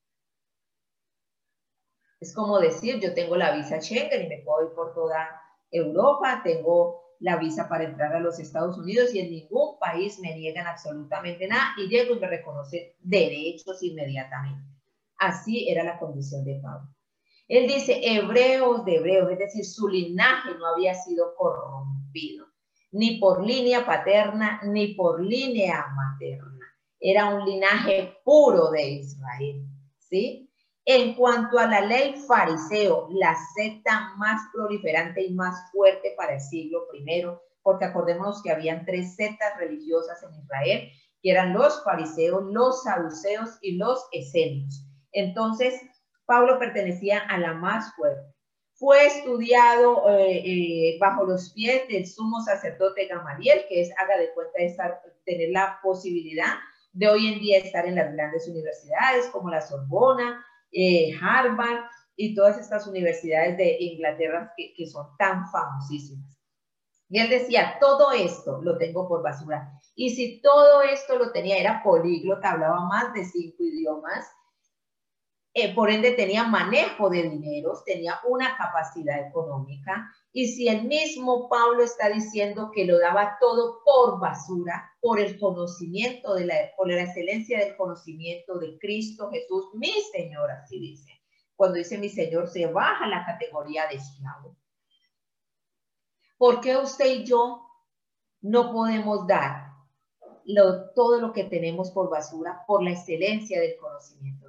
Es 2.20 2.34
como 2.34 2.58
decir, 2.58 3.00
yo 3.00 3.14
tengo 3.14 3.36
la 3.36 3.56
visa 3.56 3.80
Schengen 3.80 4.26
y 4.26 4.28
me 4.28 4.42
puedo 4.44 4.68
ir 4.68 4.74
por 4.74 4.92
toda 4.92 5.40
Europa, 5.70 6.42
tengo 6.44 7.16
la 7.20 7.36
visa 7.36 7.68
para 7.68 7.84
entrar 7.84 8.14
a 8.14 8.20
los 8.20 8.38
Estados 8.38 8.76
Unidos 8.76 9.14
y 9.14 9.20
en 9.20 9.30
ningún 9.30 9.78
país 9.78 10.18
me 10.20 10.34
niegan 10.34 10.66
absolutamente 10.66 11.48
nada 11.48 11.74
y 11.78 11.88
llego 11.88 12.14
y 12.14 12.20
me 12.20 12.28
reconocen 12.28 12.92
derechos 13.00 13.82
inmediatamente. 13.82 14.69
Así 15.20 15.68
era 15.68 15.84
la 15.84 15.98
condición 16.00 16.44
de 16.44 16.60
Pablo. 16.60 16.88
Él 17.46 17.68
dice 17.68 18.00
hebreos 18.02 18.84
de 18.84 18.96
hebreos, 18.96 19.30
es 19.30 19.38
decir, 19.38 19.64
su 19.64 19.88
linaje 19.88 20.50
no 20.58 20.66
había 20.66 20.94
sido 20.94 21.34
corrompido 21.36 22.50
ni 22.92 23.18
por 23.18 23.44
línea 23.46 23.86
paterna, 23.86 24.60
ni 24.64 24.94
por 24.94 25.22
línea 25.24 25.86
materna. 25.94 26.66
Era 26.98 27.34
un 27.34 27.44
linaje 27.44 28.16
puro 28.24 28.70
de 28.70 28.90
Israel, 28.90 29.64
¿sí? 29.98 30.50
En 30.84 31.14
cuanto 31.14 31.58
a 31.58 31.66
la 31.66 31.82
ley 31.82 32.14
fariseo, 32.26 33.08
la 33.12 33.36
secta 33.54 34.14
más 34.16 34.40
proliferante 34.52 35.24
y 35.24 35.32
más 35.34 35.70
fuerte 35.70 36.14
para 36.16 36.34
el 36.34 36.40
siglo 36.40 36.86
I, 36.94 37.26
porque 37.62 37.84
acordémonos 37.84 38.42
que 38.42 38.50
habían 38.50 38.84
tres 38.84 39.14
sectas 39.14 39.56
religiosas 39.58 40.22
en 40.22 40.42
Israel, 40.42 40.90
que 41.22 41.30
eran 41.30 41.52
los 41.52 41.84
fariseos, 41.84 42.42
los 42.50 42.82
saduceos 42.82 43.58
y 43.60 43.76
los 43.76 44.04
esenios. 44.12 44.89
Entonces, 45.12 45.80
Pablo 46.26 46.58
pertenecía 46.58 47.18
a 47.18 47.38
la 47.38 47.54
más 47.54 47.94
fuerte 47.94 48.30
fue 48.80 49.04
estudiado 49.04 50.08
eh, 50.08 50.38
eh, 50.38 50.98
bajo 50.98 51.26
los 51.26 51.52
pies 51.52 51.86
del 51.88 52.06
sumo 52.06 52.40
sacerdote 52.40 53.08
Gamaliel, 53.08 53.66
que 53.68 53.82
es, 53.82 53.90
haga 53.98 54.16
de 54.16 54.32
cuenta, 54.32 54.58
estar, 54.58 55.02
tener 55.26 55.50
la 55.50 55.78
posibilidad 55.82 56.54
de 56.94 57.06
hoy 57.06 57.26
en 57.30 57.40
día 57.40 57.58
estar 57.58 57.84
en 57.86 57.96
las 57.96 58.10
grandes 58.14 58.48
universidades 58.48 59.26
como 59.26 59.50
la 59.50 59.60
Sorbona, 59.60 60.42
eh, 60.72 61.12
Harvard 61.20 61.84
y 62.16 62.34
todas 62.34 62.58
estas 62.58 62.86
universidades 62.86 63.58
de 63.58 63.76
Inglaterra 63.80 64.50
que, 64.56 64.72
que 64.74 64.86
son 64.86 65.08
tan 65.18 65.46
famosísimas. 65.50 66.40
Y 67.10 67.20
él 67.20 67.28
decía, 67.28 67.76
todo 67.80 68.12
esto 68.12 68.62
lo 68.62 68.78
tengo 68.78 69.06
por 69.06 69.22
basura. 69.22 69.78
Y 69.94 70.08
si 70.14 70.40
todo 70.40 70.80
esto 70.80 71.18
lo 71.18 71.32
tenía, 71.32 71.58
era 71.58 71.82
políglota, 71.82 72.52
hablaba 72.52 72.86
más 72.86 73.12
de 73.12 73.26
cinco 73.26 73.62
idiomas, 73.62 74.26
eh, 75.60 75.74
por 75.74 75.90
ende 75.90 76.12
tenía 76.12 76.44
manejo 76.44 77.10
de 77.10 77.22
dineros, 77.22 77.84
tenía 77.84 78.20
una 78.28 78.56
capacidad 78.56 79.26
económica. 79.26 80.10
Y 80.32 80.48
si 80.48 80.68
el 80.68 80.84
mismo 80.84 81.48
Pablo 81.48 81.82
está 81.82 82.08
diciendo 82.08 82.70
que 82.72 82.84
lo 82.84 82.98
daba 82.98 83.36
todo 83.40 83.80
por 83.84 84.20
basura, 84.20 84.92
por 85.00 85.20
el 85.20 85.38
conocimiento 85.38 86.34
de 86.34 86.46
la, 86.46 86.54
por 86.76 86.88
la 86.88 87.02
excelencia 87.02 87.58
del 87.58 87.76
conocimiento 87.76 88.58
de 88.58 88.78
Cristo 88.78 89.30
Jesús, 89.30 89.70
mi 89.74 89.92
Señor, 90.12 90.50
así 90.50 90.78
dice. 90.78 91.20
Cuando 91.56 91.76
dice 91.76 91.98
mi 91.98 92.08
Señor, 92.08 92.48
se 92.48 92.66
baja 92.66 93.06
la 93.06 93.24
categoría 93.24 93.86
de 93.86 93.96
esclavo. 93.96 94.56
¿Por 96.38 96.60
qué 96.60 96.76
usted 96.76 97.06
y 97.06 97.24
yo 97.24 97.66
no 98.40 98.72
podemos 98.72 99.26
dar 99.26 99.70
todo 100.94 101.20
lo 101.20 101.32
que 101.32 101.44
tenemos 101.44 101.90
por 101.90 102.08
basura 102.08 102.64
por 102.66 102.82
la 102.82 102.92
excelencia 102.92 103.60
del 103.60 103.76
conocimiento? 103.76 104.39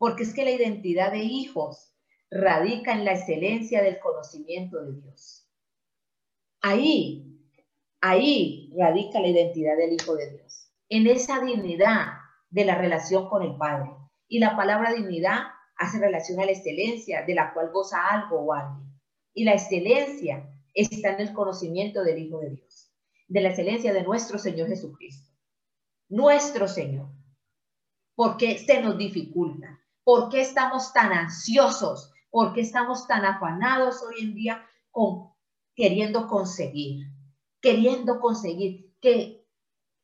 Porque 0.00 0.22
es 0.22 0.32
que 0.32 0.44
la 0.44 0.52
identidad 0.52 1.12
de 1.12 1.18
hijos 1.18 1.94
radica 2.30 2.92
en 2.94 3.04
la 3.04 3.12
excelencia 3.12 3.82
del 3.82 3.98
conocimiento 3.98 4.82
de 4.82 4.98
Dios. 4.98 5.46
Ahí, 6.62 7.38
ahí 8.00 8.72
radica 8.78 9.20
la 9.20 9.28
identidad 9.28 9.76
del 9.76 9.92
Hijo 9.92 10.14
de 10.14 10.30
Dios, 10.30 10.72
en 10.88 11.06
esa 11.06 11.40
dignidad 11.40 12.14
de 12.48 12.64
la 12.64 12.76
relación 12.76 13.28
con 13.28 13.42
el 13.42 13.54
Padre. 13.58 13.90
Y 14.26 14.38
la 14.38 14.56
palabra 14.56 14.94
dignidad 14.94 15.48
hace 15.76 15.98
relación 15.98 16.40
a 16.40 16.46
la 16.46 16.52
excelencia 16.52 17.26
de 17.26 17.34
la 17.34 17.52
cual 17.52 17.70
goza 17.70 17.98
algo 18.08 18.40
o 18.40 18.54
alguien. 18.54 18.98
Y 19.34 19.44
la 19.44 19.52
excelencia 19.52 20.50
está 20.72 21.12
en 21.12 21.20
el 21.20 21.34
conocimiento 21.34 22.02
del 22.02 22.20
Hijo 22.20 22.40
de 22.40 22.52
Dios, 22.52 22.90
de 23.28 23.40
la 23.42 23.50
excelencia 23.50 23.92
de 23.92 24.02
nuestro 24.02 24.38
Señor 24.38 24.68
Jesucristo. 24.68 25.30
Nuestro 26.08 26.68
Señor. 26.68 27.10
¿Por 28.14 28.38
qué 28.38 28.56
se 28.56 28.80
nos 28.80 28.96
dificulta? 28.96 29.79
¿Por 30.04 30.28
qué 30.28 30.40
estamos 30.40 30.92
tan 30.92 31.12
ansiosos? 31.12 32.12
¿Por 32.30 32.52
qué 32.52 32.60
estamos 32.62 33.06
tan 33.06 33.24
afanados 33.24 34.02
hoy 34.02 34.22
en 34.22 34.34
día 34.34 34.66
con 34.90 35.30
queriendo 35.74 36.26
conseguir? 36.26 37.06
Queriendo 37.60 38.20
conseguir 38.20 38.94
que 39.00 39.46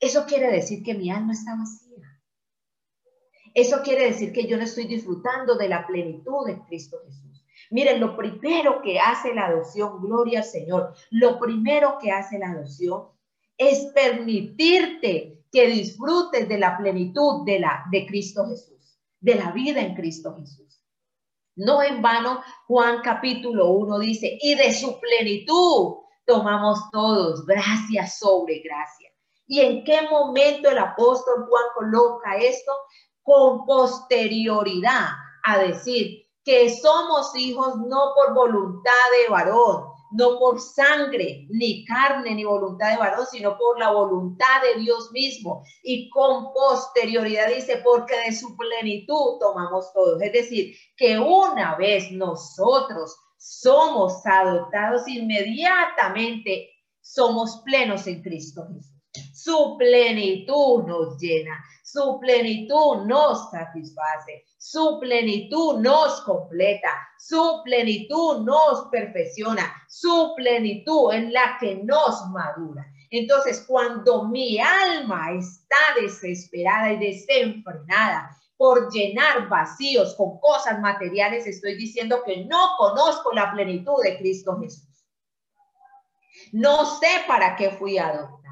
eso 0.01 0.27
quiere 0.27 0.51
decir 0.51 0.83
que 0.83 0.95
mi 0.95 1.11
alma 1.11 1.33
está 1.33 1.57
vacía. 1.57 1.87
Eso 3.55 3.81
quiere 3.83 4.07
decir 4.07 4.33
que 4.33 4.47
yo 4.47 4.59
no 4.59 4.65
estoy 4.65 4.87
disfrutando 4.87 5.55
de 5.57 5.69
la 5.69 5.87
plenitud 5.87 6.47
de 6.47 6.61
Cristo 6.67 6.99
Jesús. 7.07 7.47
Miren, 7.71 8.01
lo 8.01 8.17
primero 8.17 8.83
que 8.83 9.01
hace 9.01 9.35
la 9.35 9.47
adopción, 9.47 10.01
gloria 10.01 10.41
al 10.41 10.45
Señor, 10.45 10.95
lo 11.11 11.39
primero 11.41 11.97
que 11.99 12.13
hace 12.13 12.39
la 12.39 12.51
adopción 12.51 13.09
es 13.57 13.87
permitirte 13.95 15.45
que 15.51 15.69
disfrutes 15.69 16.49
de 16.49 16.59
la 16.59 16.77
plenitud 16.77 17.45
de, 17.47 17.61
la, 17.61 17.85
de 17.91 18.07
Cristo 18.07 18.47
Jesús, 18.47 18.76
de 19.27 19.35
la 19.35 19.51
vida 19.51 19.81
en 19.81 19.97
Cristo 19.97 20.37
Jesús. 20.39 20.81
No 21.57 21.83
en 21.83 22.01
vano, 22.01 22.43
Juan 22.69 23.01
capítulo 23.03 23.71
1 23.71 23.99
dice, 23.99 24.39
y 24.41 24.55
de 24.55 24.73
su 24.73 25.01
plenitud 25.01 25.97
tomamos 26.25 26.79
todos 26.93 27.45
gracia 27.45 28.07
sobre 28.07 28.61
gracia. 28.61 29.11
¿Y 29.49 29.61
en 29.61 29.83
qué 29.83 30.03
momento 30.09 30.71
el 30.71 30.79
apóstol 30.79 31.47
Juan 31.49 31.65
coloca 31.75 32.37
esto? 32.37 32.71
Con 33.23 33.67
posterioridad 33.67 35.09
a 35.43 35.59
decir, 35.59 36.25
que 36.45 36.71
somos 36.71 37.35
hijos 37.35 37.79
no 37.79 38.13
por 38.15 38.33
voluntad 38.33 38.93
de 39.21 39.29
varón, 39.29 39.87
no 40.17 40.39
por 40.39 40.61
sangre, 40.61 41.47
ni 41.51 41.85
carne, 41.85 42.35
ni 42.35 42.45
voluntad 42.45 42.91
de 42.91 42.97
varón, 42.97 43.27
sino 43.31 43.57
por 43.57 43.79
la 43.79 43.91
voluntad 43.91 44.63
de 44.63 44.81
Dios 44.81 45.11
mismo. 45.13 45.63
Y 45.83 46.09
con 46.11 46.53
posterioridad 46.53 47.55
dice, 47.55 47.83
porque 47.85 48.17
de 48.27 48.33
su 48.33 48.57
plenitud 48.57 49.39
tomamos 49.39 49.93
todos. 49.93 50.21
Es 50.23 50.33
decir, 50.33 50.75
que 50.97 51.19
una 51.19 51.77
vez 51.77 52.11
nosotros 52.13 53.17
somos 53.37 54.25
adoptados, 54.25 55.07
inmediatamente 55.07 56.71
somos 57.01 57.63
plenos 57.65 58.07
en 58.07 58.23
Cristo 58.23 58.67
Jesús. 58.67 58.93
Su 59.33 59.77
plenitud 59.79 60.85
nos 60.85 61.19
llena, 61.19 61.63
su 61.87 62.19
plenitud 62.19 63.07
nos 63.07 63.49
satisface, 63.49 64.45
su 64.59 64.99
plenitud 64.99 65.79
nos 65.79 66.21
completa, 66.23 66.91
su 67.17 67.61
plenitud 67.65 68.41
nos 68.41 68.89
perfecciona, 68.91 69.73
su 69.89 70.35
plenitud 70.37 71.15
es 71.15 71.31
la 71.31 71.57
que 71.61 71.77
nos 71.85 72.27
madura. 72.31 72.85
Entonces, 73.13 73.65
cuando 73.69 74.25
mi 74.25 74.59
alma 74.59 75.31
está 75.39 75.77
desesperada 76.01 76.93
y 76.95 76.99
desenfrenada 76.99 78.37
por 78.57 78.93
llenar 78.93 79.49
vacíos 79.49 80.17
con 80.17 80.41
cosas 80.41 80.81
materiales, 80.81 81.47
estoy 81.47 81.77
diciendo 81.77 82.25
que 82.27 82.47
no 82.47 82.71
conozco 82.79 83.33
la 83.33 83.53
plenitud 83.53 84.03
de 84.03 84.19
Cristo 84.19 84.59
Jesús. 84.61 85.07
No 86.51 86.85
sé 86.85 87.07
para 87.29 87.55
qué 87.55 87.71
fui 87.71 87.97
adoptado. 87.97 88.46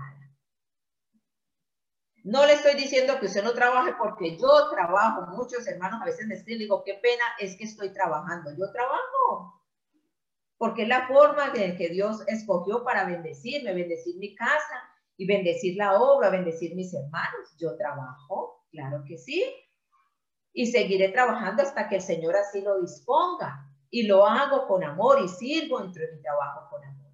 No 2.25 2.47
le 2.47 2.55
estoy 2.55 2.75
diciendo 2.75 3.21
que 3.21 3.27
usted 3.27 3.45
no 3.45 3.53
trabaje 3.53 3.95
porque 3.99 4.39
yo 4.39 4.71
trabajo. 4.71 5.27
Muchos 5.37 5.67
hermanos 5.67 6.01
a 6.01 6.07
veces 6.07 6.27
me 6.27 6.35
escriben 6.35 6.61
digo, 6.61 6.83
qué 6.83 6.95
pena, 6.95 7.23
es 7.39 7.55
que 7.57 7.65
estoy 7.65 7.93
trabajando. 7.93 8.51
Yo 8.57 8.73
trabajo. 8.73 9.63
Porque 10.57 10.85
es 10.85 10.89
la 10.89 11.07
forma 11.07 11.51
de 11.51 11.77
que 11.77 11.91
Dios 11.91 12.27
escogió 12.27 12.83
para 12.83 13.05
bendecirme, 13.05 13.75
bendecir 13.75 14.17
mi 14.17 14.35
casa 14.35 14.83
y 15.19 15.27
bendecir 15.27 15.77
la 15.77 16.01
obra, 16.01 16.31
bendecir 16.31 16.75
mis 16.75 16.95
hermanos. 16.95 17.55
Yo 17.59 17.77
trabajo, 17.77 18.65
claro 18.71 19.05
que 19.07 19.19
sí. 19.19 19.45
Y 20.55 20.69
seguiré 20.69 21.11
trabajando 21.11 21.63
hasta 21.63 21.91
que 21.91 21.97
el 21.97 22.03
Señor 22.03 22.37
así 22.37 22.63
lo 22.63 22.81
disponga. 22.81 23.71
Y 23.91 24.07
lo 24.07 24.27
hago 24.27 24.67
con 24.67 24.83
amor 24.83 25.21
y 25.23 25.29
sirvo 25.29 25.83
entre 25.83 26.11
mi 26.11 26.23
trabajo 26.23 26.71
con 26.71 26.83
amor. 26.85 27.13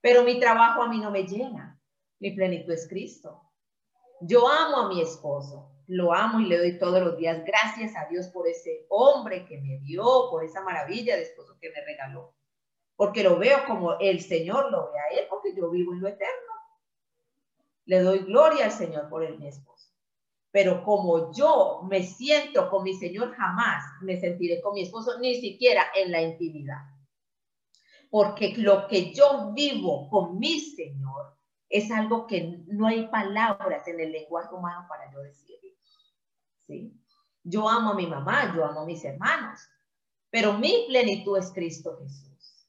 Pero 0.00 0.24
mi 0.24 0.40
trabajo 0.40 0.82
a 0.82 0.88
mí 0.88 0.98
no 0.98 1.12
me 1.12 1.22
llena 1.22 1.71
mi 2.22 2.30
plenitud 2.30 2.72
es 2.72 2.86
Cristo. 2.88 3.42
Yo 4.20 4.48
amo 4.48 4.76
a 4.76 4.88
mi 4.88 5.02
esposo, 5.02 5.72
lo 5.88 6.12
amo 6.12 6.38
y 6.38 6.46
le 6.46 6.56
doy 6.56 6.78
todos 6.78 7.02
los 7.02 7.18
días 7.18 7.44
gracias 7.44 7.96
a 7.96 8.06
Dios 8.08 8.28
por 8.28 8.46
ese 8.46 8.86
hombre 8.90 9.44
que 9.44 9.60
me 9.60 9.80
dio, 9.80 10.04
por 10.30 10.44
esa 10.44 10.62
maravilla 10.62 11.16
de 11.16 11.22
esposo 11.22 11.58
que 11.60 11.70
me 11.70 11.84
regaló. 11.84 12.32
Porque 12.94 13.24
lo 13.24 13.38
veo 13.38 13.64
como 13.66 13.98
el 13.98 14.20
Señor 14.20 14.70
lo 14.70 14.92
ve 14.92 14.98
a 15.00 15.18
él, 15.18 15.26
porque 15.28 15.52
yo 15.52 15.68
vivo 15.68 15.94
en 15.94 16.00
lo 16.00 16.08
eterno. 16.08 16.52
Le 17.86 18.00
doy 18.00 18.20
gloria 18.20 18.66
al 18.66 18.72
Señor 18.72 19.08
por 19.08 19.24
el 19.24 19.36
mi 19.36 19.48
esposo. 19.48 19.90
Pero 20.52 20.84
como 20.84 21.32
yo 21.32 21.82
me 21.90 22.04
siento 22.04 22.70
con 22.70 22.84
mi 22.84 22.94
Señor, 22.94 23.34
jamás 23.34 23.82
me 24.00 24.20
sentiré 24.20 24.60
con 24.60 24.74
mi 24.74 24.82
esposo, 24.82 25.18
ni 25.18 25.40
siquiera 25.40 25.86
en 25.96 26.12
la 26.12 26.22
intimidad. 26.22 26.82
Porque 28.10 28.54
lo 28.58 28.86
que 28.86 29.12
yo 29.12 29.52
vivo 29.52 30.08
con 30.08 30.38
mi 30.38 30.60
Señor 30.60 31.41
es 31.72 31.90
algo 31.90 32.26
que 32.26 32.62
no 32.66 32.86
hay 32.86 33.08
palabras 33.08 33.88
en 33.88 33.98
el 33.98 34.12
lenguaje 34.12 34.54
humano 34.54 34.84
para 34.88 35.10
yo 35.10 35.20
decir. 35.20 35.56
¿sí? 36.66 36.92
Yo 37.42 37.66
amo 37.66 37.92
a 37.92 37.94
mi 37.94 38.06
mamá, 38.06 38.54
yo 38.54 38.64
amo 38.64 38.80
a 38.80 38.86
mis 38.86 39.02
hermanos, 39.02 39.58
pero 40.30 40.52
mi 40.52 40.84
plenitud 40.88 41.38
es 41.38 41.50
Cristo 41.50 41.98
Jesús. 41.98 42.68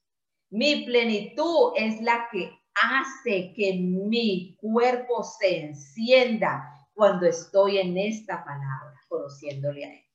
Mi 0.49 0.86
plenitud 0.86 1.74
es 1.76 2.01
la 2.01 2.30
que 2.32 2.58
hace 2.76 3.54
que 3.54 3.74
mi 3.74 4.56
cuerpo 4.56 5.22
se 5.24 5.66
encienda 5.66 6.88
cuando 6.93 7.26
estoy 7.26 7.80
en 7.80 7.97
esta 7.97 8.43
palabra, 8.45 9.01
conociéndole 9.10 9.86
a 9.86 9.93
Él. 9.95 10.06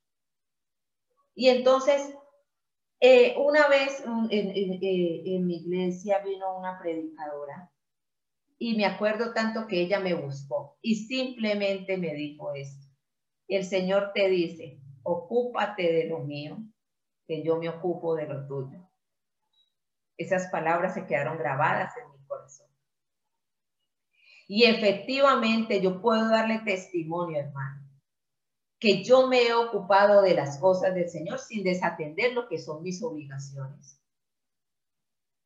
Y 1.34 1.48
entonces, 1.50 2.14
eh, 3.00 3.36
una 3.36 3.68
vez 3.68 4.02
en, 4.06 4.28
en 4.30 5.46
mi 5.46 5.56
iglesia 5.56 6.20
vino 6.20 6.56
una 6.56 6.78
predicadora 6.78 7.70
y 8.58 8.76
me 8.76 8.84
acuerdo 8.84 9.32
tanto 9.32 9.66
que 9.66 9.80
ella 9.80 10.00
me 10.00 10.14
buscó 10.14 10.78
y 10.82 10.96
simplemente 10.96 11.96
me 11.96 12.12
dijo 12.14 12.52
esto. 12.54 12.86
El 13.46 13.64
Señor 13.64 14.10
te 14.12 14.28
dice, 14.28 14.80
ocúpate 15.04 15.92
de 15.92 16.08
lo 16.08 16.18
mío, 16.18 16.58
que 17.26 17.42
yo 17.42 17.56
me 17.56 17.68
ocupo 17.68 18.16
de 18.16 18.26
lo 18.26 18.46
tuyo. 18.46 18.90
Esas 20.16 20.48
palabras 20.50 20.94
se 20.94 21.06
quedaron 21.06 21.38
grabadas 21.38 21.94
en 21.96 22.10
mi 22.10 22.26
corazón. 22.26 22.66
Y 24.48 24.64
efectivamente 24.64 25.80
yo 25.80 26.02
puedo 26.02 26.28
darle 26.28 26.58
testimonio, 26.60 27.38
hermano, 27.38 27.86
que 28.80 29.04
yo 29.04 29.28
me 29.28 29.46
he 29.46 29.54
ocupado 29.54 30.22
de 30.22 30.34
las 30.34 30.58
cosas 30.58 30.94
del 30.94 31.08
Señor 31.08 31.38
sin 31.38 31.62
desatender 31.62 32.32
lo 32.32 32.48
que 32.48 32.58
son 32.58 32.82
mis 32.82 33.02
obligaciones. 33.02 34.02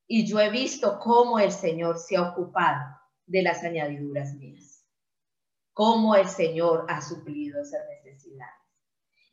Y 0.06 0.26
yo 0.26 0.40
he 0.40 0.50
visto 0.50 0.98
cómo 0.98 1.38
el 1.38 1.52
Señor 1.52 1.98
se 1.98 2.16
ha 2.16 2.30
ocupado 2.30 3.01
de 3.26 3.42
las 3.42 3.62
añadiduras 3.64 4.34
mías. 4.34 4.86
Cómo 5.72 6.14
el 6.14 6.28
Señor 6.28 6.86
ha 6.88 7.00
suplido 7.00 7.62
esas 7.62 7.82
necesidades. 7.88 8.62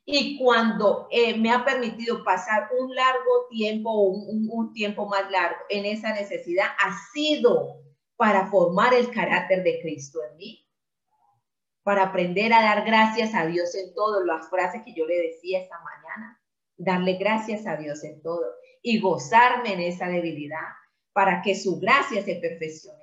Y 0.04 0.38
cuando 0.38 1.06
eh, 1.10 1.36
me 1.38 1.52
ha 1.52 1.64
permitido 1.64 2.24
pasar 2.24 2.68
un 2.78 2.94
largo 2.94 3.46
tiempo 3.50 3.90
o 3.90 4.08
un, 4.08 4.72
tiempo 4.72 5.06
más 5.06 5.30
largo 5.30 5.60
en 5.68 5.84
esa 5.84 6.12
necesidad, 6.12 6.66
ha 6.78 6.96
sido 7.12 7.82
para 8.16 8.50
formar 8.50 8.92
el 8.94 9.10
carácter 9.10 9.62
de 9.62 9.80
Cristo 9.80 10.18
en 10.30 10.36
mí. 10.36 10.66
para 11.82 12.04
aprender 12.04 12.52
a 12.52 12.62
dar 12.62 12.84
gracias 12.84 13.34
a 13.34 13.46
Dios 13.46 13.74
en 13.74 13.94
todo, 13.94 14.22
las 14.24 14.50
frases 14.50 14.82
que 14.84 14.94
yo 14.94 15.06
le 15.06 15.16
decía 15.16 15.60
esta 15.60 15.78
mañana, 15.80 16.40
darle 16.76 17.14
gracias 17.14 17.66
a 17.66 17.76
Dios 17.76 18.04
en 18.04 18.20
todo 18.22 18.44
y 18.82 19.00
gozarme 19.00 19.72
en 19.72 19.80
esa 19.80 20.06
debilidad 20.06 20.68
para 21.12 21.42
que 21.42 21.54
su 21.54 21.78
gracia 21.80 22.22
se 22.22 22.36
perfeccione. 22.36 22.99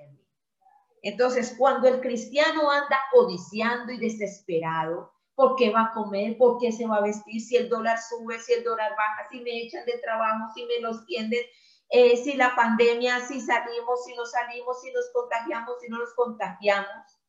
Entonces, 1.08 1.56
cuando 1.58 1.88
el 1.88 2.02
cristiano 2.02 2.70
anda 2.70 3.00
codiciando 3.14 3.94
y 3.94 3.98
desesperado, 3.98 5.14
¿por 5.36 5.56
qué 5.56 5.70
va 5.70 5.84
a 5.84 5.94
comer? 5.94 6.38
¿Por 6.38 6.58
qué 6.60 6.74
se 6.74 6.86
va 6.86 6.98
a 6.98 7.02
vestir? 7.02 7.40
Si 7.40 7.56
el 7.56 7.70
dólar 7.70 7.98
sube, 7.98 8.38
si 8.40 8.52
el 8.52 8.66
dólar 8.66 8.92
baja, 8.92 9.26
si 9.32 9.40
me 9.40 9.62
echan 9.62 9.86
de 9.86 10.00
trabajo, 10.00 10.52
si 10.54 10.66
me 10.66 10.82
los 10.82 11.06
tienden, 11.06 11.40
eh, 11.88 12.18
si 12.18 12.34
la 12.34 12.54
pandemia, 12.58 13.26
si 13.26 13.40
salimos, 13.40 14.04
si 14.04 14.16
no 14.16 14.26
salimos, 14.26 14.82
si 14.82 14.92
nos 14.92 15.06
contagiamos, 15.14 15.76
si 15.80 15.88
no 15.88 15.98
nos 15.98 16.14
contagiamos. 16.14 17.22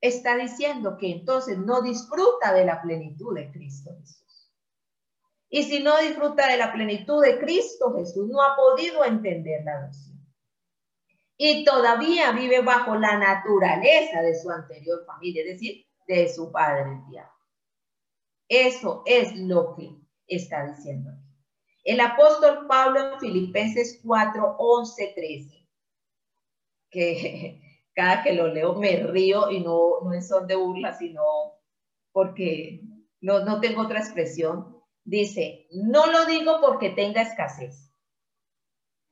Está 0.00 0.36
diciendo 0.36 0.98
que 0.98 1.10
entonces 1.10 1.58
no 1.58 1.82
disfruta 1.82 2.52
de 2.52 2.64
la 2.64 2.82
plenitud 2.82 3.34
de 3.34 3.50
Cristo 3.50 3.90
Jesús. 3.98 4.52
Y 5.48 5.64
si 5.64 5.82
no 5.82 5.98
disfruta 5.98 6.46
de 6.46 6.56
la 6.56 6.72
plenitud 6.72 7.20
de 7.20 7.40
Cristo 7.40 7.92
Jesús, 7.96 8.28
no 8.28 8.40
ha 8.40 8.54
podido 8.54 9.04
entender 9.04 9.64
la 9.64 9.86
noción. 9.86 10.11
Y 11.36 11.64
todavía 11.64 12.32
vive 12.32 12.60
bajo 12.60 12.94
la 12.96 13.18
naturaleza 13.18 14.22
de 14.22 14.34
su 14.34 14.50
anterior 14.50 15.04
familia, 15.06 15.42
es 15.42 15.48
decir, 15.48 15.86
de 16.06 16.28
su 16.28 16.52
padre 16.52 16.92
el 16.92 17.10
diablo. 17.10 17.32
Eso 18.48 19.02
es 19.06 19.34
lo 19.36 19.74
que 19.74 19.90
está 20.26 20.66
diciendo. 20.66 21.10
El 21.84 22.00
apóstol 22.00 22.66
Pablo 22.68 23.14
en 23.14 23.20
Filipenses 23.20 24.00
4, 24.04 24.56
11, 24.58 25.12
13, 25.14 25.68
que 26.90 27.60
cada 27.94 28.22
que 28.22 28.34
lo 28.34 28.48
leo 28.48 28.74
me 28.74 28.96
río 28.98 29.50
y 29.50 29.60
no, 29.60 30.00
no 30.02 30.12
es 30.12 30.28
son 30.28 30.46
de 30.46 30.54
burla, 30.54 30.92
sino 30.96 31.22
porque 32.12 32.82
no, 33.20 33.44
no 33.44 33.60
tengo 33.60 33.82
otra 33.82 34.00
expresión. 34.00 34.76
Dice, 35.04 35.66
no 35.72 36.06
lo 36.06 36.26
digo 36.26 36.60
porque 36.60 36.90
tenga 36.90 37.22
escasez, 37.22 37.91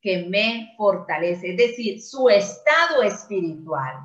que 0.00 0.24
me 0.28 0.74
fortalece. 0.76 1.50
Es 1.50 1.56
decir, 1.56 2.02
su 2.02 2.28
estado 2.28 3.02
espiritual 3.02 3.96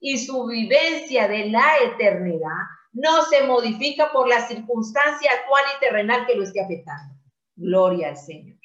y 0.00 0.18
su 0.18 0.46
vivencia 0.46 1.28
de 1.28 1.50
la 1.50 1.78
eternidad 1.84 2.66
no 2.92 3.22
se 3.22 3.44
modifica 3.44 4.10
por 4.12 4.28
la 4.28 4.46
circunstancia 4.46 5.30
actual 5.32 5.64
y 5.76 5.80
terrenal 5.80 6.26
que 6.26 6.34
lo 6.34 6.42
esté 6.42 6.60
afectando. 6.60 7.14
Gloria 7.54 8.08
al 8.08 8.16
Señor. 8.16 8.58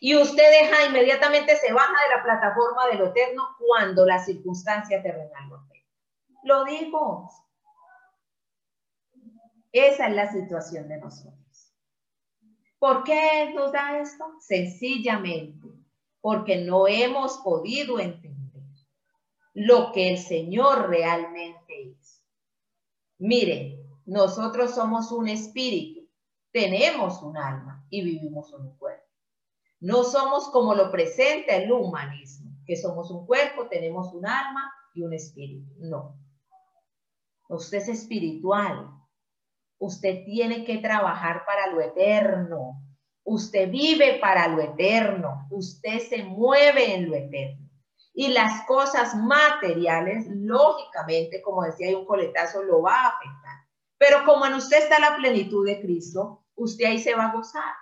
Y 0.00 0.14
usted 0.16 0.50
deja 0.62 0.86
inmediatamente, 0.86 1.56
se 1.56 1.72
baja 1.72 1.94
de 2.02 2.16
la 2.16 2.22
plataforma 2.22 2.86
de 2.88 2.94
lo 2.94 3.06
eterno 3.06 3.42
cuando 3.58 4.04
la 4.04 4.18
circunstancia 4.18 5.02
terrenal 5.02 5.48
lo 5.48 5.56
afecta. 5.56 5.90
Lo 6.44 6.64
digo. 6.64 7.28
Esa 9.72 10.08
es 10.08 10.14
la 10.14 10.30
situación 10.30 10.88
de 10.88 10.98
nosotros. 10.98 11.35
¿Por 12.86 13.02
qué 13.02 13.52
nos 13.52 13.72
da 13.72 13.98
esto? 13.98 14.36
Sencillamente 14.38 15.66
porque 16.20 16.58
no 16.58 16.86
hemos 16.86 17.38
podido 17.38 17.98
entender 17.98 18.62
lo 19.54 19.90
que 19.90 20.12
el 20.12 20.18
Señor 20.18 20.88
realmente 20.88 21.90
es. 21.90 22.22
Miren, 23.18 23.84
nosotros 24.04 24.72
somos 24.72 25.10
un 25.10 25.26
espíritu, 25.26 26.08
tenemos 26.52 27.20
un 27.22 27.36
alma 27.36 27.84
y 27.90 28.04
vivimos 28.04 28.52
un 28.52 28.76
cuerpo. 28.76 29.10
No 29.80 30.04
somos 30.04 30.48
como 30.50 30.72
lo 30.72 30.92
presenta 30.92 31.56
el 31.56 31.72
humanismo, 31.72 32.52
que 32.64 32.76
somos 32.76 33.10
un 33.10 33.26
cuerpo, 33.26 33.66
tenemos 33.66 34.14
un 34.14 34.26
alma 34.26 34.72
y 34.94 35.02
un 35.02 35.12
espíritu. 35.12 35.74
No. 35.78 36.16
Usted 37.48 37.78
es 37.78 37.88
espiritual. 37.88 38.88
Usted 39.78 40.24
tiene 40.24 40.64
que 40.64 40.78
trabajar 40.78 41.44
para 41.44 41.68
lo 41.68 41.80
eterno. 41.80 42.82
Usted 43.24 43.70
vive 43.70 44.18
para 44.20 44.48
lo 44.48 44.62
eterno. 44.62 45.46
Usted 45.50 45.98
se 45.98 46.24
mueve 46.24 46.94
en 46.94 47.08
lo 47.08 47.16
eterno 47.16 47.66
y 48.18 48.28
las 48.28 48.64
cosas 48.66 49.14
materiales, 49.14 50.26
lógicamente, 50.30 51.42
como 51.42 51.62
decía, 51.64 51.88
hay 51.88 51.94
un 51.94 52.06
coletazo, 52.06 52.62
lo 52.62 52.80
va 52.80 52.94
a 52.94 53.08
afectar. 53.08 53.58
Pero 53.98 54.24
como 54.24 54.46
en 54.46 54.54
usted 54.54 54.78
está 54.78 54.98
la 54.98 55.16
plenitud 55.16 55.66
de 55.66 55.82
Cristo, 55.82 56.46
usted 56.54 56.86
ahí 56.86 56.98
se 56.98 57.14
va 57.14 57.26
a 57.26 57.32
gozar. 57.32 57.74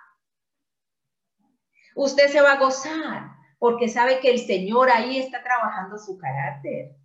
Usted 1.95 2.27
se 2.27 2.41
va 2.41 2.51
a 2.51 2.59
gozar 2.59 3.31
porque 3.59 3.87
sabe 3.87 4.19
que 4.19 4.29
el 4.29 4.39
Señor 4.39 4.89
ahí 4.89 5.19
está 5.19 5.41
trabajando 5.41 5.97
su 5.97 6.17
carácter. 6.17 6.97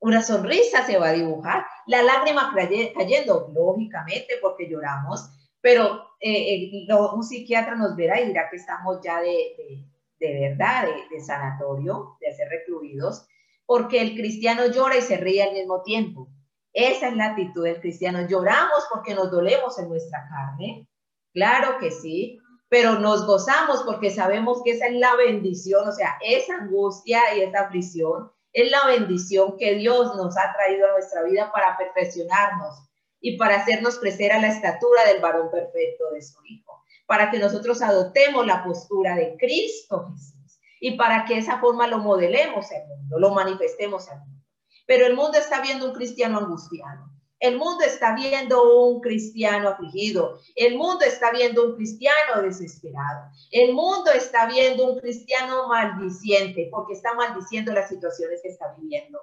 Una 0.00 0.22
sonrisa 0.22 0.84
se 0.84 0.98
va 0.98 1.08
a 1.08 1.12
dibujar, 1.12 1.66
la 1.86 2.02
lágrima 2.02 2.52
cayendo, 2.94 3.50
lógicamente, 3.54 4.34
porque 4.42 4.68
lloramos, 4.68 5.30
pero 5.60 6.06
eh, 6.20 6.84
eh, 6.88 6.94
un 7.14 7.22
psiquiatra 7.22 7.74
nos 7.74 7.96
verá 7.96 8.20
y 8.20 8.26
dirá 8.26 8.48
que 8.50 8.56
estamos 8.56 9.00
ya 9.02 9.20
de 9.20 9.86
de 10.18 10.48
verdad, 10.48 10.88
de, 11.10 11.20
sanatorio, 11.20 12.16
de 12.20 12.32
ser 12.34 12.48
recluidos, 12.48 13.26
porque 13.64 14.00
el 14.00 14.14
cristiano 14.14 14.66
llora 14.66 14.96
y 14.96 15.02
se 15.02 15.16
ríe 15.16 15.42
al 15.42 15.54
mismo 15.54 15.82
tiempo. 15.82 16.28
Esa 16.72 17.08
es 17.08 17.16
la 17.16 17.26
actitud 17.26 17.64
del 17.64 17.80
cristiano. 17.80 18.26
Lloramos 18.28 18.86
porque 18.92 19.14
nos 19.14 19.30
dolemos 19.30 19.78
en 19.78 19.88
nuestra 19.88 20.26
carne, 20.28 20.88
claro 21.32 21.78
que 21.78 21.90
sí, 21.90 22.38
pero 22.68 22.98
nos 22.98 23.26
gozamos 23.26 23.82
porque 23.84 24.10
sabemos 24.10 24.62
que 24.64 24.72
esa 24.72 24.86
es 24.86 24.94
la 24.94 25.14
bendición, 25.16 25.88
o 25.88 25.92
sea, 25.92 26.16
esa 26.20 26.56
angustia 26.56 27.20
y 27.36 27.40
esa 27.40 27.66
aflicción 27.66 28.30
es 28.56 28.70
la 28.70 28.86
bendición 28.86 29.58
que 29.58 29.74
Dios 29.74 30.16
nos 30.16 30.34
ha 30.38 30.54
traído 30.54 30.88
a 30.88 30.92
nuestra 30.92 31.22
vida 31.24 31.52
para 31.52 31.76
perfeccionarnos 31.76 32.88
y 33.20 33.36
para 33.36 33.56
hacernos 33.56 33.98
crecer 33.98 34.32
a 34.32 34.40
la 34.40 34.48
estatura 34.48 35.04
del 35.04 35.20
varón 35.20 35.50
perfecto 35.50 36.10
de 36.12 36.22
su 36.22 36.38
Hijo 36.46 36.82
para 37.04 37.30
que 37.30 37.38
nosotros 37.38 37.82
adoptemos 37.82 38.46
la 38.46 38.64
postura 38.64 39.14
de 39.14 39.36
Cristo 39.38 40.08
Jesús 40.10 40.58
y 40.80 40.96
para 40.96 41.26
que 41.26 41.36
esa 41.36 41.58
forma 41.58 41.86
lo 41.86 41.98
modelemos 41.98 42.72
al 42.72 42.86
mundo, 42.88 43.18
lo 43.18 43.34
manifestemos 43.34 44.08
al 44.08 44.20
mundo. 44.20 44.44
Pero 44.86 45.06
el 45.06 45.14
mundo 45.14 45.36
está 45.36 45.60
viendo 45.60 45.86
un 45.86 45.94
cristiano 45.94 46.38
angustiado. 46.38 47.10
El 47.38 47.58
mundo 47.58 47.84
está 47.84 48.14
viendo 48.14 48.86
un 48.86 49.00
cristiano 49.00 49.68
afligido. 49.68 50.40
El 50.54 50.76
mundo 50.76 51.04
está 51.04 51.30
viendo 51.30 51.66
un 51.66 51.76
cristiano 51.76 52.42
desesperado. 52.42 53.30
El 53.50 53.74
mundo 53.74 54.10
está 54.10 54.46
viendo 54.46 54.92
un 54.92 54.98
cristiano 54.98 55.68
maldiciente 55.68 56.68
porque 56.70 56.94
está 56.94 57.12
maldiciendo 57.14 57.72
las 57.72 57.88
situaciones 57.88 58.40
que 58.42 58.48
está 58.48 58.74
viviendo. 58.78 59.20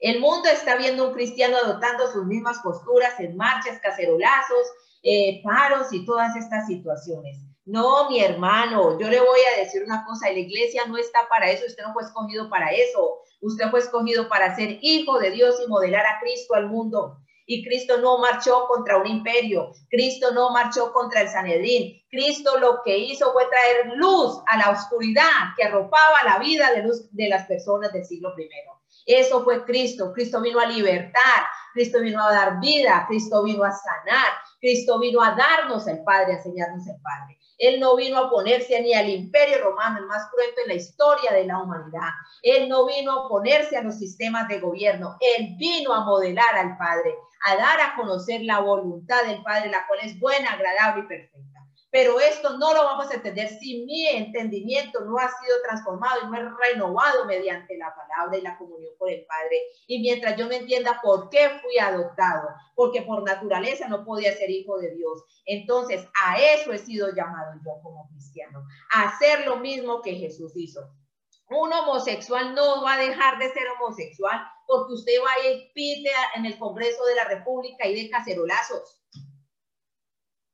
El 0.00 0.18
mundo 0.18 0.48
está 0.48 0.76
viendo 0.76 1.06
un 1.06 1.14
cristiano 1.14 1.56
adoptando 1.58 2.10
sus 2.10 2.26
mismas 2.26 2.58
posturas 2.58 3.20
en 3.20 3.36
marchas, 3.36 3.78
cacerolazos, 3.80 4.66
eh, 5.04 5.40
paros 5.44 5.92
y 5.92 6.04
todas 6.04 6.34
estas 6.34 6.66
situaciones. 6.66 7.38
No, 7.64 8.10
mi 8.10 8.20
hermano, 8.20 8.98
yo 8.98 9.08
le 9.08 9.20
voy 9.20 9.38
a 9.54 9.60
decir 9.60 9.84
una 9.84 10.04
cosa, 10.04 10.28
la 10.30 10.38
iglesia 10.38 10.84
no 10.86 10.96
está 10.96 11.28
para 11.28 11.48
eso, 11.48 11.64
usted 11.66 11.84
no 11.84 11.92
fue 11.92 12.02
escogido 12.02 12.50
para 12.50 12.72
eso, 12.72 13.20
usted 13.42 13.70
fue 13.70 13.80
escogido 13.80 14.28
para 14.28 14.54
ser 14.56 14.78
hijo 14.80 15.18
de 15.18 15.30
Dios 15.30 15.56
y 15.62 15.68
modelar 15.68 16.06
a 16.06 16.20
Cristo 16.20 16.54
al 16.54 16.68
mundo. 16.68 17.18
Y 17.44 17.64
Cristo 17.64 17.98
no 17.98 18.18
marchó 18.18 18.66
contra 18.68 18.96
un 18.98 19.06
imperio, 19.06 19.72
Cristo 19.90 20.32
no 20.32 20.50
marchó 20.50 20.92
contra 20.92 21.22
el 21.22 21.28
Sanedrín, 21.28 22.00
Cristo 22.08 22.56
lo 22.58 22.82
que 22.84 22.96
hizo 22.96 23.32
fue 23.32 23.44
traer 23.46 23.96
luz 23.96 24.40
a 24.46 24.58
la 24.58 24.70
oscuridad 24.70 25.52
que 25.56 25.64
arropaba 25.64 26.22
la 26.24 26.38
vida 26.38 26.70
de, 26.72 26.84
luz 26.84 27.08
de 27.10 27.28
las 27.28 27.46
personas 27.46 27.92
del 27.92 28.04
siglo 28.04 28.32
I. 28.38 28.48
Eso 29.06 29.42
fue 29.42 29.64
Cristo, 29.64 30.12
Cristo 30.12 30.40
vino 30.40 30.60
a 30.60 30.66
libertar, 30.66 31.46
Cristo 31.74 32.00
vino 32.00 32.22
a 32.22 32.32
dar 32.32 32.60
vida, 32.60 33.04
Cristo 33.08 33.42
vino 33.42 33.64
a 33.64 33.72
sanar, 33.72 34.32
Cristo 34.60 35.00
vino 35.00 35.20
a 35.20 35.34
darnos 35.34 35.88
el 35.88 36.04
Padre, 36.04 36.34
a 36.34 36.36
enseñarnos 36.36 36.86
el 36.86 37.00
Padre. 37.02 37.38
Él 37.62 37.78
no 37.78 37.94
vino 37.94 38.18
a 38.18 38.22
oponerse 38.22 38.82
ni 38.82 38.92
al 38.92 39.08
imperio 39.08 39.62
romano, 39.62 40.00
el 40.00 40.06
más 40.06 40.28
cruento 40.32 40.62
en 40.62 40.68
la 40.68 40.74
historia 40.74 41.32
de 41.32 41.44
la 41.44 41.62
humanidad. 41.62 42.10
Él 42.42 42.68
no 42.68 42.86
vino 42.86 43.12
a 43.12 43.26
oponerse 43.26 43.76
a 43.76 43.84
los 43.84 43.98
sistemas 43.98 44.48
de 44.48 44.58
gobierno. 44.58 45.16
Él 45.20 45.54
vino 45.58 45.94
a 45.94 46.04
modelar 46.04 46.56
al 46.56 46.76
Padre, 46.76 47.14
a 47.46 47.54
dar 47.54 47.80
a 47.80 47.94
conocer 47.94 48.40
la 48.42 48.58
voluntad 48.58 49.22
del 49.26 49.44
Padre, 49.44 49.70
la 49.70 49.86
cual 49.86 50.00
es 50.02 50.18
buena, 50.18 50.54
agradable 50.54 51.04
y 51.04 51.06
perfecta. 51.06 51.51
Pero 51.92 52.18
esto 52.18 52.56
no 52.56 52.72
lo 52.72 52.84
vamos 52.84 53.10
a 53.10 53.16
entender 53.16 53.48
si 53.48 53.84
mi 53.84 54.08
entendimiento 54.08 55.00
no 55.04 55.18
ha 55.18 55.28
sido 55.28 55.60
transformado 55.62 56.22
y 56.22 56.26
no 56.26 56.38
es 56.38 56.56
renovado 56.56 57.26
mediante 57.26 57.76
la 57.76 57.94
palabra 57.94 58.38
y 58.38 58.40
la 58.40 58.56
comunión 58.56 58.94
con 58.98 59.10
el 59.10 59.26
Padre. 59.26 59.60
Y 59.86 60.00
mientras 60.00 60.38
yo 60.38 60.46
me 60.46 60.56
entienda 60.56 61.00
por 61.02 61.28
qué 61.28 61.50
fui 61.60 61.78
adoptado, 61.78 62.48
porque 62.74 63.02
por 63.02 63.22
naturaleza 63.22 63.88
no 63.88 64.06
podía 64.06 64.32
ser 64.32 64.48
hijo 64.48 64.78
de 64.78 64.94
Dios. 64.94 65.22
Entonces, 65.44 66.08
a 66.18 66.40
eso 66.40 66.72
he 66.72 66.78
sido 66.78 67.14
llamado 67.14 67.60
yo 67.62 67.72
como 67.82 68.08
cristiano, 68.08 68.64
hacer 68.94 69.44
lo 69.46 69.58
mismo 69.58 70.00
que 70.00 70.14
Jesús 70.14 70.52
hizo. 70.56 70.80
Un 71.50 71.74
homosexual 71.74 72.54
no 72.54 72.82
va 72.82 72.94
a 72.94 73.00
dejar 73.00 73.38
de 73.38 73.52
ser 73.52 73.64
homosexual 73.68 74.40
porque 74.66 74.94
usted 74.94 75.12
vaya 75.22 75.50
y 75.50 75.72
pite 75.74 76.10
en 76.36 76.46
el 76.46 76.58
Congreso 76.58 77.04
de 77.04 77.16
la 77.16 77.24
República 77.24 77.86
y 77.86 78.02
de 78.02 78.08
cacerolazos. 78.08 79.01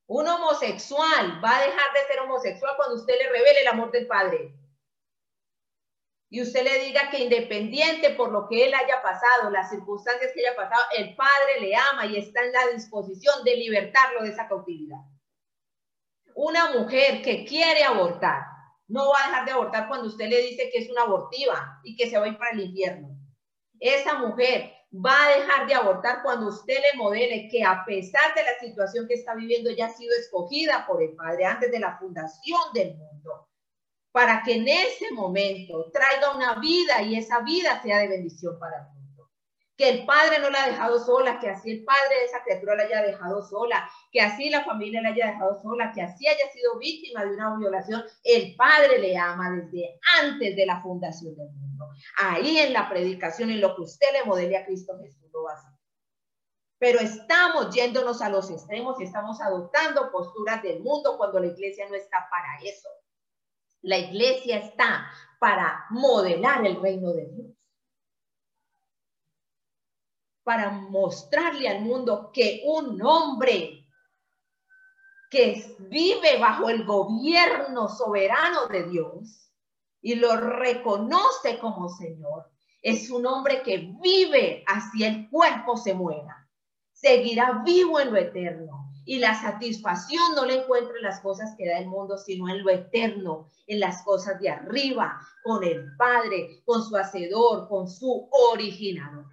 Un 0.09 0.27
homosexual 0.27 1.39
va 1.43 1.55
a 1.55 1.61
dejar 1.61 1.93
de 1.93 2.07
ser 2.07 2.19
homosexual 2.21 2.73
cuando 2.75 2.95
usted 2.95 3.13
le 3.15 3.29
revele 3.29 3.61
el 3.61 3.67
amor 3.67 3.91
del 3.91 4.07
Padre. 4.07 4.55
Y 6.31 6.41
usted 6.41 6.63
le 6.63 6.79
diga 6.83 7.11
que 7.11 7.19
independiente 7.19 8.15
por 8.15 8.31
lo 8.31 8.47
que 8.47 8.65
él 8.65 8.73
haya 8.73 9.03
pasado, 9.03 9.51
las 9.51 9.69
circunstancias 9.69 10.31
que 10.33 10.39
haya 10.39 10.55
pasado, 10.55 10.83
el 10.97 11.15
Padre 11.15 11.61
le 11.61 11.75
ama 11.75 12.07
y 12.07 12.17
está 12.17 12.43
en 12.43 12.51
la 12.51 12.67
disposición 12.73 13.43
de 13.43 13.55
libertarlo 13.55 14.23
de 14.23 14.29
esa 14.29 14.47
cautividad. 14.47 14.97
Una 16.33 16.71
mujer 16.71 17.21
que 17.21 17.45
quiere 17.45 17.83
abortar 17.83 18.45
no 18.87 19.11
va 19.11 19.23
a 19.23 19.27
dejar 19.27 19.45
de 19.45 19.51
abortar 19.51 19.87
cuando 19.87 20.07
usted 20.07 20.27
le 20.27 20.41
dice 20.41 20.71
que 20.71 20.79
es 20.79 20.89
una 20.89 21.03
abortiva 21.03 21.81
y 21.83 21.95
que 21.95 22.09
se 22.09 22.17
va 22.17 22.25
a 22.25 22.29
ir 22.29 22.37
para 22.39 22.51
el 22.53 22.61
infierno. 22.61 23.09
Esa 23.79 24.15
mujer 24.15 24.73
va 24.91 25.25
a 25.25 25.37
dejar 25.37 25.67
de 25.67 25.75
abortar 25.75 26.23
cuando 26.23 26.47
usted 26.47 26.75
le 26.75 26.97
modele 26.97 27.47
que 27.49 27.63
a 27.63 27.83
pesar 27.85 28.33
de 28.35 28.43
la 28.43 28.59
situación 28.59 29.07
que 29.07 29.13
está 29.13 29.35
viviendo, 29.35 29.69
ya 29.71 29.85
ha 29.85 29.93
sido 29.93 30.15
escogida 30.15 30.85
por 30.87 31.03
el 31.03 31.15
Padre 31.15 31.45
antes 31.45 31.71
de 31.71 31.79
la 31.79 31.97
fundación 31.97 32.59
del 32.73 32.95
mundo, 32.95 33.47
para 34.11 34.41
que 34.43 34.55
en 34.55 34.67
ese 34.67 35.11
momento 35.11 35.91
traiga 35.91 36.35
una 36.35 36.55
vida 36.59 37.01
y 37.03 37.15
esa 37.15 37.41
vida 37.41 37.81
sea 37.81 37.99
de 37.99 38.07
bendición 38.07 38.57
para 38.59 38.83
mundo. 38.83 38.98
Que 39.79 39.87
el 39.87 40.05
Padre 40.05 40.39
no 40.39 40.49
la 40.49 40.63
ha 40.63 40.67
dejado 40.67 40.99
sola, 40.99 41.39
que 41.39 41.49
así 41.49 41.71
el 41.71 41.85
Padre 41.85 42.19
de 42.19 42.25
esa 42.25 42.43
criatura 42.43 42.75
la 42.75 42.83
haya 42.83 43.01
dejado 43.01 43.41
sola, 43.41 43.89
que 44.11 44.19
así 44.19 44.49
la 44.49 44.65
familia 44.65 45.01
la 45.01 45.09
haya 45.09 45.27
dejado 45.27 45.57
sola, 45.61 45.93
que 45.95 46.01
así 46.01 46.27
haya 46.27 46.51
sido 46.51 46.77
víctima 46.77 47.23
de 47.23 47.33
una 47.33 47.57
violación, 47.57 48.03
el 48.25 48.57
Padre 48.57 48.99
le 48.99 49.15
ama 49.15 49.51
desde 49.51 49.97
antes 50.19 50.53
de 50.57 50.65
la 50.65 50.81
fundación 50.81 51.33
del 51.37 51.49
mundo. 51.53 51.91
Ahí 52.17 52.57
en 52.57 52.73
la 52.73 52.89
predicación, 52.89 53.51
en 53.51 53.61
lo 53.61 53.73
que 53.73 53.83
usted 53.83 54.07
le 54.11 54.25
modele 54.25 54.57
a 54.57 54.65
Cristo 54.65 54.99
Jesús, 55.01 55.29
lo 55.31 55.43
va. 55.43 55.55
Pero 56.77 56.99
estamos 56.99 57.73
yéndonos 57.73 58.21
a 58.21 58.27
los 58.27 58.51
extremos 58.51 58.99
y 58.99 59.05
estamos 59.05 59.39
adoptando 59.39 60.11
posturas 60.11 60.61
del 60.61 60.81
mundo 60.81 61.17
cuando 61.17 61.39
la 61.39 61.47
iglesia 61.47 61.87
no 61.87 61.95
está 61.95 62.27
para 62.29 62.57
eso. 62.63 62.89
La 63.81 63.97
iglesia 63.97 64.57
está 64.57 65.09
para 65.39 65.85
modelar 65.89 66.65
el 66.65 66.81
reino 66.81 67.13
de 67.13 67.27
Dios. 67.27 67.58
Para 70.49 70.71
mostrarle 70.71 71.69
al 71.69 71.81
mundo 71.81 72.31
que 72.33 72.63
un 72.65 72.99
hombre 73.03 73.85
que 75.29 75.75
vive 75.77 76.39
bajo 76.39 76.69
el 76.71 76.85
gobierno 76.85 77.87
soberano 77.87 78.65
de 78.65 78.89
Dios 78.89 79.51
y 80.01 80.15
lo 80.15 80.35
reconoce 80.37 81.59
como 81.59 81.87
Señor, 81.87 82.49
es 82.81 83.11
un 83.11 83.27
hombre 83.27 83.61
que 83.61 83.93
vive 84.01 84.63
hacia 84.65 85.09
el 85.09 85.29
cuerpo 85.29 85.77
se 85.77 85.93
muera. 85.93 86.49
Seguirá 86.93 87.61
vivo 87.63 87.99
en 87.99 88.11
lo 88.11 88.17
eterno. 88.17 88.91
Y 89.05 89.19
la 89.19 89.39
satisfacción 89.39 90.33
no 90.35 90.45
le 90.45 90.63
encuentra 90.63 90.95
en 90.97 91.03
las 91.03 91.19
cosas 91.19 91.53
que 91.59 91.67
da 91.67 91.77
el 91.77 91.85
mundo, 91.85 92.17
sino 92.17 92.49
en 92.49 92.63
lo 92.63 92.71
eterno, 92.71 93.51
en 93.67 93.79
las 93.79 94.01
cosas 94.01 94.39
de 94.39 94.49
arriba, 94.49 95.21
con 95.43 95.63
el 95.63 95.95
Padre, 95.95 96.63
con 96.65 96.83
su 96.83 96.95
Hacedor, 96.95 97.69
con 97.69 97.87
su 97.87 98.27
originador. 98.31 99.27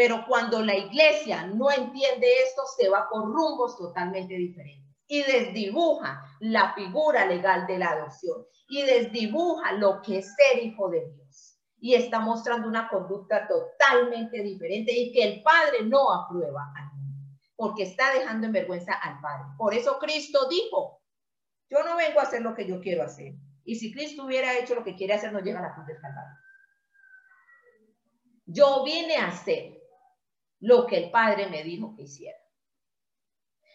Pero 0.00 0.24
cuando 0.26 0.62
la 0.62 0.74
iglesia 0.74 1.46
no 1.46 1.70
entiende 1.70 2.26
esto, 2.46 2.62
se 2.74 2.88
va 2.88 3.06
por 3.10 3.26
rumbos 3.26 3.76
totalmente 3.76 4.32
diferentes 4.32 4.96
y 5.06 5.22
desdibuja 5.22 6.24
la 6.40 6.72
figura 6.72 7.26
legal 7.26 7.66
de 7.66 7.76
la 7.76 7.90
adopción 7.90 8.46
y 8.66 8.80
desdibuja 8.80 9.72
lo 9.72 10.00
que 10.00 10.20
es 10.20 10.34
ser 10.34 10.64
hijo 10.64 10.88
de 10.88 11.04
Dios. 11.04 11.58
Y 11.80 11.92
está 11.92 12.18
mostrando 12.18 12.66
una 12.66 12.88
conducta 12.88 13.46
totalmente 13.46 14.42
diferente 14.42 14.90
y 14.90 15.12
que 15.12 15.22
el 15.22 15.42
Padre 15.42 15.84
no 15.84 16.10
aprueba 16.10 16.72
al 16.74 16.96
mundo, 16.96 17.38
porque 17.54 17.82
está 17.82 18.10
dejando 18.14 18.46
en 18.46 18.54
vergüenza 18.54 18.94
al 18.94 19.20
Padre. 19.20 19.48
Por 19.58 19.74
eso 19.74 19.98
Cristo 19.98 20.48
dijo, 20.48 21.02
yo 21.68 21.82
no 21.84 21.94
vengo 21.96 22.20
a 22.20 22.22
hacer 22.22 22.40
lo 22.40 22.54
que 22.54 22.66
yo 22.66 22.80
quiero 22.80 23.02
hacer. 23.02 23.34
Y 23.64 23.74
si 23.74 23.92
Cristo 23.92 24.24
hubiera 24.24 24.56
hecho 24.58 24.74
lo 24.74 24.82
que 24.82 24.96
quiere 24.96 25.12
hacer, 25.12 25.30
no 25.30 25.40
llega 25.40 25.58
a 25.58 25.62
la 25.68 25.74
cruz 25.74 25.88
del 25.88 26.00
Calvario. 26.00 26.38
Yo 28.46 28.82
vine 28.82 29.16
a 29.16 29.28
hacer 29.28 29.79
lo 30.60 30.86
que 30.86 30.96
el 31.04 31.10
Padre 31.10 31.48
me 31.48 31.64
dijo 31.64 31.94
que 31.96 32.02
hiciera. 32.02 32.38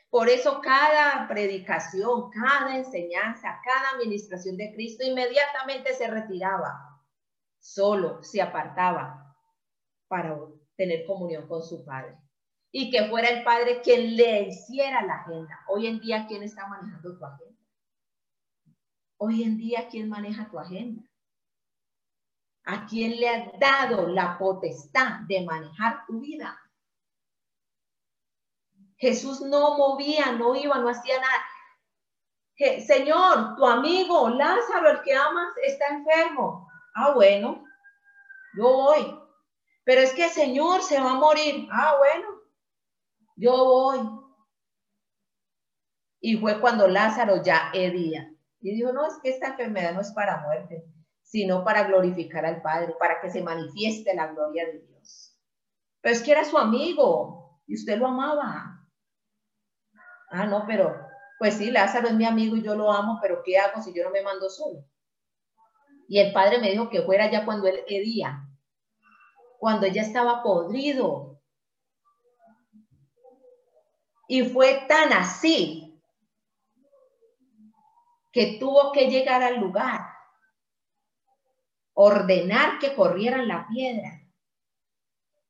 Por 0.10 0.30
eso 0.30 0.62
cada 0.62 1.28
predicación, 1.28 2.30
cada 2.30 2.78
enseñanza, 2.78 3.60
cada 3.66 3.98
administración 3.98 4.56
de 4.56 4.74
Cristo 4.74 5.04
inmediatamente 5.06 5.94
se 5.94 6.08
retiraba, 6.08 7.02
solo 7.60 8.24
se 8.24 8.42
apartaba 8.42 9.36
para 10.08 10.38
tener 10.78 11.06
comunión 11.06 11.48
con 11.48 11.62
su 11.64 11.84
Padre. 11.84 12.18
Y 12.72 12.92
que 12.92 13.10
fuera 13.10 13.30
el 13.30 13.44
Padre 13.44 13.82
quien 13.82 14.16
le 14.16 14.44
hiciera 14.44 15.02
la 15.06 15.16
agenda. 15.16 15.60
Hoy 15.68 15.88
en 15.88 16.00
día, 16.00 16.26
¿quién 16.28 16.44
está 16.44 16.68
manejando 16.68 17.18
tu 17.18 17.26
agenda? 17.26 17.62
Hoy 19.18 19.44
en 19.44 19.58
día, 19.58 19.88
¿quién 19.90 20.10
maneja 20.10 20.50
tu 20.50 20.60
agenda? 20.60 21.04
¿A 22.66 22.86
quién 22.86 23.20
le 23.20 23.30
ha 23.30 23.52
dado 23.60 24.08
la 24.08 24.38
potestad 24.38 25.22
de 25.28 25.46
manejar 25.46 26.06
tu 26.06 26.20
vida? 26.20 26.58
Jesús 28.98 29.42
no 29.42 29.78
movía, 29.78 30.32
no 30.34 30.56
iba, 30.56 30.78
no 30.78 30.90
hacía 30.90 31.20
nada. 31.20 32.82
Señor, 32.86 33.56
tu 33.56 33.66
amigo 33.66 34.30
Lázaro, 34.30 34.90
el 34.90 35.02
que 35.02 35.14
amas, 35.14 35.54
está 35.64 35.88
enfermo. 35.88 36.70
Ah, 36.96 37.12
bueno, 37.14 37.64
yo 38.56 38.64
voy. 38.64 39.20
Pero 39.84 40.02
es 40.02 40.14
que 40.14 40.30
Señor 40.30 40.82
se 40.82 41.00
va 41.00 41.12
a 41.12 41.16
morir. 41.16 41.68
Ah, 41.72 41.96
bueno, 41.98 42.28
yo 43.36 43.52
voy. 43.52 44.00
Y 46.22 46.38
fue 46.38 46.60
cuando 46.60 46.88
Lázaro 46.88 47.44
ya 47.44 47.70
hería. 47.74 48.32
Y 48.62 48.74
dijo, 48.74 48.92
no, 48.94 49.06
es 49.06 49.20
que 49.22 49.30
esta 49.30 49.50
enfermedad 49.50 49.94
no 49.94 50.02
es 50.02 50.12
para 50.12 50.42
muerte, 50.42 50.86
sino 51.22 51.64
para 51.64 51.84
glorificar 51.84 52.46
al 52.46 52.62
Padre, 52.62 52.96
para 52.98 53.20
que 53.22 53.30
se 53.30 53.44
manifieste 53.44 54.16
la 54.16 54.28
gloria 54.28 54.66
de 54.66 54.80
Dios. 54.80 55.38
Pero 56.02 56.16
es 56.16 56.24
que 56.24 56.32
era 56.32 56.46
su 56.46 56.58
amigo 56.58 57.62
y 57.68 57.76
usted 57.76 57.98
lo 57.98 58.08
amaba. 58.08 58.85
Ah, 60.30 60.46
no, 60.46 60.66
pero 60.68 60.96
pues 61.38 61.56
sí, 61.56 61.72
Lázaro 61.72 62.08
es 62.08 62.14
mi 62.14 62.26
amigo 62.26 62.56
y 62.56 62.64
yo 62.64 62.76
lo 62.76 62.92
amo, 62.92 63.20
pero 63.22 63.42
¿qué 63.44 63.58
hago 63.58 63.82
si 63.82 63.94
yo 63.94 64.04
no 64.04 64.10
me 64.10 64.22
mando 64.22 64.50
solo? 64.50 64.86
Y 66.08 66.20
el 66.20 66.32
padre 66.34 66.60
me 66.60 66.72
dijo 66.72 66.90
que 66.90 67.02
fuera 67.02 67.30
ya 67.30 67.46
cuando 67.46 67.68
él 67.68 67.82
hería, 67.88 68.48
cuando 69.60 69.86
ella 69.86 70.02
estaba 70.02 70.44
podrido. 70.44 71.42
Y 74.28 74.44
fue 74.44 74.86
tan 74.88 75.14
así 75.14 76.02
que 78.32 78.58
tuvo 78.60 78.92
que 78.92 79.10
llegar 79.10 79.44
al 79.44 79.60
lugar, 79.60 80.02
ordenar 81.94 82.80
que 82.80 82.96
corrieran 82.96 83.48
la 83.48 83.68
piedra 83.68 84.22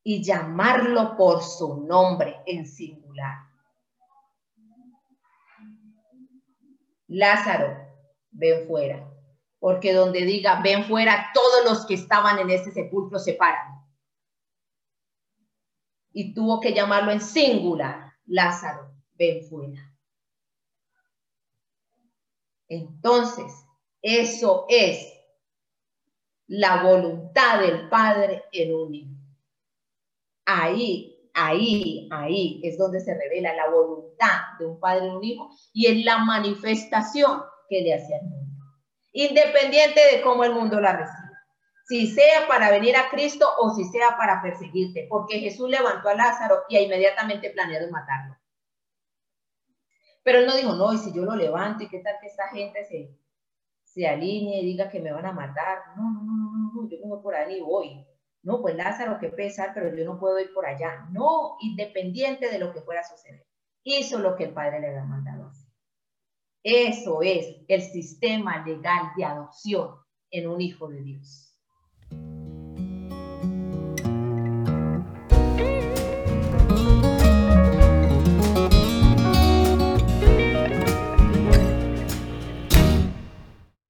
y 0.03 0.23
llamarlo 0.23 1.17
por 1.17 1.41
su 1.41 1.81
nombre 1.81 2.41
en 2.45 2.67
singular. 2.67 3.44
Lázaro, 7.07 7.77
ven 8.31 8.67
fuera. 8.67 9.11
Porque 9.59 9.93
donde 9.93 10.21
diga, 10.21 10.61
ven 10.61 10.85
fuera, 10.85 11.31
todos 11.33 11.65
los 11.65 11.85
que 11.85 11.95
estaban 11.95 12.39
en 12.39 12.49
ese 12.49 12.71
sepulcro 12.71 13.19
se 13.19 13.33
paran. 13.33 13.83
Y 16.11 16.33
tuvo 16.33 16.59
que 16.59 16.73
llamarlo 16.73 17.11
en 17.11 17.21
singular, 17.21 18.13
Lázaro, 18.25 18.93
ven 19.13 19.43
fuera. 19.45 19.93
Entonces, 22.67 23.51
eso 24.01 24.65
es 24.69 25.13
la 26.47 26.83
voluntad 26.83 27.59
del 27.59 27.89
Padre 27.89 28.43
en 28.51 28.73
un 28.73 29.15
Ahí 30.47 31.15
ahí, 31.35 32.07
ahí 32.11 32.61
es 32.63 32.77
donde 32.77 32.99
se 33.01 33.13
revela 33.13 33.53
la 33.53 33.69
voluntad 33.69 34.04
de 34.59 34.65
un 34.65 34.79
Padre 34.79 35.09
único 35.09 35.49
y 35.73 35.87
es 35.87 36.05
la 36.05 36.19
manifestación 36.19 37.43
que 37.69 37.81
le 37.81 37.93
hace 37.93 38.15
al 38.15 38.23
mundo, 38.23 38.63
independiente 39.11 40.01
de 40.11 40.21
cómo 40.21 40.43
el 40.43 40.53
mundo 40.53 40.79
la 40.79 40.93
recibe. 40.93 41.25
Si 41.87 42.07
sea 42.07 42.47
para 42.47 42.71
venir 42.71 42.95
a 42.95 43.09
Cristo 43.09 43.47
o 43.59 43.75
si 43.75 43.83
sea 43.85 44.17
para 44.17 44.41
perseguirte, 44.41 45.05
porque 45.09 45.39
Jesús 45.39 45.69
levantó 45.69 46.09
a 46.09 46.15
Lázaro 46.15 46.63
y 46.67 46.77
inmediatamente 46.77 47.51
planearon 47.51 47.91
matarlo. 47.91 48.35
Pero 50.23 50.39
él 50.39 50.47
no 50.47 50.55
dijo, 50.55 50.73
no, 50.73 50.91
y 50.91 50.97
si 50.97 51.13
yo 51.13 51.23
lo 51.23 51.35
levanto 51.35 51.83
y 51.83 51.87
qué 51.87 51.99
tal 51.99 52.15
que 52.19 52.27
esta 52.27 52.47
gente 52.47 52.83
se, 52.85 53.15
se 53.83 54.07
alinee 54.07 54.61
y 54.61 54.65
diga 54.65 54.89
que 54.89 54.99
me 54.99 55.11
van 55.11 55.27
a 55.27 55.31
matar. 55.31 55.77
No, 55.95 56.11
no, 56.11 56.23
no, 56.23 56.71
no, 56.73 56.89
yo 56.89 56.97
no 57.05 57.21
por 57.21 57.35
ahí 57.35 57.61
voy. 57.61 58.03
No, 58.41 58.61
pues 58.61 58.75
Lázaro, 58.75 59.19
qué 59.19 59.29
pesar, 59.29 59.71
pero 59.75 59.95
yo 59.95 60.03
no 60.03 60.19
puedo 60.19 60.39
ir 60.39 60.51
por 60.53 60.65
allá. 60.65 61.07
No, 61.11 61.57
independiente 61.61 62.49
de 62.49 62.57
lo 62.57 62.73
que 62.73 62.81
fuera 62.81 63.01
a 63.01 63.03
suceder 63.03 63.44
hizo 63.85 64.19
lo 64.19 64.35
que 64.35 64.45
el 64.45 64.53
padre 64.53 64.81
le 64.81 64.87
había 64.89 65.05
mandado. 65.05 65.51
Eso 66.63 67.21
es 67.21 67.57
el 67.67 67.81
sistema 67.83 68.65
legal 68.65 69.11
de 69.15 69.23
adopción 69.23 69.95
en 70.31 70.49
un 70.49 70.59
hijo 70.59 70.89
de 70.89 71.01
Dios. 71.01 71.44